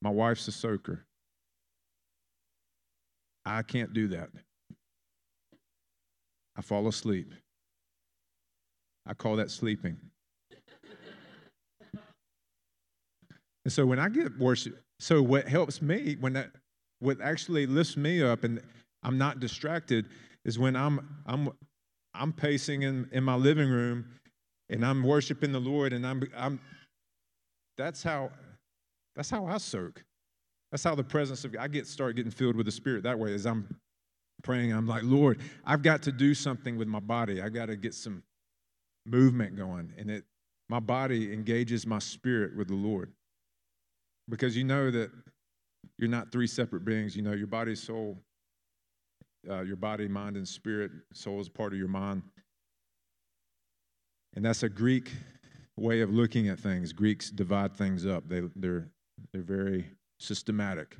My 0.00 0.10
wife's 0.10 0.46
a 0.48 0.52
soaker. 0.52 1.04
I 3.44 3.62
can't 3.62 3.92
do 3.92 4.08
that. 4.08 4.30
I 6.56 6.62
fall 6.62 6.86
asleep. 6.88 7.32
I 9.06 9.14
call 9.14 9.36
that 9.36 9.50
sleeping. 9.50 9.96
and 13.64 13.72
so 13.72 13.86
when 13.86 13.98
I 13.98 14.08
get 14.08 14.38
worship, 14.38 14.80
so 15.00 15.22
what 15.22 15.48
helps 15.48 15.80
me 15.80 16.16
when 16.20 16.34
that 16.34 16.50
what 17.00 17.20
actually 17.20 17.66
lifts 17.66 17.96
me 17.96 18.22
up 18.22 18.44
and 18.44 18.60
I'm 19.02 19.16
not 19.16 19.40
distracted 19.40 20.06
is 20.44 20.58
when 20.58 20.76
I'm 20.76 21.22
I'm 21.26 21.50
I'm 22.12 22.32
pacing 22.32 22.82
in, 22.82 23.08
in 23.12 23.22
my 23.24 23.36
living 23.36 23.70
room 23.70 24.04
and 24.68 24.84
I'm 24.84 25.02
worshiping 25.02 25.52
the 25.52 25.60
Lord 25.60 25.92
and 25.92 26.06
I'm 26.06 26.22
I'm 26.36 26.60
that's 27.76 28.02
how 28.02 28.30
that's 29.18 29.30
how 29.30 29.46
I 29.46 29.58
soak. 29.58 30.04
That's 30.70 30.84
how 30.84 30.94
the 30.94 31.02
presence 31.02 31.44
of 31.44 31.50
God, 31.50 31.60
I 31.60 31.66
get 31.66 31.88
start 31.88 32.14
getting 32.14 32.30
filled 32.30 32.54
with 32.54 32.66
the 32.66 32.72
Spirit 32.72 33.02
that 33.02 33.18
way 33.18 33.34
as 33.34 33.46
I'm 33.46 33.66
praying. 34.44 34.72
I'm 34.72 34.86
like, 34.86 35.02
Lord, 35.02 35.40
I've 35.66 35.82
got 35.82 36.02
to 36.02 36.12
do 36.12 36.34
something 36.34 36.78
with 36.78 36.86
my 36.86 37.00
body. 37.00 37.42
I 37.42 37.48
got 37.48 37.66
to 37.66 37.74
get 37.74 37.94
some 37.94 38.22
movement 39.04 39.56
going. 39.56 39.92
And 39.98 40.08
it 40.08 40.24
my 40.68 40.78
body 40.78 41.32
engages 41.32 41.84
my 41.84 41.98
spirit 41.98 42.56
with 42.56 42.68
the 42.68 42.76
Lord. 42.76 43.10
Because 44.28 44.56
you 44.56 44.62
know 44.62 44.88
that 44.92 45.10
you're 45.98 46.08
not 46.08 46.30
three 46.30 46.46
separate 46.46 46.84
beings. 46.84 47.16
You 47.16 47.22
know, 47.22 47.32
your 47.32 47.48
body, 47.48 47.74
soul, 47.74 48.18
uh, 49.50 49.62
your 49.62 49.76
body, 49.76 50.06
mind, 50.06 50.36
and 50.36 50.46
spirit. 50.46 50.92
Soul 51.12 51.40
is 51.40 51.48
part 51.48 51.72
of 51.72 51.78
your 51.80 51.88
mind. 51.88 52.22
And 54.36 54.44
that's 54.44 54.62
a 54.62 54.68
Greek 54.68 55.10
way 55.76 56.02
of 56.02 56.10
looking 56.12 56.48
at 56.48 56.60
things. 56.60 56.92
Greeks 56.92 57.30
divide 57.30 57.72
things 57.74 58.06
up, 58.06 58.28
they, 58.28 58.42
they're, 58.54 58.88
they're 59.32 59.42
very 59.42 59.90
systematic. 60.20 60.96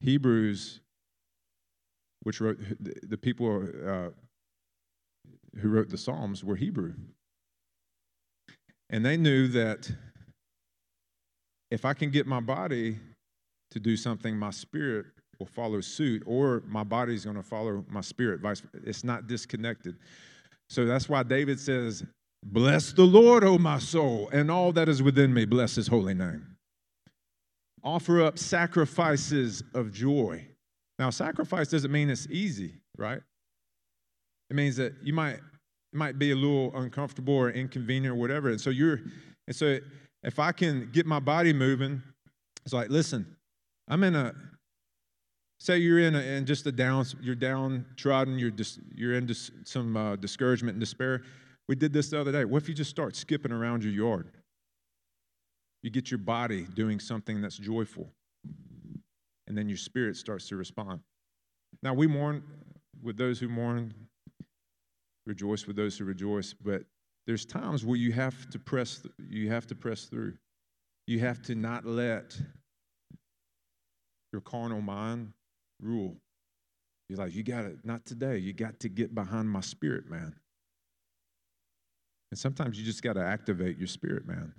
Hebrews, 0.00 0.80
which 2.22 2.40
wrote 2.40 2.58
the 2.80 3.16
people 3.16 3.68
uh, 3.86 4.08
who 5.58 5.68
wrote 5.68 5.88
the 5.88 5.98
Psalms, 5.98 6.44
were 6.44 6.56
Hebrew. 6.56 6.94
And 8.90 9.04
they 9.04 9.16
knew 9.16 9.48
that 9.48 9.90
if 11.70 11.84
I 11.84 11.94
can 11.94 12.10
get 12.10 12.26
my 12.26 12.40
body 12.40 12.98
to 13.70 13.80
do 13.80 13.96
something, 13.96 14.36
my 14.36 14.50
spirit 14.50 15.06
will 15.38 15.46
follow 15.46 15.80
suit, 15.80 16.22
or 16.26 16.62
my 16.66 16.84
body's 16.84 17.24
going 17.24 17.36
to 17.36 17.42
follow 17.42 17.84
my 17.88 18.02
spirit. 18.02 18.40
Vice 18.40 18.62
It's 18.84 19.02
not 19.02 19.26
disconnected. 19.26 19.96
So 20.68 20.84
that's 20.84 21.08
why 21.08 21.22
David 21.22 21.58
says, 21.58 22.04
Bless 22.44 22.92
the 22.92 23.04
Lord, 23.04 23.44
O 23.44 23.56
my 23.56 23.78
soul, 23.78 24.28
and 24.32 24.50
all 24.50 24.72
that 24.72 24.88
is 24.88 25.02
within 25.02 25.32
me. 25.32 25.44
Bless 25.44 25.76
his 25.76 25.86
holy 25.86 26.14
name. 26.14 26.51
Offer 27.84 28.22
up 28.22 28.38
sacrifices 28.38 29.62
of 29.74 29.92
joy. 29.92 30.46
Now, 30.98 31.10
sacrifice 31.10 31.68
doesn't 31.68 31.90
mean 31.90 32.10
it's 32.10 32.28
easy, 32.30 32.74
right? 32.96 33.20
It 34.50 34.56
means 34.56 34.76
that 34.76 34.94
you 35.02 35.12
might 35.12 35.40
might 35.92 36.18
be 36.18 36.30
a 36.30 36.34
little 36.34 36.72
uncomfortable 36.74 37.34
or 37.34 37.50
inconvenient 37.50 38.16
or 38.16 38.18
whatever. 38.18 38.48
And 38.48 38.60
so 38.60 38.70
you're, 38.70 39.00
and 39.46 39.54
so 39.54 39.78
if 40.22 40.38
I 40.38 40.52
can 40.52 40.88
get 40.92 41.06
my 41.06 41.20
body 41.20 41.52
moving, 41.52 42.02
it's 42.64 42.72
like, 42.72 42.88
listen, 42.88 43.36
I'm 43.88 44.02
in 44.04 44.14
a, 44.14 44.32
say 45.60 45.78
you're 45.78 45.98
in, 45.98 46.14
a, 46.14 46.20
in 46.20 46.46
just 46.46 46.66
a 46.66 46.72
down, 46.72 47.04
you're 47.20 47.34
downtrodden, 47.34 48.38
you're, 48.38 48.50
just, 48.50 48.80
you're 48.94 49.14
into 49.14 49.34
some 49.64 49.96
uh, 49.96 50.16
discouragement 50.16 50.76
and 50.76 50.80
despair. 50.80 51.22
We 51.68 51.74
did 51.74 51.92
this 51.92 52.10
the 52.10 52.20
other 52.20 52.32
day. 52.32 52.44
What 52.44 52.62
if 52.62 52.68
you 52.68 52.74
just 52.74 52.90
start 52.90 53.14
skipping 53.14 53.52
around 53.52 53.84
your 53.84 53.92
yard? 53.92 54.30
You 55.82 55.90
get 55.90 56.10
your 56.10 56.18
body 56.18 56.66
doing 56.74 57.00
something 57.00 57.40
that's 57.40 57.56
joyful, 57.56 58.12
and 59.46 59.58
then 59.58 59.68
your 59.68 59.78
spirit 59.78 60.16
starts 60.16 60.48
to 60.48 60.56
respond. 60.56 61.00
Now, 61.82 61.94
we 61.94 62.06
mourn 62.06 62.42
with 63.02 63.16
those 63.16 63.40
who 63.40 63.48
mourn, 63.48 63.92
rejoice 65.26 65.66
with 65.66 65.76
those 65.76 65.98
who 65.98 66.04
rejoice, 66.04 66.54
but 66.54 66.84
there's 67.26 67.44
times 67.44 67.84
where 67.84 67.96
you 67.96 68.12
have 68.12 68.50
to 68.50 68.58
press 68.58 69.04
you 69.28 69.50
have 69.50 69.66
to 69.68 69.74
press 69.74 70.04
through. 70.04 70.34
You 71.06 71.20
have 71.20 71.42
to 71.42 71.54
not 71.54 71.84
let 71.84 72.40
your 74.32 74.40
carnal 74.40 74.80
mind 74.80 75.32
rule. 75.80 76.16
You're 77.08 77.18
like, 77.18 77.34
you 77.34 77.42
got 77.42 77.64
it, 77.64 77.78
not 77.84 78.06
today. 78.06 78.38
You 78.38 78.52
got 78.52 78.80
to 78.80 78.88
get 78.88 79.14
behind 79.14 79.50
my 79.50 79.60
spirit, 79.60 80.08
man. 80.08 80.34
And 82.30 82.38
sometimes 82.38 82.78
you 82.78 82.84
just 82.84 83.02
got 83.02 83.14
to 83.14 83.22
activate 83.22 83.76
your 83.78 83.88
spirit, 83.88 84.26
man. 84.26 84.54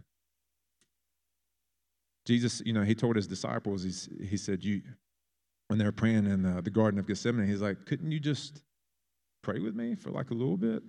Jesus, 2.26 2.62
you 2.66 2.74
know, 2.74 2.84
he 2.84 2.96
told 2.96 3.16
his 3.16 3.28
disciples, 3.28 3.84
he's, 3.84 4.10
he 4.22 4.38
said, 4.38 4.64
you, 4.64 4.82
when 5.68 5.78
they 5.78 5.86
were 5.86 5.92
praying 5.92 6.26
in 6.26 6.44
the, 6.44 6.62
the 6.62 6.70
Garden 6.70 7.00
of 7.00 7.08
Gethsemane, 7.08 7.48
he's 7.48 7.62
like, 7.62 7.86
couldn't 7.86 8.12
you 8.12 8.20
just 8.20 8.64
pray 9.42 9.60
with 9.60 9.76
me 9.76 9.96
for 9.96 10.10
like 10.12 10.32
a 10.32 10.34
little 10.34 10.58
bit? 10.58 10.84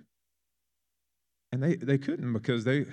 And 1.51 1.61
they, 1.61 1.75
they 1.75 1.97
couldn't 1.97 2.31
because 2.33 2.63
they, 2.63 2.85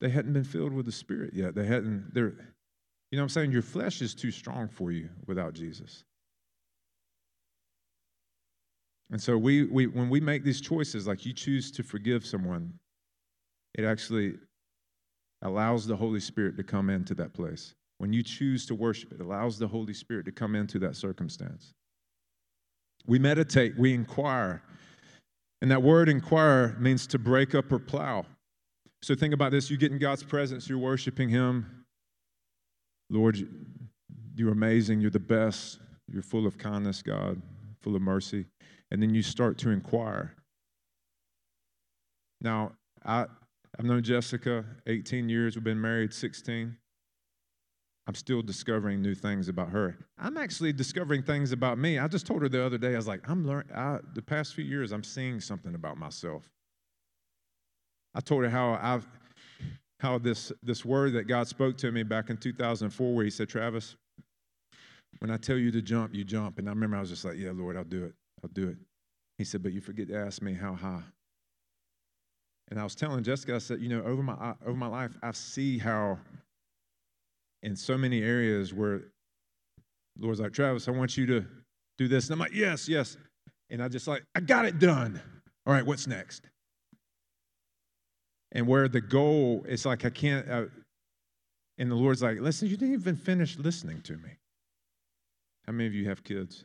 they 0.00 0.10
hadn't 0.10 0.32
been 0.32 0.44
filled 0.44 0.72
with 0.72 0.86
the 0.86 0.92
Spirit 0.92 1.32
yet. 1.34 1.54
They 1.54 1.66
hadn't, 1.66 2.12
they're, 2.12 2.34
you 3.10 3.18
know 3.18 3.22
what 3.22 3.22
I'm 3.22 3.28
saying? 3.30 3.52
Your 3.52 3.62
flesh 3.62 4.02
is 4.02 4.14
too 4.14 4.30
strong 4.30 4.68
for 4.68 4.90
you 4.90 5.08
without 5.26 5.54
Jesus. 5.54 6.04
And 9.10 9.20
so 9.22 9.36
we, 9.36 9.64
we 9.64 9.86
when 9.86 10.08
we 10.08 10.20
make 10.20 10.42
these 10.42 10.60
choices, 10.60 11.06
like 11.06 11.26
you 11.26 11.34
choose 11.34 11.70
to 11.72 11.82
forgive 11.82 12.24
someone, 12.24 12.72
it 13.74 13.84
actually 13.84 14.36
allows 15.42 15.86
the 15.86 15.96
Holy 15.96 16.20
Spirit 16.20 16.56
to 16.56 16.62
come 16.62 16.90
into 16.90 17.14
that 17.14 17.32
place. 17.32 17.74
When 17.98 18.12
you 18.12 18.22
choose 18.22 18.66
to 18.66 18.74
worship, 18.74 19.12
it 19.12 19.20
allows 19.20 19.58
the 19.58 19.68
Holy 19.68 19.94
Spirit 19.94 20.24
to 20.26 20.32
come 20.32 20.54
into 20.54 20.78
that 20.80 20.96
circumstance. 20.96 21.72
We 23.06 23.18
meditate, 23.18 23.78
we 23.78 23.94
inquire. 23.94 24.62
And 25.60 25.70
that 25.70 25.82
word 25.82 26.08
inquire 26.08 26.76
means 26.80 27.06
to 27.08 27.18
break 27.18 27.54
up 27.54 27.70
or 27.72 27.78
plow. 27.78 28.26
So 29.02 29.14
think 29.14 29.34
about 29.34 29.52
this 29.52 29.70
you 29.70 29.76
get 29.76 29.92
in 29.92 29.98
God's 29.98 30.22
presence, 30.22 30.68
you're 30.68 30.78
worshiping 30.78 31.28
Him, 31.28 31.82
Lord, 33.12 33.46
you're 34.34 34.52
amazing. 34.52 35.00
You're 35.02 35.10
the 35.10 35.20
best. 35.20 35.78
You're 36.10 36.22
full 36.22 36.46
of 36.46 36.56
kindness, 36.56 37.02
God, 37.02 37.40
full 37.82 37.94
of 37.94 38.00
mercy. 38.00 38.46
And 38.90 39.02
then 39.02 39.14
you 39.14 39.22
start 39.22 39.58
to 39.58 39.70
inquire. 39.70 40.34
Now, 42.40 42.72
I, 43.04 43.26
I've 43.78 43.84
known 43.84 44.02
Jessica 44.02 44.64
18 44.86 45.28
years. 45.28 45.56
We've 45.56 45.64
been 45.64 45.80
married 45.80 46.12
16. 46.12 46.76
I'm 48.06 48.14
still 48.14 48.42
discovering 48.42 49.00
new 49.00 49.14
things 49.14 49.48
about 49.48 49.70
her. 49.70 49.96
I'm 50.18 50.36
actually 50.36 50.72
discovering 50.72 51.22
things 51.22 51.52
about 51.52 51.78
me. 51.78 51.98
I 51.98 52.08
just 52.08 52.26
told 52.26 52.42
her 52.42 52.48
the 52.48 52.64
other 52.64 52.76
day, 52.76 52.94
I 52.94 52.96
was 52.96 53.06
like, 53.06 53.28
I'm 53.28 53.46
learning, 53.46 53.70
the 54.14 54.22
past 54.22 54.54
few 54.54 54.64
years, 54.64 54.92
I'm 54.92 55.04
seeing 55.04 55.40
something 55.40 55.74
about 55.74 55.96
myself. 55.96 56.42
I 58.14 58.20
told 58.20 58.42
her 58.42 58.50
how 58.50 58.78
I've, 58.82 59.06
how 60.00 60.18
this, 60.18 60.52
this 60.62 60.84
word 60.84 61.12
that 61.14 61.28
God 61.28 61.46
spoke 61.46 61.78
to 61.78 61.92
me 61.92 62.02
back 62.02 62.28
in 62.28 62.36
2004, 62.36 63.14
where 63.14 63.24
He 63.24 63.30
said, 63.30 63.48
Travis, 63.48 63.96
when 65.20 65.30
I 65.30 65.36
tell 65.36 65.56
you 65.56 65.70
to 65.70 65.80
jump, 65.80 66.12
you 66.14 66.24
jump. 66.24 66.58
And 66.58 66.68
I 66.68 66.72
remember 66.72 66.96
I 66.96 67.00
was 67.00 67.10
just 67.10 67.24
like, 67.24 67.36
Yeah, 67.36 67.52
Lord, 67.54 67.76
I'll 67.76 67.84
do 67.84 68.04
it. 68.04 68.14
I'll 68.42 68.50
do 68.52 68.68
it. 68.68 68.76
He 69.38 69.44
said, 69.44 69.62
But 69.62 69.72
you 69.72 69.80
forget 69.80 70.08
to 70.08 70.16
ask 70.16 70.42
me 70.42 70.54
how 70.54 70.74
high. 70.74 71.02
And 72.72 72.80
I 72.80 72.84
was 72.84 72.94
telling 72.94 73.22
Jessica, 73.22 73.56
I 73.56 73.58
said, 73.58 73.80
You 73.82 73.90
know, 73.90 74.02
over 74.02 74.22
my, 74.22 74.54
over 74.66 74.76
my 74.76 74.86
life, 74.86 75.12
I 75.22 75.32
see 75.32 75.76
how 75.76 76.18
in 77.62 77.76
so 77.76 77.98
many 77.98 78.22
areas 78.22 78.72
where 78.72 79.02
Lord's 80.18 80.40
like, 80.40 80.52
Travis, 80.52 80.88
I 80.88 80.92
want 80.92 81.16
you 81.18 81.26
to 81.26 81.44
do 81.98 82.08
this. 82.08 82.26
And 82.26 82.32
I'm 82.32 82.38
like, 82.38 82.54
Yes, 82.54 82.88
yes. 82.88 83.18
And 83.68 83.82
I 83.82 83.88
just 83.88 84.08
like, 84.08 84.24
I 84.34 84.40
got 84.40 84.64
it 84.64 84.78
done. 84.78 85.20
All 85.66 85.74
right, 85.74 85.84
what's 85.84 86.06
next? 86.06 86.42
and 88.52 88.66
where 88.66 88.88
the 88.88 89.00
goal 89.00 89.64
is 89.68 89.84
like 89.84 90.04
I 90.04 90.10
can't. 90.10 90.48
Uh, 90.48 90.64
and 91.78 91.90
the 91.90 91.94
Lord's 91.94 92.22
like, 92.22 92.38
listen, 92.38 92.68
you 92.68 92.76
didn't 92.76 92.94
even 92.94 93.16
finish 93.16 93.58
listening 93.58 94.02
to 94.02 94.12
me. 94.12 94.28
How 95.66 95.72
many 95.72 95.86
of 95.86 95.94
you 95.94 96.08
have 96.08 96.22
kids? 96.22 96.64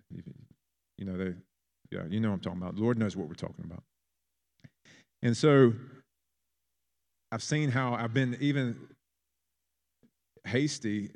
You 0.98 1.06
know 1.06 1.18
they, 1.18 1.34
yeah, 1.92 2.04
you 2.10 2.20
know 2.20 2.30
what 2.30 2.36
I'm 2.36 2.40
talking 2.42 2.62
about. 2.62 2.76
The 2.76 2.82
Lord 2.82 2.98
knows 2.98 3.16
what 3.16 3.28
we're 3.28 3.36
talking 3.36 3.64
about. 3.64 3.84
And 5.22 5.36
so, 5.36 5.74
I've 7.32 7.44
seen 7.44 7.70
how 7.70 7.94
I've 7.94 8.14
been 8.14 8.38
even 8.40 8.78
hasty 10.46 11.10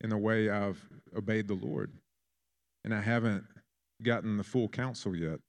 in 0.00 0.10
the 0.10 0.16
way 0.16 0.48
I've 0.48 0.80
obeyed 1.16 1.48
the 1.48 1.54
Lord, 1.54 1.90
and 2.84 2.94
I 2.94 3.00
haven't 3.00 3.44
gotten 4.02 4.36
the 4.36 4.44
full 4.44 4.68
counsel 4.68 5.16
yet. 5.16 5.40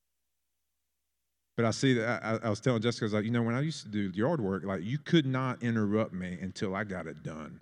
But 1.55 1.65
I 1.65 1.71
see 1.71 1.93
that 1.95 2.23
I, 2.23 2.39
I 2.43 2.49
was 2.49 2.59
telling 2.59 2.81
Jessica, 2.81 3.05
I 3.05 3.07
was 3.07 3.13
like, 3.13 3.25
you 3.25 3.31
know, 3.31 3.41
when 3.41 3.55
I 3.55 3.61
used 3.61 3.83
to 3.83 3.89
do 3.89 4.11
yard 4.13 4.41
work, 4.41 4.63
like 4.63 4.83
you 4.83 4.99
could 4.99 5.25
not 5.25 5.63
interrupt 5.63 6.13
me 6.13 6.37
until 6.39 6.75
I 6.75 6.83
got 6.83 7.07
it 7.07 7.23
done 7.23 7.59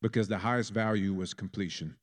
because 0.00 0.28
the 0.28 0.38
highest 0.38 0.72
value 0.72 1.12
was 1.12 1.34
completion. 1.34 1.96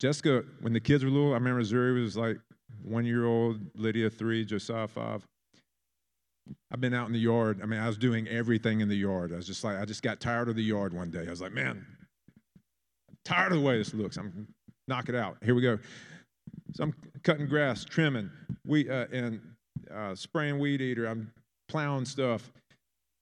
Jessica, 0.00 0.42
when 0.60 0.72
the 0.72 0.80
kids 0.80 1.04
were 1.04 1.10
little, 1.10 1.30
I 1.30 1.34
remember 1.34 1.62
Zuri 1.62 2.02
was 2.02 2.16
like 2.16 2.38
one 2.82 3.04
year 3.04 3.24
old, 3.24 3.60
Lydia 3.76 4.10
three, 4.10 4.44
Josiah 4.44 4.88
five. 4.88 5.24
I've 6.70 6.80
been 6.80 6.94
out 6.94 7.06
in 7.06 7.12
the 7.12 7.18
yard. 7.18 7.60
I 7.62 7.66
mean, 7.66 7.80
I 7.80 7.86
was 7.86 7.98
doing 7.98 8.26
everything 8.28 8.80
in 8.80 8.88
the 8.88 8.96
yard. 8.96 9.32
I 9.32 9.36
was 9.36 9.46
just 9.46 9.62
like, 9.62 9.78
I 9.78 9.84
just 9.84 10.02
got 10.02 10.20
tired 10.20 10.48
of 10.48 10.56
the 10.56 10.62
yard 10.62 10.92
one 10.92 11.10
day. 11.10 11.26
I 11.26 11.30
was 11.30 11.40
like, 11.40 11.52
man, 11.52 11.84
I'm 13.08 13.16
tired 13.24 13.52
of 13.52 13.58
the 13.58 13.64
way 13.64 13.78
this 13.78 13.92
looks. 13.94 14.16
I'm 14.16 14.48
knock 14.88 15.08
it 15.08 15.14
out. 15.14 15.36
Here 15.42 15.54
we 15.54 15.62
go. 15.62 15.78
So 16.72 16.84
I'm 16.84 16.94
cutting 17.22 17.46
grass, 17.46 17.84
trimming, 17.84 18.30
we 18.64 18.88
uh, 18.88 19.06
and 19.12 19.40
uh, 19.94 20.14
spraying 20.14 20.58
weed 20.58 20.80
eater. 20.80 21.06
I'm 21.06 21.32
plowing 21.68 22.04
stuff. 22.04 22.50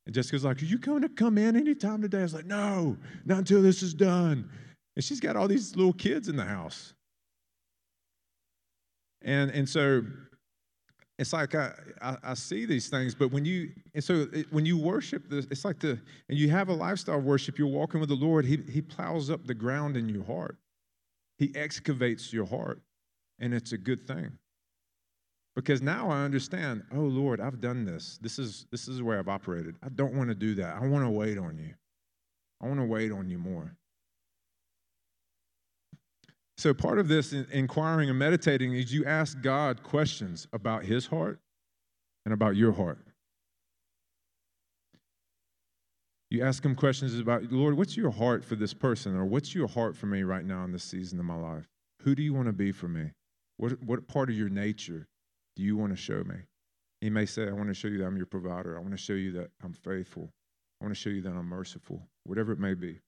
And 0.07 0.15
Jessica's 0.15 0.45
like, 0.45 0.63
Are 0.63 0.67
you 0.67 0.79
going 0.79 1.03
to 1.03 1.09
come 1.09 1.39
in 1.39 1.57
anytime 1.57 2.03
today? 2.03 2.21
I 2.21 2.23
was 2.23 2.35
like, 2.35 2.47
No, 2.47 2.97
not 3.25 3.39
until 3.39 3.63
this 3.63 3.83
is 3.83 3.95
done. 3.95 4.49
And 4.97 5.05
she's 5.05 5.21
got 5.21 5.37
all 5.37 5.49
these 5.49 5.77
little 5.77 5.93
kids 5.93 6.29
in 6.29 6.37
the 6.37 6.45
house. 6.45 6.95
And, 9.23 9.51
and 9.51 9.69
so 9.69 10.03
it's 11.21 11.35
like 11.35 11.55
I, 11.55 11.73
I, 12.01 12.17
I, 12.25 12.35
see 12.35 12.65
these 12.65 12.89
things, 12.89 13.15
but 13.15 13.31
when 13.31 13.45
you 13.45 13.73
and 13.95 14.03
so 14.03 14.27
it, 14.33 14.51
when 14.51 14.65
you 14.65 14.79
worship, 14.79 15.29
this, 15.29 15.47
it's 15.51 15.67
like 15.67 15.79
the 15.79 16.01
and 16.31 16.39
you 16.39 16.49
have 16.49 16.71
a 16.71 16.73
lifestyle 16.73 17.21
worship. 17.21 17.59
You're 17.59 17.69
walking 17.69 18.01
with 18.01 18.09
the 18.09 18.17
Lord. 18.17 18.47
He 18.47 18.59
He 18.71 18.81
plows 18.81 19.29
up 19.29 19.47
the 19.47 19.53
ground 19.53 19.99
in 19.99 20.09
your 20.09 20.25
heart. 20.25 20.57
He 21.37 21.53
excavates 21.55 22.33
your 22.33 22.47
heart, 22.47 22.81
and 23.39 23.53
it's 23.53 23.73
a 23.73 23.79
good 23.79 24.07
thing. 24.07 24.39
Because 25.55 25.83
now 25.83 26.11
I 26.11 26.25
understand. 26.25 26.85
Oh 26.91 27.01
Lord, 27.01 27.39
I've 27.39 27.61
done 27.61 27.85
this. 27.85 28.19
This 28.23 28.39
is 28.39 28.65
this 28.71 28.89
is 28.89 29.03
way 29.03 29.19
I've 29.19 29.29
operated. 29.29 29.77
I 29.83 29.91
don't 29.91 30.15
want 30.15 30.31
to 30.31 30.35
do 30.35 30.55
that. 30.55 30.77
I 30.77 30.87
want 30.87 31.05
to 31.05 31.11
wait 31.11 31.37
on 31.37 31.59
you. 31.59 31.75
I 32.63 32.67
want 32.67 32.81
to 32.81 32.87
wait 32.87 33.13
on 33.13 33.29
you 33.29 33.37
more. 33.37 33.77
So, 36.61 36.75
part 36.75 36.99
of 36.99 37.09
this 37.09 37.33
inquiring 37.33 38.11
and 38.11 38.19
meditating 38.19 38.75
is 38.75 38.93
you 38.93 39.07
ask 39.07 39.41
God 39.41 39.83
questions 39.83 40.47
about 40.53 40.85
his 40.85 41.07
heart 41.07 41.41
and 42.27 42.35
about 42.35 42.55
your 42.55 42.73
heart. 42.73 42.99
You 46.29 46.45
ask 46.45 46.63
him 46.63 46.75
questions 46.75 47.19
about, 47.19 47.51
Lord, 47.51 47.79
what's 47.79 47.97
your 47.97 48.11
heart 48.11 48.45
for 48.45 48.57
this 48.57 48.75
person? 48.75 49.17
Or 49.17 49.25
what's 49.25 49.55
your 49.55 49.69
heart 49.69 49.97
for 49.97 50.05
me 50.05 50.23
right 50.23 50.45
now 50.45 50.63
in 50.65 50.71
this 50.71 50.85
season 50.85 51.19
of 51.19 51.25
my 51.25 51.35
life? 51.35 51.65
Who 52.03 52.15
do 52.15 52.23
you 52.23 52.35
want 52.35 52.49
to 52.49 52.53
be 52.53 52.73
for 52.73 52.89
me? 52.89 53.13
What, 53.57 53.83
what 53.83 54.07
part 54.07 54.29
of 54.29 54.37
your 54.37 54.51
nature 54.51 55.09
do 55.57 55.63
you 55.63 55.79
want 55.79 55.93
to 55.93 55.97
show 55.97 56.23
me? 56.25 56.37
He 57.01 57.09
may 57.09 57.25
say, 57.25 57.49
I 57.49 57.53
want 57.53 57.69
to 57.69 57.75
show 57.75 57.89
you 57.89 57.97
that 57.97 58.05
I'm 58.05 58.19
your 58.19 58.27
provider. 58.27 58.77
I 58.77 58.81
want 58.81 58.93
to 58.93 58.99
show 58.99 59.15
you 59.15 59.33
that 59.33 59.49
I'm 59.65 59.73
faithful. 59.73 60.29
I 60.79 60.85
want 60.85 60.95
to 60.95 61.01
show 61.01 61.09
you 61.09 61.23
that 61.23 61.31
I'm 61.31 61.47
merciful, 61.47 62.03
whatever 62.25 62.53
it 62.53 62.59
may 62.59 62.75
be. 62.75 63.01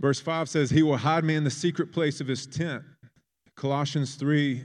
Verse 0.00 0.20
5 0.20 0.48
says, 0.48 0.70
He 0.70 0.82
will 0.82 0.96
hide 0.96 1.24
me 1.24 1.34
in 1.34 1.44
the 1.44 1.50
secret 1.50 1.92
place 1.92 2.20
of 2.20 2.28
his 2.28 2.46
tent. 2.46 2.82
Colossians 3.56 4.14
3 4.16 4.62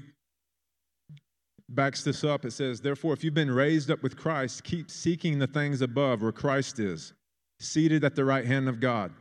backs 1.70 2.04
this 2.04 2.24
up. 2.24 2.46
It 2.46 2.52
says, 2.52 2.82
Therefore, 2.82 3.14
if 3.14 3.24
you've 3.24 3.34
been 3.34 3.52
raised 3.52 3.90
up 3.90 4.04
with 4.04 4.18
Christ, 4.18 4.64
keep 4.64 4.92
seeking 4.92 5.40
the 5.40 5.48
things 5.48 5.82
above 5.82 6.22
where 6.22 6.32
Christ 6.32 6.80
is, 6.80 7.14
seated 7.60 8.04
at 8.04 8.16
the 8.16 8.26
right 8.26 8.46
hand 8.46 8.68
of 8.68 8.80
God. 8.80 9.14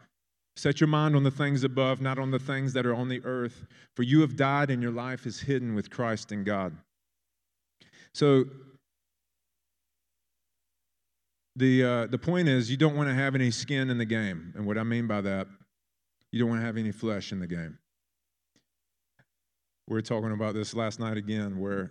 Set 0.56 0.80
your 0.80 0.88
mind 0.88 1.14
on 1.14 1.22
the 1.22 1.30
things 1.30 1.62
above, 1.62 2.00
not 2.00 2.18
on 2.18 2.32
the 2.32 2.38
things 2.38 2.72
that 2.72 2.84
are 2.84 2.94
on 2.94 3.08
the 3.08 3.22
earth, 3.24 3.64
for 3.94 4.02
you 4.02 4.20
have 4.20 4.36
died 4.36 4.70
and 4.70 4.82
your 4.82 4.90
life 4.90 5.26
is 5.26 5.40
hidden 5.40 5.74
with 5.74 5.90
Christ 5.90 6.32
in 6.32 6.44
God. 6.44 6.76
So, 8.12 8.44
the, 11.56 11.84
uh, 11.84 12.06
the 12.06 12.18
point 12.18 12.48
is, 12.48 12.70
you 12.70 12.76
don't 12.76 12.96
want 12.96 13.08
to 13.08 13.14
have 13.14 13.34
any 13.34 13.50
skin 13.50 13.90
in 13.90 13.98
the 13.98 14.04
game. 14.04 14.52
And 14.56 14.66
what 14.66 14.78
I 14.78 14.82
mean 14.82 15.06
by 15.06 15.20
that 15.20 15.46
you 16.33 16.39
don't 16.39 16.49
want 16.49 16.61
to 16.61 16.66
have 16.66 16.76
any 16.76 16.93
flesh 16.93 17.33
in 17.33 17.41
the 17.41 17.47
game. 17.47 17.78
We 19.89 19.95
were 19.95 20.03
talking 20.03 20.33
about 20.33 20.55
this 20.55 20.74
last 20.74 21.01
night 21.01 21.16
again, 21.16 21.59
where 21.59 21.91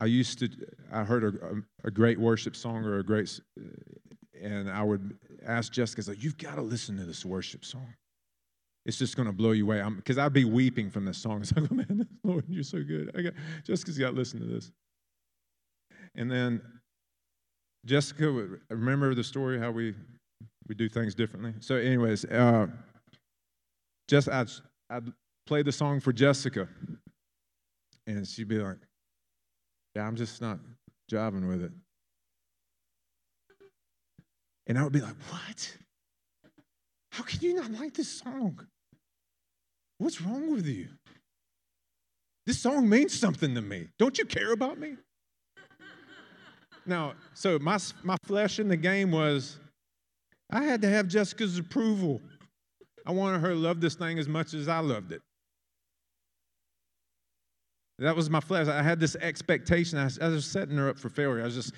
I 0.00 0.06
used 0.06 0.38
to, 0.38 0.48
I 0.90 1.04
heard 1.04 1.24
a, 1.24 1.86
a 1.86 1.90
great 1.90 2.18
worship 2.18 2.56
song 2.56 2.84
or 2.84 2.98
a 2.98 3.04
great, 3.04 3.38
and 4.40 4.70
I 4.70 4.82
would 4.82 5.18
ask 5.46 5.72
Jessica, 5.72 6.02
like, 6.08 6.22
you've 6.22 6.38
got 6.38 6.56
to 6.56 6.62
listen 6.62 6.96
to 6.96 7.04
this 7.04 7.24
worship 7.24 7.64
song. 7.64 7.94
It's 8.84 8.98
just 8.98 9.14
going 9.14 9.26
to 9.26 9.32
blow 9.32 9.52
you 9.52 9.64
away. 9.64 9.82
Because 9.94 10.18
I'd 10.18 10.32
be 10.32 10.44
weeping 10.44 10.90
from 10.90 11.04
this 11.04 11.18
song. 11.18 11.40
It's 11.42 11.54
like, 11.54 11.70
oh, 11.70 11.74
man, 11.74 12.08
Lord, 12.24 12.44
you're 12.48 12.64
so 12.64 12.82
good. 12.82 13.12
I 13.16 13.22
got, 13.22 13.34
Jessica's 13.64 13.98
got 13.98 14.10
to 14.10 14.16
listen 14.16 14.40
to 14.40 14.46
this. 14.46 14.72
And 16.14 16.30
then 16.30 16.60
Jessica, 17.84 18.30
would 18.32 18.60
remember 18.70 19.14
the 19.14 19.24
story 19.24 19.58
how 19.58 19.70
we 19.70 19.94
we 20.68 20.74
do 20.74 20.88
things 20.88 21.14
differently. 21.14 21.54
So, 21.60 21.76
anyways, 21.76 22.24
uh, 22.24 22.66
just 24.08 24.28
I'd, 24.28 24.48
I'd 24.90 25.12
play 25.46 25.62
the 25.62 25.72
song 25.72 26.00
for 26.00 26.12
Jessica, 26.12 26.68
and 28.06 28.26
she'd 28.26 28.48
be 28.48 28.58
like, 28.58 28.78
"Yeah, 29.94 30.06
I'm 30.06 30.16
just 30.16 30.40
not 30.40 30.58
jiving 31.10 31.48
with 31.48 31.62
it," 31.62 31.72
and 34.66 34.78
I 34.78 34.84
would 34.84 34.92
be 34.92 35.00
like, 35.00 35.16
"What? 35.30 35.76
How 37.12 37.24
can 37.24 37.40
you 37.40 37.54
not 37.54 37.70
like 37.72 37.94
this 37.94 38.08
song? 38.08 38.66
What's 39.98 40.20
wrong 40.20 40.52
with 40.52 40.66
you? 40.66 40.88
This 42.46 42.58
song 42.58 42.88
means 42.88 43.18
something 43.18 43.54
to 43.54 43.62
me. 43.62 43.88
Don't 43.98 44.18
you 44.18 44.24
care 44.24 44.52
about 44.52 44.78
me?" 44.78 44.96
Now, 46.84 47.14
so 47.34 47.58
my 47.58 47.78
my 48.02 48.16
flesh 48.24 48.58
in 48.58 48.68
the 48.68 48.76
game 48.76 49.12
was 49.12 49.58
I 50.52 50.64
had 50.64 50.82
to 50.82 50.88
have 50.88 51.08
Jessica's 51.08 51.58
approval. 51.58 52.20
I 53.06 53.12
wanted 53.12 53.40
her 53.40 53.48
to 53.48 53.54
love 53.54 53.80
this 53.80 53.94
thing 53.94 54.18
as 54.18 54.28
much 54.28 54.52
as 54.52 54.68
I 54.68 54.80
loved 54.80 55.12
it. 55.12 55.22
That 57.98 58.14
was 58.14 58.28
my 58.28 58.40
flesh. 58.40 58.68
I 58.68 58.82
had 58.82 59.00
this 59.00 59.16
expectation. 59.16 59.98
I 59.98 60.04
was, 60.28 60.44
setting 60.44 60.76
her 60.76 60.90
up 60.90 60.98
for 60.98 61.08
failure. 61.08 61.40
I 61.40 61.44
was 61.44 61.54
just, 61.54 61.72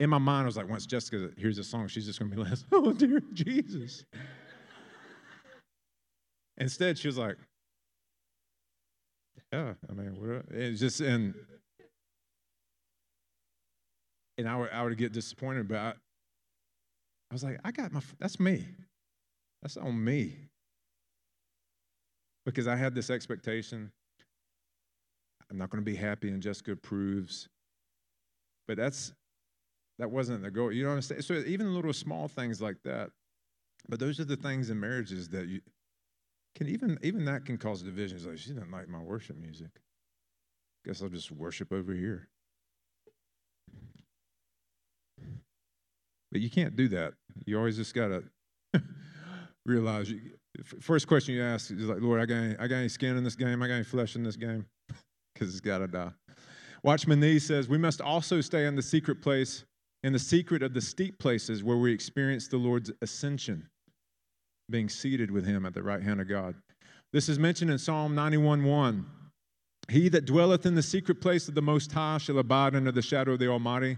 in 0.00 0.08
my 0.08 0.18
mind, 0.18 0.44
I 0.44 0.46
was 0.46 0.56
like, 0.56 0.68
once 0.68 0.86
Jessica 0.86 1.30
hears 1.36 1.56
this 1.56 1.68
song, 1.68 1.86
she's 1.88 2.06
just 2.06 2.18
going 2.18 2.30
to 2.30 2.36
be 2.36 2.42
like, 2.42 2.58
oh, 2.72 2.92
dear 2.92 3.20
Jesus. 3.34 4.04
Instead, 6.56 6.98
she 6.98 7.08
was 7.08 7.18
like, 7.18 7.36
yeah, 9.52 9.74
I 9.88 9.92
mean, 9.92 10.14
what? 10.18 10.44
It's 10.50 10.80
just, 10.80 11.00
and, 11.00 11.34
and 14.36 14.48
I 14.48 14.56
would, 14.56 14.70
I 14.70 14.82
would 14.82 14.96
get 14.96 15.12
disappointed, 15.12 15.68
but 15.68 15.78
I, 15.78 15.92
I 17.30 17.34
was 17.34 17.44
like, 17.44 17.58
I 17.64 17.70
got 17.70 17.92
my, 17.92 18.00
that's 18.18 18.40
me. 18.40 18.64
That's 19.62 19.76
on 19.76 20.02
me. 20.02 20.36
Because 22.46 22.66
I 22.66 22.76
had 22.76 22.94
this 22.94 23.10
expectation. 23.10 23.90
I'm 25.50 25.58
not 25.58 25.70
going 25.70 25.82
to 25.82 25.90
be 25.90 25.96
happy 25.96 26.28
and 26.28 26.42
Jessica 26.42 26.72
approves. 26.72 27.48
But 28.66 28.76
that's, 28.76 29.12
that 29.98 30.10
wasn't 30.10 30.42
the 30.42 30.50
goal. 30.50 30.72
You 30.72 30.84
know 30.84 30.90
what 30.90 30.96
I'm 30.96 31.02
saying? 31.02 31.22
So 31.22 31.34
even 31.46 31.74
little 31.74 31.92
small 31.92 32.28
things 32.28 32.62
like 32.62 32.76
that. 32.84 33.10
But 33.88 34.00
those 34.00 34.20
are 34.20 34.24
the 34.24 34.36
things 34.36 34.70
in 34.70 34.78
marriages 34.80 35.28
that 35.30 35.48
you 35.48 35.60
can 36.54 36.68
even, 36.68 36.98
even 37.02 37.24
that 37.26 37.44
can 37.44 37.58
cause 37.58 37.82
divisions. 37.82 38.26
Like, 38.26 38.38
she 38.38 38.50
doesn't 38.50 38.70
like 38.70 38.88
my 38.88 38.98
worship 38.98 39.36
music. 39.36 39.70
Guess 40.84 41.02
I'll 41.02 41.08
just 41.08 41.30
worship 41.30 41.72
over 41.72 41.92
here. 41.92 42.28
But 46.30 46.40
you 46.40 46.50
can't 46.50 46.76
do 46.76 46.88
that. 46.88 47.14
You 47.46 47.58
always 47.58 47.76
just 47.76 47.94
got 47.94 48.08
to 48.08 48.22
realize. 49.66 50.10
You, 50.10 50.20
first 50.80 51.06
question 51.06 51.34
you 51.34 51.42
ask 51.42 51.70
is 51.70 51.84
like, 51.84 52.00
Lord, 52.00 52.20
I 52.20 52.26
got, 52.26 52.34
any, 52.34 52.56
I 52.58 52.66
got 52.66 52.76
any 52.76 52.88
skin 52.88 53.16
in 53.16 53.24
this 53.24 53.36
game? 53.36 53.62
I 53.62 53.68
got 53.68 53.74
any 53.74 53.84
flesh 53.84 54.16
in 54.16 54.22
this 54.22 54.36
game? 54.36 54.66
Because 55.34 55.54
it's 55.54 55.60
got 55.60 55.78
to 55.78 55.86
die. 55.86 56.10
Watchman 56.82 57.20
Nee 57.20 57.38
says, 57.38 57.68
We 57.68 57.78
must 57.78 58.00
also 58.00 58.40
stay 58.40 58.66
in 58.66 58.74
the 58.74 58.82
secret 58.82 59.22
place, 59.22 59.64
in 60.02 60.12
the 60.12 60.18
secret 60.18 60.64
of 60.64 60.74
the 60.74 60.80
steep 60.80 61.20
places 61.20 61.62
where 61.62 61.76
we 61.76 61.92
experience 61.92 62.48
the 62.48 62.56
Lord's 62.56 62.90
ascension, 63.02 63.68
being 64.68 64.88
seated 64.88 65.30
with 65.30 65.46
him 65.46 65.64
at 65.64 65.74
the 65.74 65.82
right 65.82 66.02
hand 66.02 66.20
of 66.20 66.28
God. 66.28 66.56
This 67.12 67.28
is 67.28 67.38
mentioned 67.38 67.70
in 67.70 67.78
Psalm 67.78 68.16
91 68.16 68.64
1. 68.64 69.06
He 69.88 70.08
that 70.10 70.26
dwelleth 70.26 70.66
in 70.66 70.74
the 70.74 70.82
secret 70.82 71.20
place 71.20 71.48
of 71.48 71.54
the 71.54 71.62
Most 71.62 71.92
High 71.92 72.18
shall 72.18 72.38
abide 72.38 72.74
under 72.74 72.92
the 72.92 73.00
shadow 73.00 73.32
of 73.32 73.38
the 73.38 73.48
Almighty. 73.48 73.96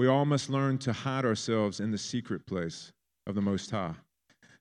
We 0.00 0.06
all 0.06 0.24
must 0.24 0.48
learn 0.48 0.78
to 0.78 0.94
hide 0.94 1.26
ourselves 1.26 1.78
in 1.78 1.90
the 1.90 1.98
secret 1.98 2.46
place 2.46 2.90
of 3.26 3.34
the 3.34 3.42
Most 3.42 3.70
High. 3.70 3.92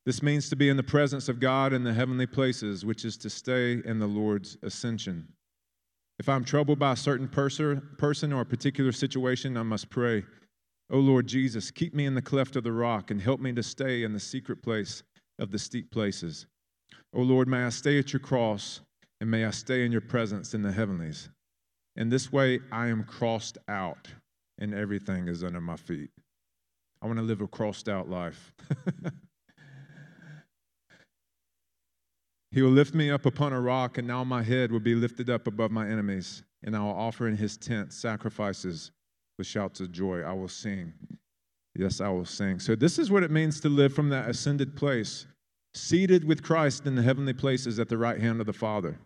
This 0.05 0.21
means 0.21 0.49
to 0.49 0.57
be 0.57 0.67
in 0.67 0.75
the 0.75 0.83
presence 0.83 1.29
of 1.29 1.39
God 1.39 1.71
in 1.71 1.85
the 1.85 1.93
heavenly 1.93 2.25
places, 2.25 2.83
which 2.83 3.05
is 3.05 3.15
to 3.19 3.29
stay 3.29 3.81
in 3.85 3.99
the 3.99 4.05
Lord's 4.05 4.57
ascension. 4.63 5.29
If 6.19 6.27
I'm 6.27 6.43
troubled 6.43 6.77
by 6.77 6.91
a 6.91 6.97
certain 6.97 7.29
person 7.29 8.33
or 8.33 8.41
a 8.41 8.45
particular 8.45 8.91
situation, 8.91 9.55
I 9.55 9.63
must 9.63 9.89
pray, 9.89 10.25
O 10.89 10.97
Lord 10.97 11.25
Jesus, 11.25 11.71
keep 11.71 11.93
me 11.93 12.05
in 12.05 12.15
the 12.15 12.21
cleft 12.21 12.57
of 12.57 12.65
the 12.65 12.73
rock 12.73 13.09
and 13.09 13.21
help 13.21 13.39
me 13.39 13.53
to 13.53 13.63
stay 13.63 14.03
in 14.03 14.11
the 14.11 14.19
secret 14.19 14.61
place 14.61 15.03
of 15.39 15.51
the 15.51 15.59
steep 15.59 15.89
places. 15.89 16.47
O 17.13 17.21
Lord, 17.21 17.47
may 17.47 17.63
I 17.63 17.69
stay 17.69 17.97
at 17.97 18.11
your 18.11 18.19
cross 18.19 18.81
and 19.21 19.31
may 19.31 19.45
I 19.45 19.51
stay 19.51 19.85
in 19.85 19.93
your 19.93 20.01
presence 20.01 20.53
in 20.53 20.63
the 20.63 20.73
heavenlies. 20.73 21.29
In 21.95 22.09
this 22.09 22.29
way, 22.29 22.59
I 22.73 22.87
am 22.87 23.05
crossed 23.05 23.57
out 23.69 24.09
and 24.59 24.73
everything 24.73 25.27
is 25.27 25.43
under 25.43 25.61
my 25.61 25.77
feet. 25.77 26.11
I 27.01 27.07
want 27.07 27.17
to 27.17 27.23
live 27.23 27.41
a 27.41 27.47
crossed 27.47 27.87
out 27.87 28.09
life. 28.09 28.53
he 32.51 32.61
will 32.61 32.69
lift 32.71 32.93
me 32.93 33.09
up 33.09 33.25
upon 33.25 33.53
a 33.53 33.61
rock, 33.61 33.97
and 33.97 34.07
now 34.07 34.23
my 34.23 34.43
head 34.43 34.71
will 34.71 34.81
be 34.81 34.95
lifted 34.95 35.29
up 35.29 35.47
above 35.47 35.71
my 35.71 35.87
enemies. 35.87 36.43
and 36.61 36.75
I 36.75 36.79
will 36.79 36.89
offer 36.89 37.27
in 37.27 37.37
his 37.37 37.55
tent 37.55 37.93
sacrifices 37.93 38.91
with 39.37 39.47
shouts 39.47 39.79
of 39.79 39.93
joy. 39.93 40.21
I 40.21 40.33
will 40.33 40.49
sing. 40.49 40.93
Yes, 41.73 42.01
I 42.01 42.09
will 42.09 42.25
sing. 42.25 42.59
So, 42.59 42.75
this 42.75 42.99
is 42.99 43.09
what 43.09 43.23
it 43.23 43.31
means 43.31 43.61
to 43.61 43.69
live 43.69 43.93
from 43.93 44.09
that 44.09 44.29
ascended 44.29 44.75
place, 44.75 45.25
seated 45.73 46.25
with 46.25 46.43
Christ 46.43 46.85
in 46.85 46.95
the 46.95 47.01
heavenly 47.01 47.31
places 47.31 47.79
at 47.79 47.87
the 47.87 47.97
right 47.97 48.19
hand 48.19 48.41
of 48.41 48.45
the 48.45 48.53
Father. 48.53 48.99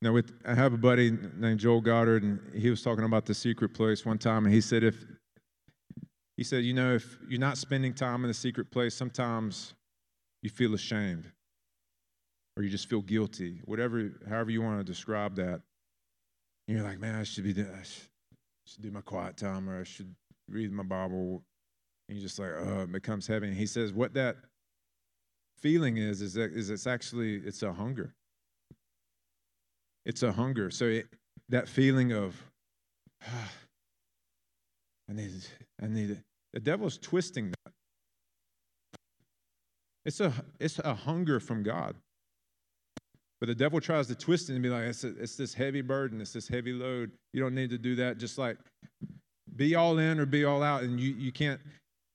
Now, 0.00 0.12
with, 0.12 0.32
I 0.46 0.54
have 0.54 0.72
a 0.72 0.78
buddy 0.78 1.10
named 1.36 1.58
Joel 1.58 1.80
Goddard, 1.80 2.22
and 2.22 2.40
he 2.54 2.70
was 2.70 2.82
talking 2.82 3.04
about 3.04 3.26
the 3.26 3.34
secret 3.34 3.74
place 3.74 4.06
one 4.06 4.18
time, 4.18 4.44
and 4.44 4.54
he 4.54 4.60
said, 4.60 4.84
if 4.84 5.04
he 6.36 6.44
said, 6.44 6.62
you 6.62 6.72
know, 6.72 6.94
if 6.94 7.18
you're 7.28 7.40
not 7.40 7.58
spending 7.58 7.92
time 7.92 8.22
in 8.22 8.28
the 8.28 8.34
secret 8.34 8.70
place, 8.70 8.94
sometimes 8.94 9.74
you 10.42 10.50
feel 10.50 10.74
ashamed, 10.74 11.24
or 12.56 12.62
you 12.62 12.70
just 12.70 12.88
feel 12.88 13.02
guilty, 13.02 13.60
whatever, 13.64 14.12
however 14.28 14.50
you 14.52 14.62
want 14.62 14.78
to 14.78 14.84
describe 14.84 15.34
that. 15.34 15.60
And 16.68 16.76
you're 16.76 16.84
like, 16.84 17.00
man, 17.00 17.16
I 17.16 17.24
should 17.24 17.42
be, 17.42 17.60
I 17.60 17.82
should 18.66 18.82
do 18.82 18.92
my 18.92 19.00
quiet 19.00 19.36
time, 19.36 19.68
or 19.68 19.80
I 19.80 19.84
should 19.84 20.14
read 20.48 20.70
my 20.70 20.84
Bible. 20.84 21.42
And 22.08 22.16
you're 22.16 22.26
just 22.26 22.38
like, 22.38 22.52
oh, 22.56 22.82
it 22.82 22.92
becomes 22.92 23.26
heavy. 23.26 23.48
And 23.48 23.56
he 23.56 23.66
says, 23.66 23.92
what 23.92 24.14
that 24.14 24.36
feeling 25.56 25.96
is, 25.96 26.22
is 26.22 26.34
that 26.34 26.52
is 26.52 26.70
it's 26.70 26.86
actually 26.86 27.38
it's 27.38 27.64
a 27.64 27.72
hunger. 27.72 28.14
It's 30.06 30.22
a 30.22 30.32
hunger. 30.32 30.70
So 30.70 30.86
it, 30.86 31.06
that 31.48 31.68
feeling 31.68 32.12
of, 32.12 32.36
ah, 33.26 33.50
I 35.10 35.14
need, 35.14 35.32
I 35.82 35.86
need 35.86 36.10
it. 36.10 36.18
The 36.52 36.60
devil's 36.60 36.98
twisting 36.98 37.50
that. 37.50 37.72
It's 40.04 40.20
a, 40.20 40.32
it's 40.60 40.78
a 40.78 40.94
hunger 40.94 41.40
from 41.40 41.62
God. 41.62 41.94
But 43.40 43.46
the 43.46 43.54
devil 43.54 43.80
tries 43.80 44.06
to 44.08 44.14
twist 44.14 44.50
it 44.50 44.54
and 44.54 44.62
be 44.62 44.68
like, 44.68 44.84
it's, 44.84 45.04
a, 45.04 45.08
it's 45.18 45.36
this 45.36 45.54
heavy 45.54 45.80
burden, 45.80 46.20
it's 46.20 46.32
this 46.32 46.48
heavy 46.48 46.72
load. 46.72 47.12
You 47.32 47.40
don't 47.40 47.54
need 47.54 47.70
to 47.70 47.78
do 47.78 47.94
that. 47.96 48.18
Just 48.18 48.38
like 48.38 48.58
be 49.54 49.74
all 49.74 49.98
in 49.98 50.18
or 50.18 50.26
be 50.26 50.44
all 50.44 50.62
out. 50.62 50.82
And 50.82 50.98
you, 50.98 51.14
you 51.14 51.32
can't. 51.32 51.60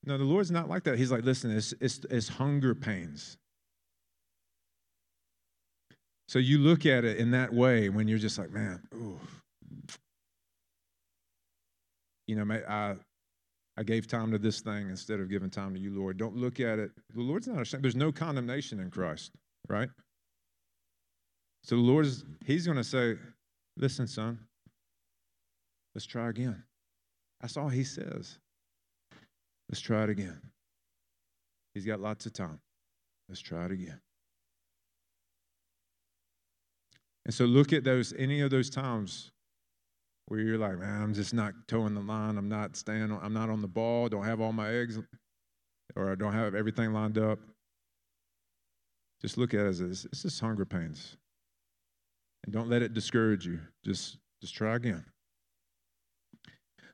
No, 0.04 0.18
the 0.18 0.24
Lord's 0.24 0.50
not 0.50 0.68
like 0.68 0.84
that. 0.84 0.98
He's 0.98 1.10
like, 1.10 1.24
listen, 1.24 1.50
it's, 1.50 1.72
it's, 1.80 2.00
it's 2.10 2.28
hunger 2.28 2.74
pains. 2.74 3.38
So 6.28 6.38
you 6.38 6.58
look 6.58 6.86
at 6.86 7.04
it 7.04 7.18
in 7.18 7.30
that 7.32 7.52
way 7.52 7.88
when 7.88 8.08
you're 8.08 8.18
just 8.18 8.38
like, 8.38 8.50
man, 8.50 8.82
ooh. 8.94 9.18
You 12.26 12.36
know, 12.36 12.54
I, 12.68 12.94
I 13.76 13.82
gave 13.82 14.06
time 14.06 14.30
to 14.30 14.38
this 14.38 14.60
thing 14.60 14.88
instead 14.88 15.20
of 15.20 15.28
giving 15.28 15.50
time 15.50 15.74
to 15.74 15.80
you, 15.80 15.90
Lord. 15.90 16.16
Don't 16.16 16.36
look 16.36 16.60
at 16.60 16.78
it. 16.78 16.90
The 17.14 17.20
Lord's 17.20 17.46
not 17.46 17.60
ashamed. 17.60 17.84
There's 17.84 17.96
no 17.96 18.10
condemnation 18.10 18.80
in 18.80 18.90
Christ, 18.90 19.32
right? 19.68 19.88
So 21.62 21.76
the 21.76 21.82
Lord 21.82 22.06
is, 22.06 22.24
He's 22.46 22.64
going 22.64 22.78
to 22.78 22.84
say, 22.84 23.16
listen, 23.76 24.06
son, 24.06 24.38
let's 25.94 26.06
try 26.06 26.30
again. 26.30 26.62
That's 27.40 27.56
all 27.58 27.68
He 27.68 27.84
says. 27.84 28.38
Let's 29.68 29.80
try 29.80 30.04
it 30.04 30.10
again. 30.10 30.40
He's 31.74 31.84
got 31.84 32.00
lots 32.00 32.26
of 32.26 32.32
time. 32.32 32.60
Let's 33.28 33.40
try 33.40 33.64
it 33.66 33.72
again. 33.72 34.00
And 37.24 37.34
so 37.34 37.44
look 37.44 37.72
at 37.72 37.84
those, 37.84 38.12
any 38.18 38.40
of 38.40 38.50
those 38.50 38.68
times 38.68 39.30
where 40.26 40.40
you're 40.40 40.58
like, 40.58 40.78
man, 40.78 41.02
I'm 41.02 41.14
just 41.14 41.34
not 41.34 41.52
toeing 41.68 41.94
the 41.94 42.00
line. 42.00 42.38
I'm 42.38 42.48
not 42.48 42.76
staying, 42.76 43.10
On, 43.10 43.20
I'm 43.22 43.32
not 43.32 43.50
on 43.50 43.60
the 43.60 43.68
ball, 43.68 44.08
don't 44.08 44.24
have 44.24 44.40
all 44.40 44.52
my 44.52 44.70
eggs, 44.70 44.98
or 45.96 46.12
I 46.12 46.14
don't 46.14 46.32
have 46.32 46.54
everything 46.54 46.92
lined 46.92 47.18
up. 47.18 47.38
Just 49.20 49.38
look 49.38 49.54
at 49.54 49.60
it 49.60 49.66
as 49.66 49.78
this. 49.78 50.04
It's 50.06 50.22
just 50.22 50.40
hunger 50.40 50.64
pains. 50.64 51.16
And 52.44 52.52
don't 52.52 52.68
let 52.68 52.82
it 52.82 52.92
discourage 52.92 53.46
you. 53.46 53.60
Just, 53.84 54.18
just 54.42 54.54
try 54.54 54.76
again. 54.76 55.04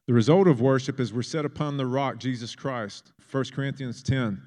The 0.06 0.14
result 0.14 0.48
of 0.48 0.60
worship 0.60 1.00
is 1.00 1.12
we're 1.12 1.22
set 1.22 1.44
upon 1.44 1.76
the 1.76 1.86
rock, 1.86 2.18
Jesus 2.18 2.54
Christ. 2.54 3.12
1 3.30 3.44
Corinthians 3.52 4.02
10, 4.02 4.40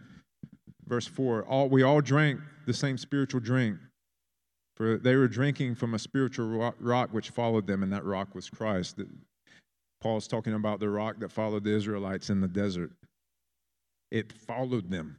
verse 0.86 1.08
4. 1.08 1.44
All, 1.44 1.70
we 1.70 1.84
all 1.84 2.02
drank 2.02 2.40
the 2.66 2.74
same 2.74 2.98
spiritual 2.98 3.40
drink. 3.40 3.78
For 4.76 4.98
they 4.98 5.16
were 5.16 5.28
drinking 5.28 5.76
from 5.76 5.94
a 5.94 6.00
spiritual 6.00 6.74
rock 6.80 7.10
which 7.12 7.30
followed 7.30 7.68
them, 7.68 7.84
and 7.84 7.94
that 7.94 8.04
rock 8.06 8.34
was 8.34 8.50
Christ. 8.50 9.00
Paul's 10.02 10.28
talking 10.28 10.54
about 10.54 10.80
the 10.80 10.90
rock 10.90 11.20
that 11.20 11.32
followed 11.32 11.64
the 11.64 11.76
Israelites 11.76 12.30
in 12.30 12.42
the 12.42 12.48
desert. 12.48 12.92
It 14.12 14.34
followed 14.34 14.90
them. 14.90 15.16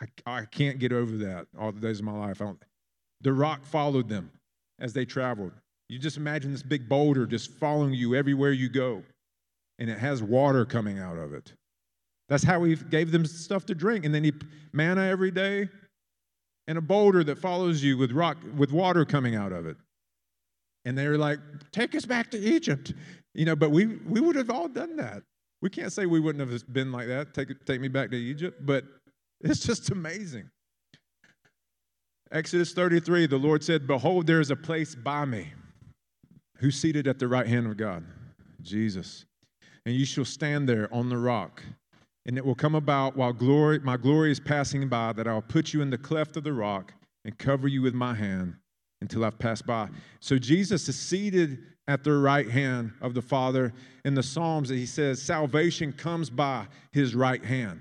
I, 0.00 0.06
I 0.26 0.44
can't 0.44 0.78
get 0.78 0.92
over 0.92 1.16
that 1.18 1.46
all 1.58 1.72
the 1.72 1.80
days 1.80 1.98
of 2.00 2.04
my 2.04 2.12
life. 2.12 2.40
the 3.20 3.32
rock 3.32 3.64
followed 3.64 4.08
them 4.08 4.30
as 4.78 4.92
they 4.92 5.04
traveled. 5.04 5.52
You 5.88 5.98
just 5.98 6.16
imagine 6.16 6.52
this 6.52 6.62
big 6.62 6.88
boulder 6.88 7.26
just 7.26 7.50
following 7.50 7.94
you 7.94 8.14
everywhere 8.14 8.52
you 8.52 8.68
go, 8.68 9.02
and 9.78 9.90
it 9.90 9.98
has 9.98 10.22
water 10.22 10.64
coming 10.64 10.98
out 10.98 11.18
of 11.18 11.34
it. 11.34 11.52
That's 12.28 12.44
how 12.44 12.62
he 12.62 12.76
gave 12.76 13.10
them 13.10 13.26
stuff 13.26 13.66
to 13.66 13.74
drink. 13.74 14.04
And 14.04 14.14
then 14.14 14.22
he 14.22 14.32
manna 14.72 15.02
every 15.02 15.32
day, 15.32 15.68
and 16.70 16.78
a 16.78 16.80
boulder 16.80 17.24
that 17.24 17.36
follows 17.36 17.82
you 17.82 17.98
with 17.98 18.12
rock 18.12 18.38
with 18.56 18.70
water 18.70 19.04
coming 19.04 19.34
out 19.34 19.50
of 19.50 19.66
it. 19.66 19.76
And 20.84 20.96
they 20.96 21.08
were 21.08 21.18
like, 21.18 21.40
"Take 21.72 21.96
us 21.96 22.06
back 22.06 22.30
to 22.30 22.38
Egypt," 22.38 22.94
you 23.34 23.44
know. 23.44 23.56
But 23.56 23.72
we 23.72 23.86
we 23.86 24.20
would 24.20 24.36
have 24.36 24.50
all 24.50 24.68
done 24.68 24.94
that. 24.96 25.24
We 25.62 25.68
can't 25.68 25.92
say 25.92 26.06
we 26.06 26.20
wouldn't 26.20 26.48
have 26.48 26.72
been 26.72 26.92
like 26.92 27.08
that. 27.08 27.34
Take 27.34 27.48
take 27.66 27.80
me 27.80 27.88
back 27.88 28.10
to 28.12 28.16
Egypt, 28.16 28.64
but 28.64 28.84
it's 29.40 29.66
just 29.66 29.90
amazing. 29.90 30.48
Exodus 32.30 32.72
33, 32.72 33.26
the 33.26 33.36
Lord 33.36 33.64
said, 33.64 33.88
Behold, 33.88 34.28
there 34.28 34.38
is 34.38 34.52
a 34.52 34.56
place 34.56 34.94
by 34.94 35.24
me. 35.24 35.52
Who's 36.58 36.76
seated 36.80 37.08
at 37.08 37.18
the 37.18 37.26
right 37.26 37.48
hand 37.48 37.66
of 37.66 37.76
God? 37.76 38.04
Jesus. 38.62 39.24
And 39.84 39.96
you 39.96 40.04
shall 40.04 40.24
stand 40.24 40.68
there 40.68 40.88
on 40.94 41.08
the 41.08 41.16
rock. 41.16 41.64
And 42.26 42.36
it 42.36 42.44
will 42.44 42.54
come 42.54 42.74
about 42.74 43.16
while 43.16 43.32
glory, 43.32 43.78
my 43.80 43.96
glory 43.96 44.30
is 44.30 44.40
passing 44.40 44.88
by 44.88 45.12
that 45.14 45.26
I'll 45.26 45.42
put 45.42 45.72
you 45.72 45.80
in 45.80 45.90
the 45.90 45.98
cleft 45.98 46.36
of 46.36 46.44
the 46.44 46.52
rock 46.52 46.92
and 47.24 47.36
cover 47.38 47.66
you 47.66 47.82
with 47.82 47.94
my 47.94 48.14
hand 48.14 48.54
until 49.00 49.24
I've 49.24 49.38
passed 49.38 49.66
by. 49.66 49.88
So 50.20 50.38
Jesus 50.38 50.88
is 50.88 50.98
seated 50.98 51.58
at 51.88 52.04
the 52.04 52.12
right 52.12 52.48
hand 52.48 52.92
of 53.00 53.14
the 53.14 53.22
Father. 53.22 53.72
In 54.04 54.14
the 54.14 54.22
Psalms, 54.22 54.68
he 54.68 54.86
says, 54.86 55.20
Salvation 55.20 55.92
comes 55.92 56.30
by 56.30 56.66
his 56.92 57.14
right 57.14 57.44
hand. 57.44 57.80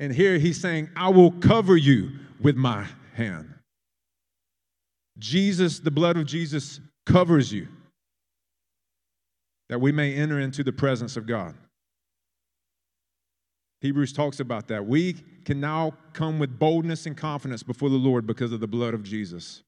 And 0.00 0.12
here 0.12 0.38
he's 0.38 0.60
saying, 0.60 0.88
I 0.96 1.08
will 1.10 1.32
cover 1.32 1.76
you 1.76 2.10
with 2.40 2.56
my 2.56 2.86
hand. 3.14 3.52
Jesus, 5.18 5.80
the 5.80 5.90
blood 5.90 6.16
of 6.16 6.26
Jesus, 6.26 6.80
covers 7.04 7.52
you 7.52 7.68
that 9.68 9.80
we 9.80 9.92
may 9.92 10.14
enter 10.14 10.40
into 10.40 10.62
the 10.62 10.72
presence 10.72 11.16
of 11.16 11.26
God. 11.26 11.54
Hebrews 13.80 14.12
talks 14.12 14.40
about 14.40 14.68
that. 14.68 14.86
We 14.86 15.14
can 15.44 15.60
now 15.60 15.92
come 16.12 16.38
with 16.38 16.58
boldness 16.58 17.06
and 17.06 17.16
confidence 17.16 17.62
before 17.62 17.90
the 17.90 17.96
Lord 17.96 18.26
because 18.26 18.52
of 18.52 18.60
the 18.60 18.66
blood 18.66 18.94
of 18.94 19.02
Jesus. 19.02 19.62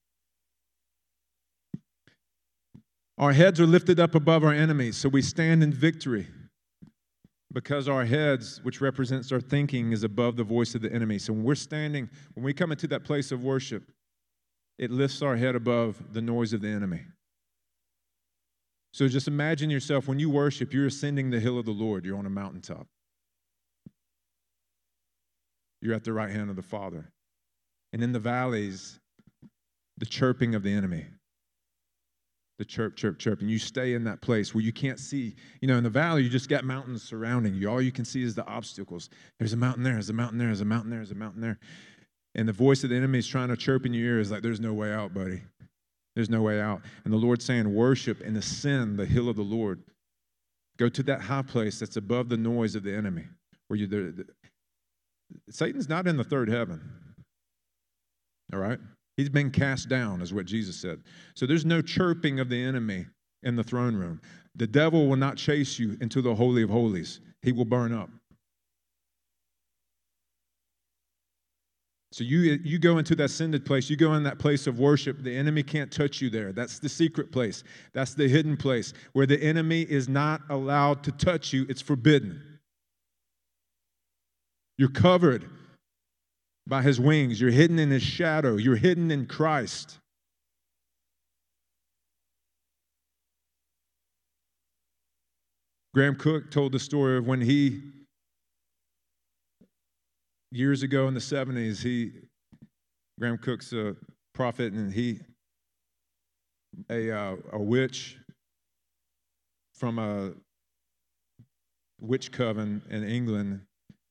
Our 3.17 3.33
heads 3.33 3.59
are 3.59 3.67
lifted 3.67 3.99
up 3.99 4.15
above 4.15 4.43
our 4.43 4.53
enemies, 4.53 4.97
so 4.97 5.07
we 5.07 5.21
stand 5.21 5.63
in 5.63 5.71
victory 5.71 6.27
because 7.53 7.87
our 7.87 8.05
heads, 8.05 8.59
which 8.63 8.81
represents 8.81 9.31
our 9.31 9.41
thinking, 9.41 9.91
is 9.91 10.03
above 10.03 10.35
the 10.37 10.43
voice 10.43 10.73
of 10.75 10.81
the 10.81 10.91
enemy. 10.91 11.19
So 11.19 11.33
when 11.33 11.43
we're 11.43 11.55
standing, 11.55 12.09
when 12.33 12.43
we 12.43 12.53
come 12.53 12.71
into 12.71 12.87
that 12.87 13.03
place 13.03 13.31
of 13.31 13.43
worship, 13.43 13.91
it 14.79 14.89
lifts 14.89 15.21
our 15.21 15.35
head 15.35 15.55
above 15.55 16.13
the 16.13 16.21
noise 16.21 16.53
of 16.53 16.61
the 16.61 16.69
enemy. 16.69 17.01
So 18.93 19.07
just 19.07 19.27
imagine 19.27 19.69
yourself 19.69 20.07
when 20.07 20.19
you 20.19 20.29
worship, 20.29 20.73
you're 20.73 20.87
ascending 20.87 21.29
the 21.29 21.39
hill 21.39 21.59
of 21.59 21.65
the 21.65 21.71
Lord, 21.71 22.05
you're 22.05 22.17
on 22.17 22.25
a 22.25 22.29
mountaintop. 22.29 22.87
You're 25.81 25.95
at 25.95 26.03
the 26.03 26.13
right 26.13 26.29
hand 26.29 26.49
of 26.49 26.55
the 26.55 26.61
Father. 26.61 27.11
And 27.93 28.03
in 28.03 28.11
the 28.11 28.19
valleys, 28.19 28.99
the 29.97 30.05
chirping 30.05 30.55
of 30.55 30.63
the 30.63 30.71
enemy. 30.71 31.05
The 32.59 32.65
chirp, 32.65 32.95
chirp, 32.95 33.17
chirp. 33.17 33.41
And 33.41 33.49
you 33.49 33.57
stay 33.57 33.95
in 33.95 34.03
that 34.03 34.21
place 34.21 34.53
where 34.53 34.63
you 34.63 34.71
can't 34.71 34.99
see. 34.99 35.35
You 35.61 35.67
know, 35.67 35.77
in 35.77 35.83
the 35.83 35.89
valley, 35.89 36.23
you 36.23 36.29
just 36.29 36.49
got 36.49 36.63
mountains 36.63 37.01
surrounding 37.01 37.55
you. 37.55 37.69
All 37.69 37.81
you 37.81 37.91
can 37.91 38.05
see 38.05 38.21
is 38.21 38.35
the 38.35 38.45
obstacles. 38.45 39.09
There's 39.39 39.53
a 39.53 39.57
mountain 39.57 39.83
there, 39.83 39.93
there's 39.93 40.09
a 40.09 40.13
mountain 40.13 40.37
there, 40.37 40.47
there's 40.47 40.61
a 40.61 40.65
mountain 40.65 40.91
there, 40.91 40.99
there's 40.99 41.11
a 41.11 41.15
mountain 41.15 41.41
there. 41.41 41.59
And 42.35 42.47
the 42.47 42.53
voice 42.53 42.83
of 42.83 42.91
the 42.91 42.95
enemy 42.95 43.19
is 43.19 43.27
trying 43.27 43.49
to 43.49 43.57
chirp 43.57 43.85
in 43.85 43.93
your 43.93 44.05
ear 44.05 44.19
is 44.19 44.31
like, 44.31 44.43
there's 44.43 44.59
no 44.59 44.73
way 44.73 44.93
out, 44.93 45.13
buddy. 45.13 45.41
There's 46.15 46.29
no 46.29 46.41
way 46.41 46.61
out. 46.61 46.81
And 47.03 47.13
the 47.13 47.17
Lord's 47.17 47.43
saying, 47.45 47.73
worship 47.73 48.21
and 48.21 48.37
ascend 48.37 48.97
the 48.97 49.05
hill 49.05 49.27
of 49.27 49.35
the 49.35 49.41
Lord. 49.41 49.81
Go 50.77 50.87
to 50.89 51.03
that 51.03 51.21
high 51.21 51.41
place 51.41 51.79
that's 51.79 51.97
above 51.97 52.29
the 52.29 52.37
noise 52.37 52.75
of 52.75 52.83
the 52.83 52.93
enemy, 52.93 53.25
where 53.67 53.77
you 53.77 53.87
Satan's 55.49 55.89
not 55.89 56.07
in 56.07 56.17
the 56.17 56.23
third 56.23 56.49
heaven. 56.49 56.81
All 58.53 58.59
right? 58.59 58.79
He's 59.17 59.29
been 59.29 59.51
cast 59.51 59.89
down, 59.89 60.21
is 60.21 60.33
what 60.33 60.45
Jesus 60.45 60.75
said. 60.79 61.01
So 61.35 61.45
there's 61.45 61.65
no 61.65 61.81
chirping 61.81 62.39
of 62.39 62.49
the 62.49 62.61
enemy 62.61 63.05
in 63.43 63.55
the 63.55 63.63
throne 63.63 63.95
room. 63.95 64.21
The 64.55 64.67
devil 64.67 65.07
will 65.07 65.17
not 65.17 65.37
chase 65.37 65.79
you 65.79 65.97
into 66.01 66.21
the 66.21 66.35
Holy 66.35 66.63
of 66.63 66.69
Holies, 66.69 67.19
he 67.41 67.51
will 67.51 67.65
burn 67.65 67.93
up. 67.93 68.09
So 72.13 72.25
you, 72.25 72.59
you 72.61 72.77
go 72.77 72.97
into 72.97 73.15
that 73.15 73.25
ascended 73.25 73.65
place, 73.65 73.89
you 73.89 73.95
go 73.95 74.15
in 74.15 74.23
that 74.23 74.37
place 74.37 74.67
of 74.67 74.79
worship, 74.79 75.23
the 75.23 75.33
enemy 75.33 75.63
can't 75.63 75.89
touch 75.89 76.19
you 76.19 76.29
there. 76.29 76.51
That's 76.51 76.77
the 76.77 76.89
secret 76.89 77.31
place. 77.31 77.63
That's 77.93 78.13
the 78.15 78.27
hidden 78.27 78.57
place 78.57 78.93
where 79.13 79.25
the 79.25 79.41
enemy 79.41 79.83
is 79.83 80.09
not 80.09 80.41
allowed 80.49 81.03
to 81.05 81.13
touch 81.13 81.53
you. 81.53 81.65
It's 81.69 81.81
forbidden. 81.81 82.50
You're 84.81 84.89
covered 84.89 85.47
by 86.65 86.81
his 86.81 86.99
wings. 86.99 87.39
You're 87.39 87.51
hidden 87.51 87.77
in 87.77 87.91
his 87.91 88.01
shadow. 88.01 88.55
You're 88.55 88.77
hidden 88.77 89.11
in 89.11 89.27
Christ. 89.27 89.99
Graham 95.93 96.15
Cooke 96.15 96.49
told 96.49 96.71
the 96.71 96.79
story 96.79 97.19
of 97.19 97.27
when 97.27 97.41
he 97.41 97.79
years 100.49 100.81
ago 100.81 101.07
in 101.07 101.13
the 101.13 101.19
70s, 101.19 101.83
he, 101.83 102.13
Graham 103.19 103.37
Cooke's 103.37 103.73
a 103.73 103.95
prophet, 104.33 104.73
and 104.73 104.91
he, 104.91 105.19
a, 106.89 107.11
uh, 107.11 107.35
a 107.53 107.59
witch 107.59 108.17
from 109.75 109.99
a 109.99 110.31
witch 111.99 112.31
coven 112.31 112.81
in 112.89 113.03
England 113.03 113.61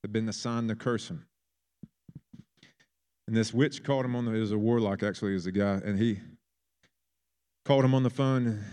had 0.03 0.11
been 0.11 0.29
assigned 0.29 0.69
to 0.69 0.75
curse 0.75 1.09
him. 1.09 1.25
And 3.27 3.35
this 3.35 3.53
witch 3.53 3.83
called 3.83 4.05
him 4.05 4.15
on 4.15 4.25
the, 4.25 4.33
it 4.33 4.39
was 4.39 4.51
a 4.51 4.57
warlock 4.57 5.03
actually, 5.03 5.35
is 5.35 5.45
a 5.45 5.51
guy, 5.51 5.79
and 5.85 5.97
he 5.97 6.19
called 7.65 7.85
him 7.85 7.93
on 7.93 8.03
the 8.03 8.09
phone 8.09 8.63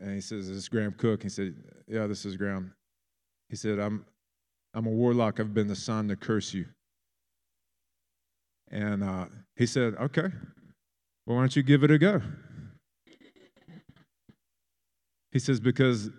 and 0.00 0.14
he 0.14 0.20
says, 0.20 0.48
Is 0.48 0.56
this 0.56 0.68
Graham 0.68 0.92
Cooke? 0.92 1.22
He 1.22 1.28
said, 1.28 1.54
Yeah, 1.86 2.06
this 2.06 2.24
is 2.24 2.36
Graham. 2.36 2.72
He 3.48 3.56
said, 3.56 3.78
I'm 3.78 4.04
I'm 4.72 4.86
a 4.86 4.90
warlock. 4.90 5.40
I've 5.40 5.52
been 5.52 5.70
assigned 5.70 6.08
to 6.08 6.16
curse 6.16 6.54
you. 6.54 6.66
And 8.70 9.02
uh, 9.02 9.26
he 9.56 9.66
said, 9.66 9.94
Okay, 10.00 10.28
well, 11.26 11.36
why 11.36 11.42
don't 11.42 11.56
you 11.56 11.62
give 11.62 11.84
it 11.84 11.90
a 11.90 11.98
go? 11.98 12.22
He 15.32 15.38
says, 15.38 15.60
Because 15.60 16.10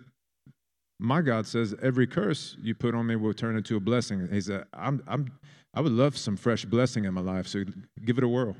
my 1.02 1.20
God 1.20 1.46
says 1.46 1.74
every 1.82 2.06
curse 2.06 2.56
you 2.62 2.74
put 2.74 2.94
on 2.94 3.06
me 3.06 3.16
will 3.16 3.34
turn 3.34 3.56
into 3.56 3.76
a 3.76 3.80
blessing. 3.80 4.28
He 4.30 4.40
said, 4.40 4.64
I'm, 4.72 5.02
I'm, 5.08 5.32
I 5.74 5.80
would 5.80 5.92
love 5.92 6.16
some 6.16 6.36
fresh 6.36 6.64
blessing 6.64 7.04
in 7.04 7.14
my 7.14 7.20
life, 7.20 7.48
so 7.48 7.64
give 8.04 8.18
it 8.18 8.24
a 8.24 8.28
whirl. 8.28 8.56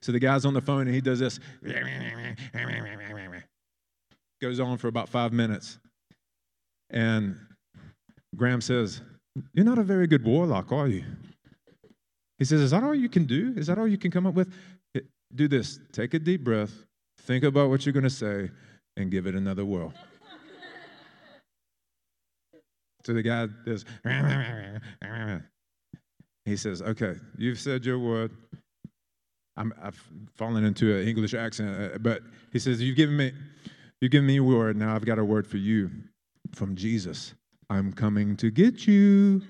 So 0.00 0.12
the 0.12 0.18
guy's 0.18 0.44
on 0.44 0.54
the 0.54 0.60
phone 0.60 0.82
and 0.82 0.94
he 0.94 1.00
does 1.00 1.18
this. 1.18 1.38
Goes 4.40 4.60
on 4.60 4.78
for 4.78 4.88
about 4.88 5.08
five 5.08 5.32
minutes. 5.32 5.78
And 6.90 7.36
Graham 8.34 8.60
says, 8.60 9.02
You're 9.52 9.64
not 9.64 9.78
a 9.78 9.82
very 9.82 10.06
good 10.06 10.24
warlock, 10.24 10.72
are 10.72 10.88
you? 10.88 11.04
He 12.38 12.44
says, 12.44 12.60
Is 12.60 12.70
that 12.70 12.84
all 12.84 12.94
you 12.94 13.08
can 13.08 13.24
do? 13.24 13.54
Is 13.56 13.66
that 13.66 13.78
all 13.78 13.88
you 13.88 13.98
can 13.98 14.10
come 14.10 14.26
up 14.26 14.34
with? 14.34 14.52
Do 15.34 15.48
this. 15.48 15.80
Take 15.92 16.14
a 16.14 16.18
deep 16.18 16.44
breath, 16.44 16.72
think 17.22 17.44
about 17.44 17.68
what 17.68 17.84
you're 17.84 17.92
going 17.92 18.04
to 18.04 18.10
say, 18.10 18.50
and 18.96 19.10
give 19.10 19.26
it 19.26 19.34
another 19.34 19.64
whirl. 19.64 19.92
So 23.06 23.12
the 23.12 23.22
guy 23.22 23.46
does, 23.64 23.84
he 26.44 26.56
says, 26.56 26.82
Okay, 26.82 27.14
you've 27.38 27.60
said 27.60 27.86
your 27.86 28.00
word. 28.00 28.32
I'm, 29.56 29.72
I've 29.80 30.02
fallen 30.34 30.64
into 30.64 30.92
an 30.92 31.06
English 31.06 31.32
accent, 31.32 31.94
uh, 31.94 31.98
but 31.98 32.22
he 32.52 32.58
says, 32.58 32.82
You've 32.82 32.96
given 32.96 33.16
me, 33.16 33.30
you've 34.00 34.10
given 34.10 34.26
me 34.26 34.38
a 34.38 34.42
word. 34.42 34.76
Now 34.76 34.96
I've 34.96 35.04
got 35.04 35.20
a 35.20 35.24
word 35.24 35.46
for 35.46 35.56
you 35.56 35.88
from 36.52 36.74
Jesus. 36.74 37.32
I'm 37.70 37.92
coming 37.92 38.36
to 38.38 38.50
get 38.50 38.88
you. 38.88 39.40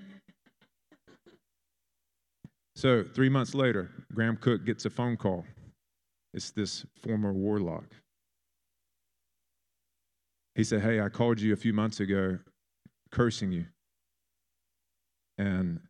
So, 2.75 3.05
three 3.05 3.31
months 3.31 3.55
later, 3.55 3.91
Graham 4.13 4.37
Cooke 4.37 4.67
gets 4.67 4.85
a 4.85 4.91
phone 4.91 5.17
call. 5.17 5.47
It's 6.35 6.51
this 6.51 6.85
former 7.03 7.33
warlock. 7.33 7.87
He 10.55 10.63
said, 10.63 10.83
Hey, 10.83 11.01
I 11.01 11.09
called 11.09 11.41
you 11.41 11.55
a 11.55 11.57
few 11.57 11.73
months 11.73 12.01
ago 12.01 12.39
cursing 13.11 13.53
you. 13.53 13.67
And 15.39 15.81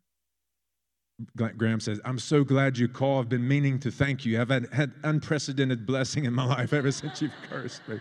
Graham 1.57 1.81
says, 1.81 2.01
I'm 2.05 2.19
so 2.19 2.45
glad 2.45 2.77
you 2.77 2.89
called. 2.89 3.27
I've 3.27 3.29
been 3.31 3.47
meaning 3.47 3.79
to 3.81 3.91
thank 3.91 4.27
you. 4.27 4.41
I've 4.41 4.51
had, 4.51 4.69
had 4.73 4.93
unprecedented 5.03 5.87
blessing 5.87 6.25
in 6.25 6.35
my 6.35 6.45
life 6.45 6.73
ever 6.73 6.93
since 6.93 7.23
you've 7.23 7.33
cursed 7.49 7.87
me. 7.89 8.01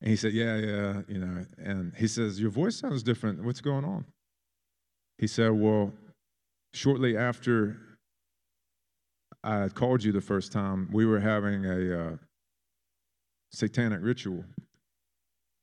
And 0.00 0.10
he 0.10 0.16
said, 0.16 0.32
Yeah, 0.32 0.56
yeah, 0.56 1.00
you 1.08 1.18
know. 1.18 1.44
And 1.58 1.92
he 1.96 2.06
says, 2.06 2.40
Your 2.40 2.50
voice 2.50 2.76
sounds 2.76 3.02
different. 3.02 3.42
What's 3.42 3.60
going 3.60 3.84
on? 3.84 4.04
He 5.18 5.26
said, 5.26 5.52
Well, 5.52 5.92
shortly 6.72 7.16
after 7.16 7.76
I 9.42 9.68
called 9.68 10.04
you 10.04 10.12
the 10.12 10.20
first 10.20 10.52
time, 10.52 10.88
we 10.92 11.06
were 11.06 11.20
having 11.20 11.64
a 11.64 12.00
uh, 12.00 12.16
satanic 13.52 14.00
ritual. 14.02 14.44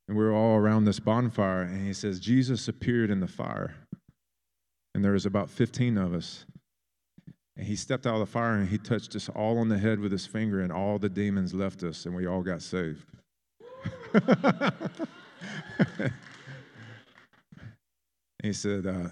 And 0.08 0.16
we 0.16 0.24
were 0.24 0.32
all 0.32 0.56
around 0.56 0.84
this 0.84 1.00
bonfire. 1.00 1.62
And 1.62 1.86
he 1.86 1.92
says, 1.92 2.20
Jesus 2.20 2.68
appeared 2.68 3.10
in 3.10 3.20
the 3.20 3.26
fire. 3.26 3.74
And 4.94 5.04
there 5.04 5.12
was 5.12 5.26
about 5.26 5.50
15 5.50 5.98
of 5.98 6.14
us. 6.14 6.46
And 7.56 7.66
he 7.66 7.76
stepped 7.76 8.06
out 8.06 8.14
of 8.14 8.20
the 8.20 8.26
fire 8.26 8.54
and 8.54 8.68
he 8.68 8.78
touched 8.78 9.16
us 9.16 9.28
all 9.30 9.58
on 9.58 9.68
the 9.68 9.78
head 9.78 9.98
with 9.98 10.12
his 10.12 10.26
finger, 10.26 10.60
and 10.60 10.70
all 10.70 10.98
the 10.98 11.08
demons 11.08 11.54
left 11.54 11.82
us, 11.82 12.04
and 12.04 12.14
we 12.14 12.26
all 12.26 12.42
got 12.42 12.60
saved. 12.60 13.04
he 18.42 18.52
said, 18.52 18.86
uh, 18.86 19.08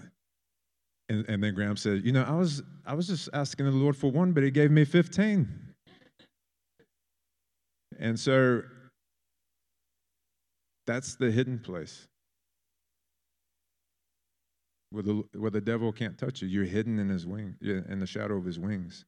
and, 1.09 1.25
and 1.27 1.43
then 1.43 1.53
Graham 1.55 1.75
said, 1.75 2.03
You 2.03 2.11
know, 2.11 2.23
I 2.23 2.35
was, 2.35 2.61
I 2.85 2.93
was 2.93 3.07
just 3.07 3.29
asking 3.33 3.65
the 3.65 3.71
Lord 3.71 3.95
for 3.95 4.11
one, 4.11 4.31
but 4.31 4.43
he 4.43 4.51
gave 4.51 4.69
me 4.71 4.85
15. 4.85 5.47
And 7.97 8.19
so 8.19 8.61
that's 10.85 11.15
the 11.15 11.31
hidden 11.31 11.59
place 11.59 12.07
where 14.91 15.03
the, 15.03 15.23
where 15.33 15.51
the 15.51 15.61
devil 15.61 15.91
can't 15.91 16.17
touch 16.17 16.41
you. 16.41 16.47
You're 16.47 16.65
hidden 16.65 16.99
in 16.99 17.09
his 17.09 17.25
wing, 17.25 17.55
in 17.61 17.99
the 17.99 18.07
shadow 18.07 18.37
of 18.37 18.45
his 18.45 18.57
wings. 18.57 19.05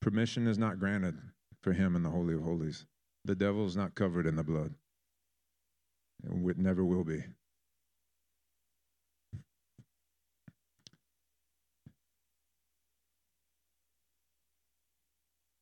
Permission 0.00 0.46
is 0.46 0.56
not 0.56 0.78
granted 0.78 1.18
for 1.60 1.72
him 1.72 1.94
in 1.96 2.02
the 2.02 2.08
Holy 2.08 2.34
of 2.34 2.42
Holies. 2.42 2.86
The 3.26 3.34
devil 3.34 3.66
is 3.66 3.76
not 3.76 3.94
covered 3.94 4.26
in 4.26 4.36
the 4.36 4.42
blood. 4.42 4.74
It 6.24 6.58
never 6.58 6.84
will 6.84 7.04
be. 7.04 7.22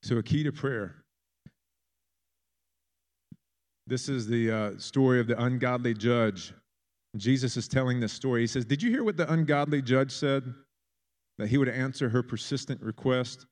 So, 0.02 0.16
a 0.16 0.22
key 0.22 0.44
to 0.44 0.52
prayer. 0.52 1.04
This 3.88 4.10
is 4.10 4.26
the 4.26 4.50
uh, 4.50 4.70
story 4.78 5.18
of 5.18 5.26
the 5.26 5.42
ungodly 5.42 5.94
judge. 5.94 6.52
Jesus 7.16 7.56
is 7.56 7.66
telling 7.66 8.00
this 8.00 8.12
story. 8.12 8.42
He 8.42 8.46
says, 8.46 8.66
Did 8.66 8.82
you 8.82 8.90
hear 8.90 9.02
what 9.02 9.16
the 9.16 9.30
ungodly 9.32 9.80
judge 9.80 10.12
said? 10.12 10.44
That 11.38 11.48
he 11.48 11.56
would 11.56 11.70
answer 11.70 12.10
her 12.10 12.22
persistent 12.22 12.82
request. 12.82 13.46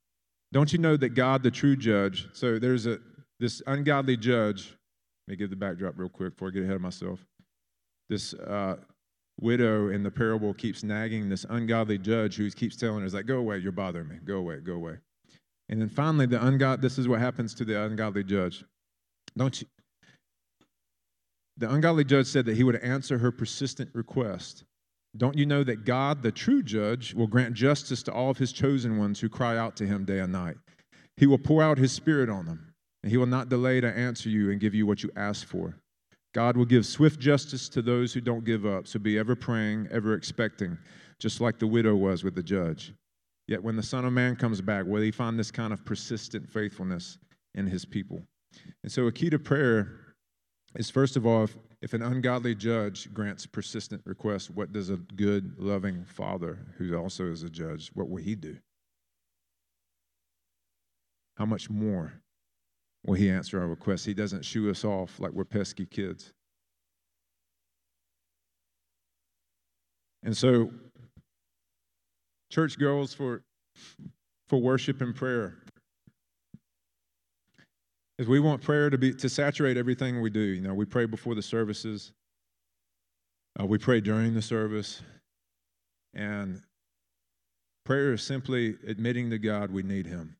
Don't 0.52 0.72
you 0.74 0.78
know 0.78 0.96
that 0.98 1.10
God, 1.10 1.42
the 1.42 1.50
true 1.50 1.74
judge, 1.74 2.28
so 2.34 2.58
there's 2.58 2.86
a 2.86 2.98
this 3.40 3.62
ungodly 3.66 4.16
judge, 4.16 4.76
let 5.26 5.32
me 5.32 5.36
give 5.36 5.50
the 5.50 5.56
backdrop 5.56 5.94
real 5.96 6.08
quick 6.08 6.34
before 6.34 6.48
I 6.48 6.50
get 6.50 6.64
ahead 6.64 6.76
of 6.76 6.82
myself. 6.82 7.20
This 8.10 8.34
uh, 8.34 8.76
widow 9.40 9.88
in 9.88 10.02
the 10.02 10.10
parable 10.10 10.52
keeps 10.52 10.82
nagging 10.82 11.28
this 11.30 11.46
ungodly 11.48 11.98
judge 11.98 12.36
who 12.36 12.50
keeps 12.50 12.76
telling 12.76 13.02
her, 13.02 13.08
like, 13.08 13.26
go 13.26 13.38
away, 13.38 13.58
you're 13.58 13.72
bothering 13.72 14.08
me. 14.08 14.16
Go 14.24 14.36
away, 14.36 14.58
go 14.60 14.74
away. 14.74 14.96
And 15.70 15.80
then 15.80 15.88
finally, 15.88 16.26
the 16.26 16.38
ungod 16.38 16.82
this 16.82 16.98
is 16.98 17.08
what 17.08 17.20
happens 17.20 17.54
to 17.54 17.64
the 17.64 17.82
ungodly 17.82 18.22
judge. 18.22 18.64
Don't 19.36 19.60
you? 19.60 19.66
The 21.58 21.70
ungodly 21.70 22.04
judge 22.04 22.26
said 22.26 22.44
that 22.46 22.56
he 22.56 22.64
would 22.64 22.76
answer 22.76 23.18
her 23.18 23.32
persistent 23.32 23.90
request. 23.94 24.64
Don't 25.16 25.38
you 25.38 25.46
know 25.46 25.64
that 25.64 25.84
God, 25.84 26.22
the 26.22 26.32
true 26.32 26.62
judge, 26.62 27.14
will 27.14 27.26
grant 27.26 27.54
justice 27.54 28.02
to 28.04 28.12
all 28.12 28.30
of 28.30 28.38
his 28.38 28.52
chosen 28.52 28.98
ones 28.98 29.20
who 29.20 29.28
cry 29.28 29.56
out 29.56 29.76
to 29.76 29.86
him 29.86 30.04
day 30.04 30.18
and 30.18 30.32
night? 30.32 30.56
He 31.16 31.26
will 31.26 31.38
pour 31.38 31.62
out 31.62 31.78
his 31.78 31.92
spirit 31.92 32.28
on 32.28 32.44
them 32.44 32.74
and 33.02 33.10
he 33.10 33.16
will 33.16 33.26
not 33.26 33.48
delay 33.48 33.80
to 33.80 33.96
answer 33.96 34.28
you 34.28 34.50
and 34.50 34.60
give 34.60 34.74
you 34.74 34.86
what 34.86 35.02
you 35.02 35.10
ask 35.16 35.46
for. 35.46 35.76
God 36.34 36.56
will 36.56 36.66
give 36.66 36.84
swift 36.84 37.18
justice 37.18 37.68
to 37.70 37.80
those 37.80 38.12
who 38.12 38.20
don't 38.20 38.44
give 38.44 38.66
up. 38.66 38.86
So 38.86 38.98
be 38.98 39.18
ever 39.18 39.34
praying, 39.34 39.88
ever 39.90 40.12
expecting, 40.12 40.76
just 41.18 41.40
like 41.40 41.58
the 41.58 41.66
widow 41.66 41.96
was 41.96 42.22
with 42.24 42.34
the 42.34 42.42
judge. 42.42 42.92
Yet 43.48 43.62
when 43.62 43.76
the 43.76 43.82
Son 43.82 44.04
of 44.04 44.12
Man 44.12 44.36
comes 44.36 44.60
back, 44.60 44.84
will 44.84 45.00
he 45.00 45.10
find 45.10 45.38
this 45.38 45.50
kind 45.50 45.72
of 45.72 45.84
persistent 45.84 46.50
faithfulness 46.50 47.16
in 47.54 47.66
his 47.66 47.86
people? 47.86 48.22
And 48.82 48.90
so, 48.90 49.06
a 49.06 49.12
key 49.12 49.30
to 49.30 49.38
prayer 49.38 50.05
is 50.76 50.90
first 50.90 51.16
of 51.16 51.26
all, 51.26 51.44
if, 51.44 51.56
if 51.82 51.92
an 51.92 52.02
ungodly 52.02 52.54
judge 52.54 53.12
grants 53.12 53.46
persistent 53.46 54.02
requests, 54.04 54.50
what 54.50 54.72
does 54.72 54.90
a 54.90 54.96
good, 54.96 55.58
loving 55.58 56.04
father, 56.04 56.58
who 56.78 56.96
also 56.96 57.26
is 57.26 57.42
a 57.42 57.50
judge, 57.50 57.90
what 57.94 58.08
will 58.08 58.22
he 58.22 58.34
do? 58.34 58.56
How 61.36 61.44
much 61.44 61.68
more 61.68 62.20
will 63.06 63.14
He 63.14 63.30
answer 63.30 63.60
our 63.60 63.68
requests. 63.68 64.04
He 64.04 64.14
doesn't 64.14 64.44
shoo 64.44 64.68
us 64.70 64.84
off 64.84 65.18
like 65.20 65.32
we're 65.32 65.44
pesky 65.44 65.86
kids. 65.86 66.32
And 70.22 70.36
so, 70.36 70.72
church 72.50 72.78
goals 72.78 73.14
for, 73.14 73.42
for 74.48 74.60
worship 74.60 75.00
and 75.00 75.14
prayer 75.14 75.58
is 78.18 78.26
we 78.26 78.40
want 78.40 78.62
prayer 78.62 78.88
to 78.90 78.98
be 78.98 79.12
to 79.14 79.28
saturate 79.28 79.76
everything 79.76 80.20
we 80.20 80.30
do. 80.30 80.40
You 80.40 80.62
know, 80.62 80.74
we 80.74 80.84
pray 80.84 81.06
before 81.06 81.34
the 81.34 81.42
services, 81.42 82.12
uh, 83.60 83.66
we 83.66 83.78
pray 83.78 84.00
during 84.00 84.34
the 84.34 84.42
service, 84.42 85.02
and 86.14 86.62
prayer 87.84 88.14
is 88.14 88.22
simply 88.22 88.76
admitting 88.86 89.30
to 89.30 89.38
God 89.38 89.70
we 89.70 89.82
need 89.82 90.06
Him, 90.06 90.36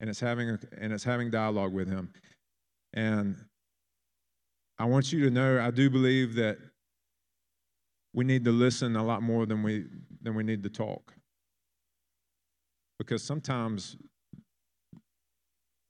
and 0.00 0.08
it's 0.08 0.20
having 0.20 0.50
a, 0.50 0.58
and 0.78 0.92
it's 0.92 1.04
having 1.04 1.30
dialogue 1.30 1.72
with 1.72 1.88
Him. 1.88 2.12
And 2.94 3.36
I 4.78 4.84
want 4.86 5.12
you 5.12 5.24
to 5.24 5.30
know, 5.30 5.60
I 5.60 5.70
do 5.70 5.88
believe 5.90 6.34
that 6.34 6.58
we 8.14 8.24
need 8.24 8.44
to 8.44 8.52
listen 8.52 8.96
a 8.96 9.04
lot 9.04 9.22
more 9.22 9.46
than 9.46 9.62
we 9.62 9.84
than 10.22 10.34
we 10.34 10.42
need 10.42 10.62
to 10.62 10.70
talk, 10.70 11.12
because 12.98 13.22
sometimes 13.22 13.96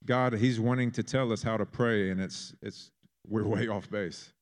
God, 0.06 0.34
He's 0.34 0.60
wanting 0.60 0.90
to 0.92 1.02
tell 1.02 1.32
us 1.32 1.42
how 1.42 1.56
to 1.56 1.66
pray, 1.66 2.10
and 2.10 2.20
it's 2.20 2.54
it's 2.62 2.90
we're 3.26 3.46
way 3.46 3.68
off 3.68 3.90
base. 3.90 4.32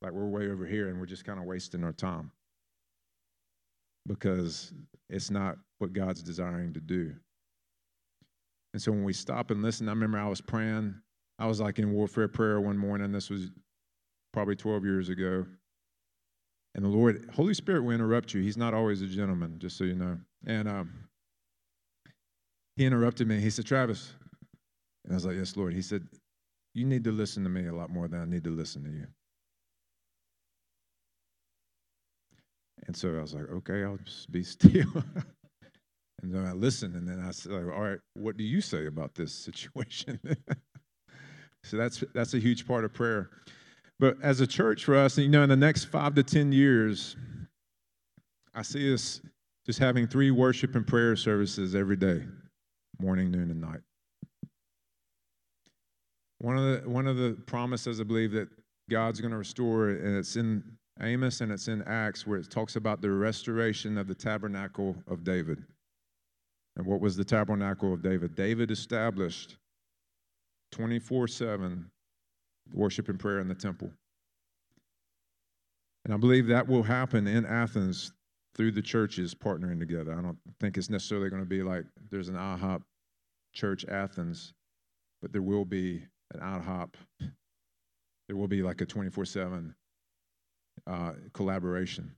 Like 0.00 0.12
we're 0.12 0.28
way 0.28 0.48
over 0.48 0.64
here 0.64 0.88
and 0.88 1.00
we're 1.00 1.06
just 1.06 1.24
kind 1.24 1.38
of 1.38 1.44
wasting 1.44 1.82
our 1.84 1.92
time. 1.92 2.30
Because 4.06 4.72
it's 5.10 5.30
not 5.30 5.56
what 5.78 5.92
God's 5.92 6.22
desiring 6.22 6.72
to 6.74 6.80
do. 6.80 7.14
And 8.72 8.80
so 8.80 8.92
when 8.92 9.04
we 9.04 9.12
stop 9.12 9.50
and 9.50 9.62
listen, 9.62 9.88
I 9.88 9.92
remember 9.92 10.18
I 10.18 10.28
was 10.28 10.40
praying, 10.40 10.94
I 11.38 11.46
was 11.46 11.60
like 11.60 11.78
in 11.78 11.92
warfare 11.92 12.28
prayer 12.28 12.60
one 12.60 12.78
morning. 12.78 13.12
This 13.12 13.30
was 13.30 13.50
probably 14.32 14.56
12 14.56 14.84
years 14.84 15.08
ago. 15.08 15.46
And 16.74 16.84
the 16.84 16.88
Lord, 16.88 17.28
Holy 17.34 17.54
Spirit 17.54 17.82
will 17.82 17.94
interrupt 17.94 18.34
you. 18.34 18.42
He's 18.42 18.56
not 18.56 18.74
always 18.74 19.02
a 19.02 19.06
gentleman, 19.06 19.58
just 19.58 19.76
so 19.76 19.84
you 19.84 19.94
know. 19.94 20.18
And 20.46 20.68
um, 20.68 20.92
he 22.76 22.84
interrupted 22.84 23.26
me. 23.26 23.40
He 23.40 23.50
said, 23.50 23.66
Travis, 23.66 24.12
and 25.08 25.14
I 25.14 25.16
was 25.16 25.24
like, 25.24 25.36
Yes, 25.36 25.56
Lord. 25.56 25.72
He 25.72 25.80
said, 25.80 26.06
You 26.74 26.84
need 26.84 27.02
to 27.04 27.12
listen 27.12 27.42
to 27.44 27.48
me 27.48 27.66
a 27.66 27.74
lot 27.74 27.88
more 27.88 28.08
than 28.08 28.20
I 28.20 28.26
need 28.26 28.44
to 28.44 28.50
listen 28.50 28.84
to 28.84 28.90
you. 28.90 29.06
And 32.86 32.94
so 32.94 33.16
I 33.16 33.22
was 33.22 33.32
like, 33.32 33.48
Okay, 33.50 33.84
I'll 33.84 33.96
just 34.04 34.30
be 34.30 34.42
still. 34.42 34.92
and 36.22 36.34
then 36.34 36.44
I 36.44 36.52
listened, 36.52 36.94
and 36.94 37.08
then 37.08 37.24
I 37.26 37.30
said, 37.30 37.52
All 37.52 37.60
right, 37.60 37.98
what 38.14 38.36
do 38.36 38.44
you 38.44 38.60
say 38.60 38.86
about 38.86 39.14
this 39.14 39.32
situation? 39.32 40.20
so 41.64 41.78
that's 41.78 42.04
that's 42.14 42.34
a 42.34 42.38
huge 42.38 42.66
part 42.66 42.84
of 42.84 42.92
prayer. 42.92 43.30
But 43.98 44.16
as 44.22 44.42
a 44.42 44.46
church 44.46 44.84
for 44.84 44.94
us, 44.94 45.16
you 45.16 45.30
know, 45.30 45.42
in 45.42 45.48
the 45.48 45.56
next 45.56 45.86
five 45.86 46.14
to 46.16 46.22
ten 46.22 46.52
years, 46.52 47.16
I 48.54 48.60
see 48.60 48.92
us 48.92 49.22
just 49.64 49.78
having 49.78 50.06
three 50.06 50.30
worship 50.30 50.74
and 50.74 50.86
prayer 50.86 51.16
services 51.16 51.74
every 51.74 51.96
day, 51.96 52.24
morning, 53.00 53.30
noon, 53.30 53.50
and 53.50 53.60
night. 53.62 53.80
One 56.38 56.56
of 56.56 56.64
the 56.64 56.88
one 56.88 57.06
of 57.06 57.16
the 57.16 57.36
promises 57.46 58.00
I 58.00 58.04
believe 58.04 58.32
that 58.32 58.48
God's 58.90 59.20
going 59.20 59.32
to 59.32 59.38
restore, 59.38 59.90
and 59.90 60.16
it's 60.16 60.36
in 60.36 60.62
Amos 61.00 61.40
and 61.40 61.52
it's 61.52 61.68
in 61.68 61.82
Acts 61.82 62.26
where 62.26 62.38
it 62.38 62.50
talks 62.50 62.76
about 62.76 63.00
the 63.00 63.10
restoration 63.10 63.98
of 63.98 64.06
the 64.06 64.14
tabernacle 64.14 64.96
of 65.06 65.24
David. 65.24 65.62
And 66.76 66.86
what 66.86 67.00
was 67.00 67.16
the 67.16 67.24
tabernacle 67.24 67.92
of 67.92 68.02
David? 68.02 68.34
David 68.34 68.70
established 68.70 69.56
24 70.72 71.28
7 71.28 71.90
worship 72.74 73.08
and 73.08 73.18
prayer 73.18 73.40
in 73.40 73.48
the 73.48 73.54
temple. 73.54 73.90
And 76.04 76.14
I 76.14 76.16
believe 76.16 76.46
that 76.46 76.66
will 76.66 76.82
happen 76.82 77.26
in 77.26 77.44
Athens 77.46 78.12
through 78.54 78.72
the 78.72 78.82
churches 78.82 79.34
partnering 79.34 79.78
together. 79.78 80.12
I 80.12 80.22
don't 80.22 80.38
think 80.60 80.76
it's 80.76 80.90
necessarily 80.90 81.30
going 81.30 81.42
to 81.42 81.48
be 81.48 81.62
like 81.62 81.84
there's 82.10 82.28
an 82.28 82.36
IHOP 82.36 82.82
church 83.54 83.84
Athens, 83.86 84.52
but 85.20 85.32
there 85.32 85.42
will 85.42 85.64
be 85.64 86.04
an 86.34 86.40
IHOP. 86.40 86.94
There 88.28 88.36
will 88.36 88.48
be 88.48 88.62
like 88.62 88.80
a 88.80 88.86
24 88.86 89.22
uh, 89.22 89.26
7 89.26 89.74
collaboration. 91.32 92.10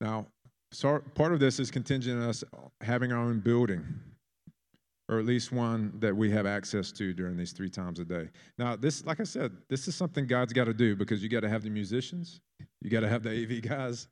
Now, 0.00 0.26
so 0.72 1.00
part 1.14 1.32
of 1.32 1.40
this 1.40 1.58
is 1.60 1.70
contingent 1.70 2.22
on 2.22 2.28
us 2.28 2.44
having 2.80 3.12
our 3.12 3.18
own 3.18 3.40
building, 3.40 3.84
or 5.08 5.18
at 5.18 5.24
least 5.24 5.52
one 5.52 5.92
that 6.00 6.14
we 6.14 6.30
have 6.30 6.44
access 6.44 6.92
to 6.92 7.12
during 7.14 7.36
these 7.36 7.52
three 7.52 7.70
times 7.70 7.98
a 8.00 8.04
day. 8.04 8.28
Now, 8.58 8.76
this, 8.76 9.04
like 9.06 9.20
I 9.20 9.24
said, 9.24 9.52
this 9.70 9.88
is 9.88 9.94
something 9.94 10.26
God's 10.26 10.52
got 10.52 10.64
to 10.64 10.74
do 10.74 10.96
because 10.96 11.22
you 11.22 11.28
got 11.28 11.40
to 11.40 11.48
have 11.48 11.62
the 11.62 11.70
musicians, 11.70 12.40
you 12.82 12.90
got 12.90 13.00
to 13.00 13.08
have 13.08 13.22
the 13.22 13.30
AV 13.30 13.62
guys, 13.62 14.08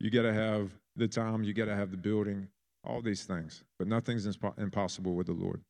you 0.00 0.10
got 0.10 0.22
to 0.22 0.34
have 0.34 0.70
the 0.96 1.08
time, 1.08 1.44
you 1.44 1.54
got 1.54 1.66
to 1.66 1.76
have 1.76 1.90
the 1.90 1.96
building, 1.96 2.48
all 2.84 3.00
these 3.00 3.24
things. 3.24 3.62
But 3.78 3.88
nothing's 3.88 4.26
impossible 4.58 5.14
with 5.14 5.28
the 5.28 5.32
Lord. 5.32 5.62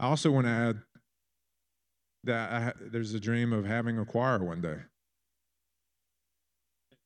I 0.00 0.06
also 0.06 0.30
want 0.30 0.46
to 0.46 0.50
add 0.50 0.80
that 2.24 2.50
I, 2.50 2.72
there's 2.90 3.12
a 3.12 3.20
dream 3.20 3.52
of 3.52 3.66
having 3.66 3.98
a 3.98 4.06
choir 4.06 4.42
one 4.42 4.62
day. 4.62 4.78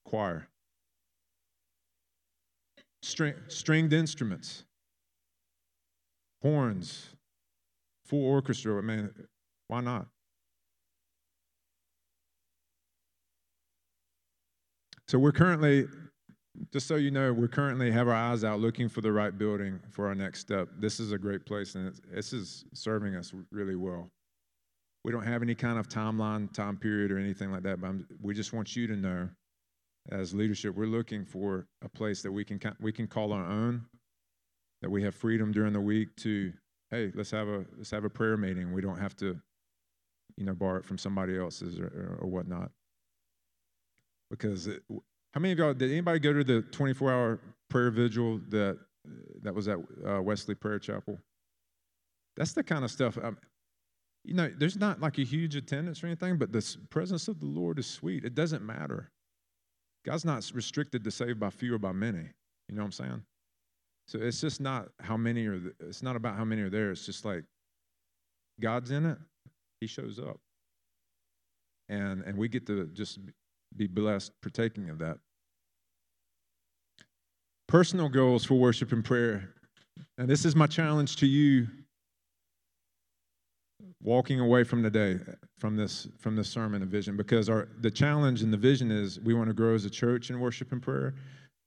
Choir. 0.05 0.47
String, 3.03 3.35
stringed 3.49 3.93
instruments, 3.93 4.65
horns, 6.41 7.09
full 8.07 8.25
orchestra. 8.25 8.79
I 8.79 8.83
mean, 8.83 9.11
why 9.67 9.81
not? 9.81 10.07
So 15.09 15.19
we're 15.19 15.33
currently 15.33 15.87
just 16.73 16.87
so 16.87 16.97
you 16.97 17.11
know, 17.11 17.33
we 17.33 17.49
currently 17.49 17.91
have 17.91 18.09
our 18.09 18.15
eyes 18.15 18.45
out 18.45 18.61
looking 18.61 18.89
for 18.89 19.01
the 19.01 19.13
right 19.13 19.37
building 19.37 19.81
for 19.91 20.07
our 20.07 20.15
next 20.15 20.41
step. 20.41 20.69
This 20.79 21.01
is 21.01 21.13
a 21.13 21.19
great 21.19 21.45
place, 21.47 21.75
and 21.75 21.93
this 22.13 22.33
is 22.33 22.65
serving 22.75 23.17
us 23.17 23.33
really 23.51 23.77
well. 23.77 24.09
We 25.05 25.13
don't 25.13 25.27
have 25.27 25.43
any 25.43 25.55
kind 25.55 25.79
of 25.79 25.89
timeline, 25.89 26.53
time 26.53 26.77
period, 26.77 27.11
or 27.11 27.19
anything 27.19 27.51
like 27.51 27.63
that, 27.65 27.81
but 27.81 27.89
I'm, 27.89 28.07
we 28.23 28.35
just 28.35 28.53
want 28.53 28.75
you 28.75 28.87
to 28.87 28.97
know, 28.97 29.29
as 30.11 30.33
leadership, 30.33 30.75
we're 30.75 30.87
looking 30.87 31.25
for 31.25 31.67
a 31.83 31.89
place 31.89 32.23
that 32.23 32.33
we 32.33 32.45
can 32.45 32.61
we 32.81 32.93
can 32.93 33.07
call 33.07 33.33
our 33.33 33.45
own, 33.45 33.85
that 34.83 34.91
we 34.91 35.03
have 35.03 35.15
freedom 35.15 35.51
during 35.51 35.73
the 35.73 35.81
week 35.81 36.15
to, 36.17 36.53
hey, 36.91 37.11
let's 37.15 37.31
have 37.31 37.49
a 37.49 37.65
let's 37.77 37.91
have 37.91 38.05
a 38.05 38.11
prayer 38.11 38.37
meeting. 38.37 38.73
We 38.73 38.81
don't 38.83 38.99
have 38.99 39.17
to, 39.17 39.39
you 40.37 40.45
know, 40.45 40.55
borrow 40.55 40.79
it 40.79 40.85
from 40.85 40.99
somebody 40.99 41.39
else's 41.39 41.79
or, 41.79 41.87
or, 41.87 42.19
or 42.23 42.29
whatnot, 42.29 42.71
because 44.31 44.67
it, 44.67 44.83
how 45.35 45.41
many 45.41 45.53
of 45.53 45.59
y'all, 45.59 45.75
did 45.75 45.91
anybody 45.91 46.21
go 46.21 46.33
to 46.33 46.45
the 46.45 46.63
24 46.63 47.13
hour 47.13 47.41
prayer 47.69 47.91
vigil 47.91 48.41
that, 48.51 48.79
that 49.43 49.53
was 49.53 49.67
at 49.67 49.79
uh, 50.07 50.23
Wesley 50.23 50.55
Prayer 50.55 50.79
Chapel? 50.79 51.19
That's 52.37 52.53
the 52.53 52.63
kind 52.63 52.85
of 52.85 52.91
stuff. 52.91 53.19
Um, 53.21 53.37
you 54.25 54.35
know, 54.35 54.49
there's 54.57 54.77
not 54.77 55.01
like 55.01 55.19
a 55.19 55.25
huge 55.25 55.57
attendance 55.57 56.05
or 56.05 56.07
anything, 56.07 56.39
but 56.39 56.53
the 56.53 56.77
presence 56.89 57.27
of 57.27 57.41
the 57.41 57.47
Lord 57.47 57.81
is 57.81 57.87
sweet. 57.87 58.25
It 58.25 58.37
doesn't 58.37 58.65
matter. 58.65 59.11
God's 60.07 60.25
not 60.25 60.49
restricted 60.55 61.03
to 61.03 61.11
save 61.11 61.41
by 61.41 61.51
few 61.51 61.75
or 61.75 61.79
by 61.79 61.93
many. 61.93 62.29
You 62.69 62.77
know 62.77 62.83
what 62.83 62.87
I'm 62.87 62.93
saying? 62.93 63.23
So 64.07 64.21
it's 64.21 64.41
just 64.41 64.61
not 64.61 64.89
how 65.01 65.17
many 65.17 65.47
are. 65.47 65.61
It's 65.81 66.03
not 66.03 66.15
about 66.15 66.37
how 66.37 66.45
many 66.45 66.63
are 66.63 66.71
there. 66.71 66.91
It's 66.91 67.07
just 67.07 67.25
like 67.25 67.43
God's 68.61 68.91
in 68.91 69.05
it. 69.07 69.19
He 69.81 69.87
shows 69.87 70.19
up, 70.19 70.39
and 71.89 72.23
and 72.23 72.37
we 72.37 72.49
get 72.49 72.67
to 72.67 72.87
just 72.93 73.19
be 73.77 73.87
blessed 73.87 74.33
partaking 74.43 74.91
of 74.91 74.99
that. 74.99 75.19
Personal 77.75 78.09
goals 78.09 78.45
for 78.45 78.55
worship 78.55 78.93
and 78.93 79.05
prayer. 79.05 79.53
And 80.17 80.31
this 80.31 80.45
is 80.45 80.55
my 80.55 80.69
challenge 80.69 81.17
to 81.17 81.27
you 81.27 81.67
walking 84.01 84.39
away 84.39 84.63
from 84.63 84.81
the 84.81 84.91
day 84.91 85.19
from 85.59 85.75
this 85.75 86.07
from 86.21 86.37
this 86.37 86.49
sermon 86.49 86.83
and 86.83 86.91
vision 86.91 87.17
because 87.17 87.49
our 87.49 87.67
the 87.81 87.91
challenge 87.91 88.43
and 88.43 88.53
the 88.53 88.57
vision 88.57 88.93
is 88.93 89.19
we 89.19 89.35
want 89.35 89.49
to 89.49 89.55
grow 89.55 89.75
as 89.75 89.85
a 89.85 89.91
church 89.91 90.31
in 90.31 90.39
worship 90.39 90.71
and 90.71 90.83
prayer 90.83 91.15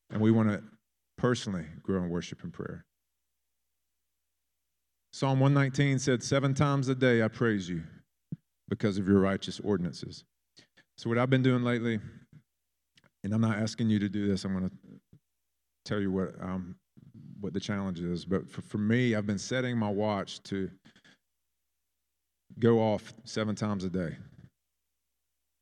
and 0.09 0.21
we 0.21 0.31
want 0.31 0.47
to 0.47 0.63
personally 1.17 1.65
grow 1.83 2.01
in 2.01 2.09
worship 2.09 2.41
and 2.43 2.53
prayer 2.53 2.85
psalm 5.11 5.39
119 5.39 5.97
said 5.97 6.23
seven 6.23 6.53
times 6.53 6.87
a 6.87 6.95
day 6.95 7.23
i 7.23 7.27
praise 7.27 7.67
you 7.67 7.81
because 8.69 8.99
of 8.99 9.07
your 9.07 9.19
righteous 9.19 9.59
ordinances 9.59 10.23
so, 10.97 11.09
what 11.09 11.19
I've 11.19 11.29
been 11.29 11.43
doing 11.43 11.63
lately, 11.63 11.99
and 13.23 13.31
I'm 13.31 13.41
not 13.41 13.59
asking 13.59 13.91
you 13.91 13.99
to 13.99 14.09
do 14.09 14.27
this, 14.27 14.45
I'm 14.45 14.57
going 14.57 14.67
to 14.67 14.75
tell 15.87 15.99
you 15.99 16.11
what, 16.11 16.33
um, 16.41 16.75
what 17.39 17.53
the 17.53 17.59
challenge 17.59 17.99
is. 17.99 18.25
But 18.25 18.49
for, 18.49 18.61
for 18.61 18.77
me, 18.77 19.15
I've 19.15 19.25
been 19.25 19.37
setting 19.37 19.77
my 19.77 19.89
watch 19.89 20.41
to 20.43 20.69
go 22.59 22.79
off 22.79 23.13
seven 23.23 23.55
times 23.55 23.83
a 23.83 23.89
day. 23.89 24.15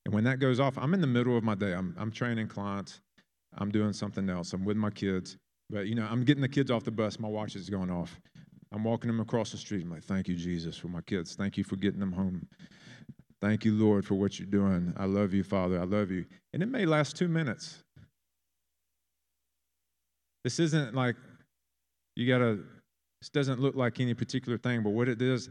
And 0.05 0.13
when 0.13 0.23
that 0.26 0.39
goes 0.39 0.59
off, 0.59 0.78
I'm 0.78 0.93
in 0.93 1.01
the 1.01 1.07
middle 1.07 1.38
of 1.38 1.43
my 1.43 1.55
day. 1.55 1.73
I'm, 1.73 1.95
I'm 1.97 2.11
training 2.11 2.47
clients, 2.47 3.01
I'm 3.57 3.71
doing 3.71 3.93
something 3.93 4.30
else, 4.30 4.53
I'm 4.53 4.65
with 4.65 4.78
my 4.78 4.91
kids. 4.91 5.38
But, 5.69 5.88
you 5.88 5.95
know, 5.95 6.07
I'm 6.09 6.23
getting 6.23 6.41
the 6.41 6.49
kids 6.49 6.69
off 6.69 6.84
the 6.84 6.91
bus, 6.91 7.19
my 7.19 7.28
watch 7.28 7.55
is 7.55 7.69
going 7.69 7.89
off. 7.89 8.19
I'm 8.71 8.84
walking 8.84 9.07
them 9.07 9.19
across 9.19 9.51
the 9.51 9.57
street. 9.57 9.84
I'm 9.84 9.91
like, 9.91 10.03
thank 10.03 10.28
you, 10.28 10.36
Jesus, 10.36 10.78
for 10.78 10.89
my 10.89 11.01
kids. 11.01 11.36
Thank 11.36 11.57
you 11.57 11.63
for 11.63 11.76
getting 11.78 11.99
them 11.99 12.11
home 12.11 12.45
Thank 13.45 13.63
you, 13.63 13.73
Lord, 13.73 14.05
for 14.05 14.15
what 14.15 14.39
you're 14.39 14.47
doing. 14.47 14.91
I 14.97 15.05
love 15.05 15.34
you, 15.34 15.43
Father. 15.43 15.80
I 15.80 15.84
love 15.84 16.09
you. 16.09 16.26
And 16.53 16.63
it 16.63 16.65
may 16.65 16.86
last 16.86 17.15
two 17.15 17.28
minutes. 17.28 17.84
This 20.46 20.60
isn't 20.60 20.93
like 20.93 21.16
you 22.16 22.28
got 22.28 22.38
to, 22.38 22.64
this 23.20 23.30
doesn't 23.30 23.60
look 23.60 23.76
like 23.76 24.00
any 24.00 24.14
particular 24.14 24.60
thing, 24.60 24.84
but 24.84 24.91
what 24.91 25.10
it 25.10 25.20
is, 25.20 25.50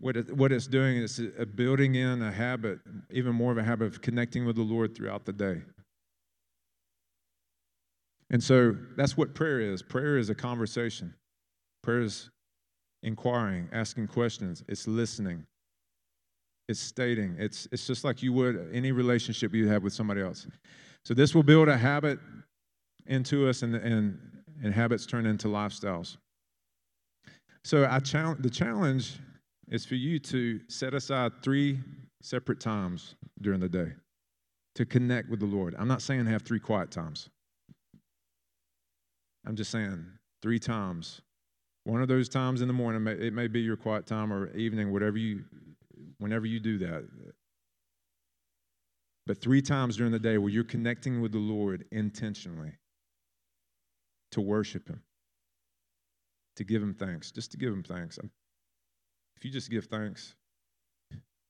what, 0.00 0.18
it, 0.18 0.36
what 0.36 0.52
it's 0.52 0.66
doing 0.66 0.98
is 0.98 1.18
uh, 1.18 1.46
building 1.46 1.94
in 1.94 2.20
a 2.20 2.30
habit, 2.30 2.80
even 3.10 3.34
more 3.34 3.50
of 3.50 3.56
a 3.56 3.62
habit 3.62 3.86
of 3.86 4.02
connecting 4.02 4.44
with 4.44 4.56
the 4.56 4.62
Lord 4.62 4.94
throughout 4.94 5.24
the 5.24 5.32
day. 5.32 5.62
And 8.28 8.44
so 8.44 8.76
that's 8.98 9.16
what 9.16 9.34
prayer 9.34 9.62
is. 9.62 9.82
Prayer 9.82 10.18
is 10.18 10.28
a 10.28 10.34
conversation. 10.34 11.14
Prayer 11.82 12.02
is 12.02 12.28
inquiring, 13.02 13.70
asking 13.72 14.08
questions. 14.08 14.62
It's 14.68 14.86
listening. 14.86 15.46
It's 16.68 16.80
stating. 16.80 17.36
It's, 17.38 17.66
it's 17.72 17.86
just 17.86 18.04
like 18.04 18.22
you 18.22 18.34
would 18.34 18.68
any 18.74 18.92
relationship 18.92 19.54
you 19.54 19.68
have 19.68 19.82
with 19.82 19.94
somebody 19.94 20.20
else. 20.20 20.46
So 21.06 21.14
this 21.14 21.34
will 21.34 21.42
build 21.42 21.68
a 21.68 21.78
habit 21.78 22.18
into 23.06 23.48
us, 23.48 23.62
and, 23.62 23.74
and, 23.74 24.18
and 24.62 24.74
habits 24.74 25.06
turn 25.06 25.26
into 25.26 25.48
lifestyles. 25.48 26.16
So 27.64 27.86
I 27.88 28.00
challenge, 28.00 28.42
the 28.42 28.50
challenge 28.50 29.18
is 29.68 29.84
for 29.84 29.94
you 29.94 30.18
to 30.18 30.60
set 30.68 30.94
aside 30.94 31.32
three 31.42 31.78
separate 32.20 32.60
times 32.60 33.14
during 33.40 33.60
the 33.60 33.68
day 33.68 33.92
to 34.74 34.84
connect 34.84 35.28
with 35.28 35.40
the 35.40 35.46
Lord. 35.46 35.74
I'm 35.78 35.88
not 35.88 36.02
saying 36.02 36.26
have 36.26 36.42
three 36.42 36.60
quiet 36.60 36.90
times. 36.90 37.28
I'm 39.46 39.56
just 39.56 39.70
saying 39.70 40.04
three 40.40 40.58
times. 40.58 41.20
One 41.84 42.00
of 42.00 42.08
those 42.08 42.28
times 42.28 42.62
in 42.62 42.68
the 42.68 42.74
morning, 42.74 43.06
it 43.06 43.32
may 43.32 43.48
be 43.48 43.60
your 43.60 43.76
quiet 43.76 44.06
time 44.06 44.32
or 44.32 44.54
evening, 44.56 44.92
whatever 44.92 45.18
you, 45.18 45.44
whenever 46.18 46.46
you 46.46 46.60
do 46.60 46.78
that. 46.78 47.08
But 49.26 49.40
three 49.40 49.62
times 49.62 49.96
during 49.96 50.12
the 50.12 50.18
day 50.18 50.38
where 50.38 50.50
you're 50.50 50.64
connecting 50.64 51.20
with 51.20 51.32
the 51.32 51.38
Lord 51.38 51.84
intentionally 51.92 52.72
to 54.32 54.40
worship 54.40 54.88
Him, 54.88 55.02
to 56.56 56.64
give 56.64 56.82
Him 56.82 56.94
thanks, 56.94 57.30
just 57.30 57.52
to 57.52 57.56
give 57.56 57.72
Him 57.72 57.82
thanks. 57.82 58.18
If 59.36 59.44
you 59.44 59.50
just 59.50 59.70
give 59.70 59.86
thanks, 59.86 60.34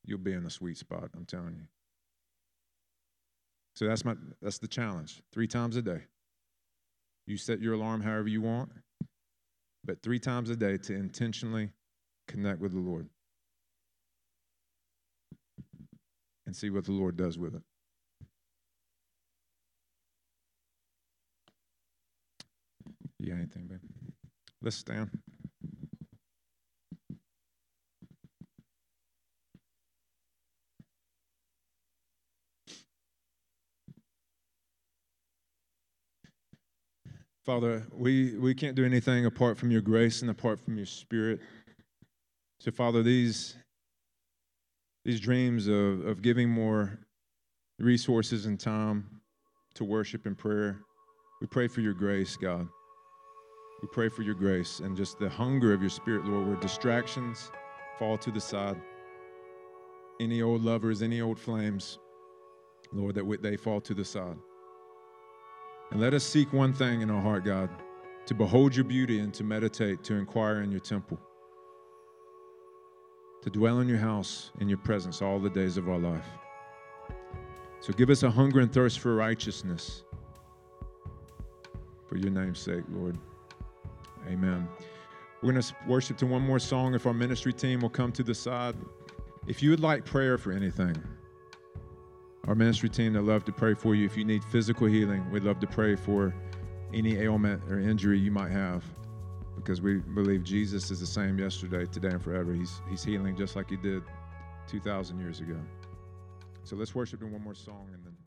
you'll 0.05 0.18
be 0.18 0.33
in 0.33 0.47
a 0.47 0.51
sweet 0.51 0.78
spot, 0.78 1.11
I'm 1.16 1.24
telling 1.24 1.55
you. 1.57 1.66
So 3.74 3.87
that's 3.87 4.05
my 4.05 4.14
that's 4.41 4.59
the 4.59 4.68
challenge. 4.68 5.22
Three 5.33 5.47
times 5.47 5.76
a 5.76 5.83
day. 5.83 6.03
You 7.26 7.37
set 7.37 7.61
your 7.61 7.74
alarm 7.74 8.03
however 8.03 8.28
you 8.28 8.43
want, 8.43 8.70
but 9.85 10.03
three 10.03 10.18
times 10.18 10.51
a 10.51 10.57
day 10.57 10.76
to 10.76 10.95
intentionally 10.95 11.70
connect 12.28 12.61
with 12.61 12.72
the 12.72 12.80
Lord 12.80 13.09
and 16.47 16.55
see 16.55 16.70
what 16.70 16.85
the 16.85 16.93
Lord 16.93 17.16
does 17.16 17.39
with 17.39 17.55
it. 17.55 17.62
You 23.23 23.29
got 23.29 23.37
anything, 23.37 23.68
babe? 23.68 23.79
Let's 24.61 24.75
stand. 24.75 25.09
Father, 37.45 37.87
we, 37.93 38.37
we 38.39 38.57
can't 38.57 38.75
do 38.75 38.85
anything 38.85 39.25
apart 39.27 39.57
from 39.57 39.70
your 39.70 39.83
grace 39.83 40.23
and 40.23 40.31
apart 40.33 40.59
from 40.59 40.77
your 40.77 40.87
spirit. 40.87 41.39
So, 42.59 42.73
Father, 42.73 43.05
these, 43.05 43.55
these 45.05 45.20
dreams 45.20 45.68
of, 45.68 46.05
of 46.05 46.23
giving 46.23 46.51
more 46.51 46.99
resources 47.79 48.47
and 48.47 48.59
time 48.59 49.20
to 49.75 49.85
worship 49.85 50.27
and 50.27 50.37
prayer, 50.37 50.81
we 51.41 51.47
pray 51.47 51.68
for 51.68 51.83
your 51.83 51.95
grace, 51.95 52.37
God. 52.37 52.66
We 53.83 53.89
pray 53.89 54.09
for 54.09 54.22
your 54.22 54.35
grace 54.35 54.80
and 54.80 54.97
just 54.97 55.18
the 55.18 55.28
hunger 55.28 55.74
of 55.74 55.80
your 55.80 55.91
spirit, 55.91 56.24
Lord, 56.24 56.47
where 56.47 56.57
distractions 56.57 57.51
fall 57.99 58.16
to 58.18 58.30
the 58.30 58.41
side. 58.41 58.80
Any 60.20 60.41
old 60.41 60.62
lovers, 60.62 61.03
any 61.03 61.20
old 61.20 61.39
flames, 61.39 61.99
Lord, 62.93 63.16
that 63.16 63.43
they 63.43 63.57
fall 63.57 63.80
to 63.80 63.95
the 63.95 64.05
side. 64.05 64.39
And 65.91 66.01
let 66.01 66.14
us 66.14 66.24
seek 66.24 66.53
one 66.53 66.72
thing 66.72 67.03
in 67.03 67.11
our 67.11 67.20
heart, 67.20 67.45
God 67.45 67.68
to 68.26 68.35
behold 68.35 68.74
your 68.74 68.85
beauty 68.85 69.18
and 69.18 69.35
to 69.35 69.45
meditate, 69.45 70.03
to 70.05 70.14
inquire 70.14 70.62
in 70.62 70.70
your 70.70 70.80
temple, 70.80 71.18
to 73.43 73.51
dwell 73.51 73.80
in 73.80 73.89
your 73.89 73.99
house, 73.99 74.53
in 74.61 74.68
your 74.68 74.78
presence 74.78 75.20
all 75.20 75.39
the 75.39 75.51
days 75.51 75.76
of 75.76 75.89
our 75.89 75.99
life. 75.99 76.26
So 77.80 77.93
give 77.93 78.11
us 78.11 78.22
a 78.22 78.30
hunger 78.30 78.61
and 78.61 78.72
thirst 78.72 79.01
for 79.01 79.16
righteousness. 79.16 80.05
For 82.07 82.16
your 82.16 82.30
name's 82.30 82.61
sake, 82.61 82.85
Lord. 82.93 83.18
Amen. 84.29 84.68
We're 85.43 85.53
going 85.53 85.62
to 85.62 85.75
worship 85.87 86.16
to 86.18 86.27
one 86.27 86.43
more 86.43 86.59
song. 86.59 86.95
If 86.95 87.07
our 87.07 87.14
ministry 87.14 87.53
team 87.53 87.81
will 87.81 87.91
come 87.91 88.12
to 88.12 88.23
the 88.23 88.35
side. 88.35 88.77
If 89.47 89.62
you 89.62 89.70
would 89.70 89.81
like 89.81 90.05
prayer 90.05 90.39
for 90.39 90.53
anything, 90.53 90.97
our 92.47 92.55
ministry 92.55 92.89
team 92.89 93.14
would 93.14 93.25
love 93.25 93.45
to 93.47 93.53
pray 93.53 93.75
for 93.75 93.95
you. 93.95 94.07
If 94.07 94.16
you 94.16 94.25
need 94.25 94.45
physical 94.45 94.87
healing, 94.87 95.29
we'd 95.33 95.43
love 95.43 95.59
to 95.61 95.66
pray 95.66 95.97
for 95.97 96.33
any 96.95 97.16
ailment 97.16 97.62
or 97.68 97.81
injury 97.81 98.18
you 98.18 98.31
might 98.31 98.53
have 98.53 98.85
because 99.57 99.81
we 99.81 99.99
believe 99.99 100.45
Jesus 100.45 100.91
is 100.91 101.01
the 101.01 101.07
same 101.07 101.39
yesterday, 101.39 101.87
today, 101.87 102.09
and 102.09 102.23
forever. 102.23 102.53
He's, 102.53 102.81
he's 102.89 103.03
healing 103.03 103.37
just 103.37 103.57
like 103.57 103.68
he 103.70 103.77
did 103.77 104.03
2,000 104.68 105.18
years 105.18 105.41
ago. 105.41 105.59
So 106.64 106.77
let's 106.77 106.95
worship 106.95 107.23
in 107.23 107.33
one 107.33 107.43
more 107.43 107.55
song 107.55 107.89
and 107.93 108.05
then. 108.05 108.22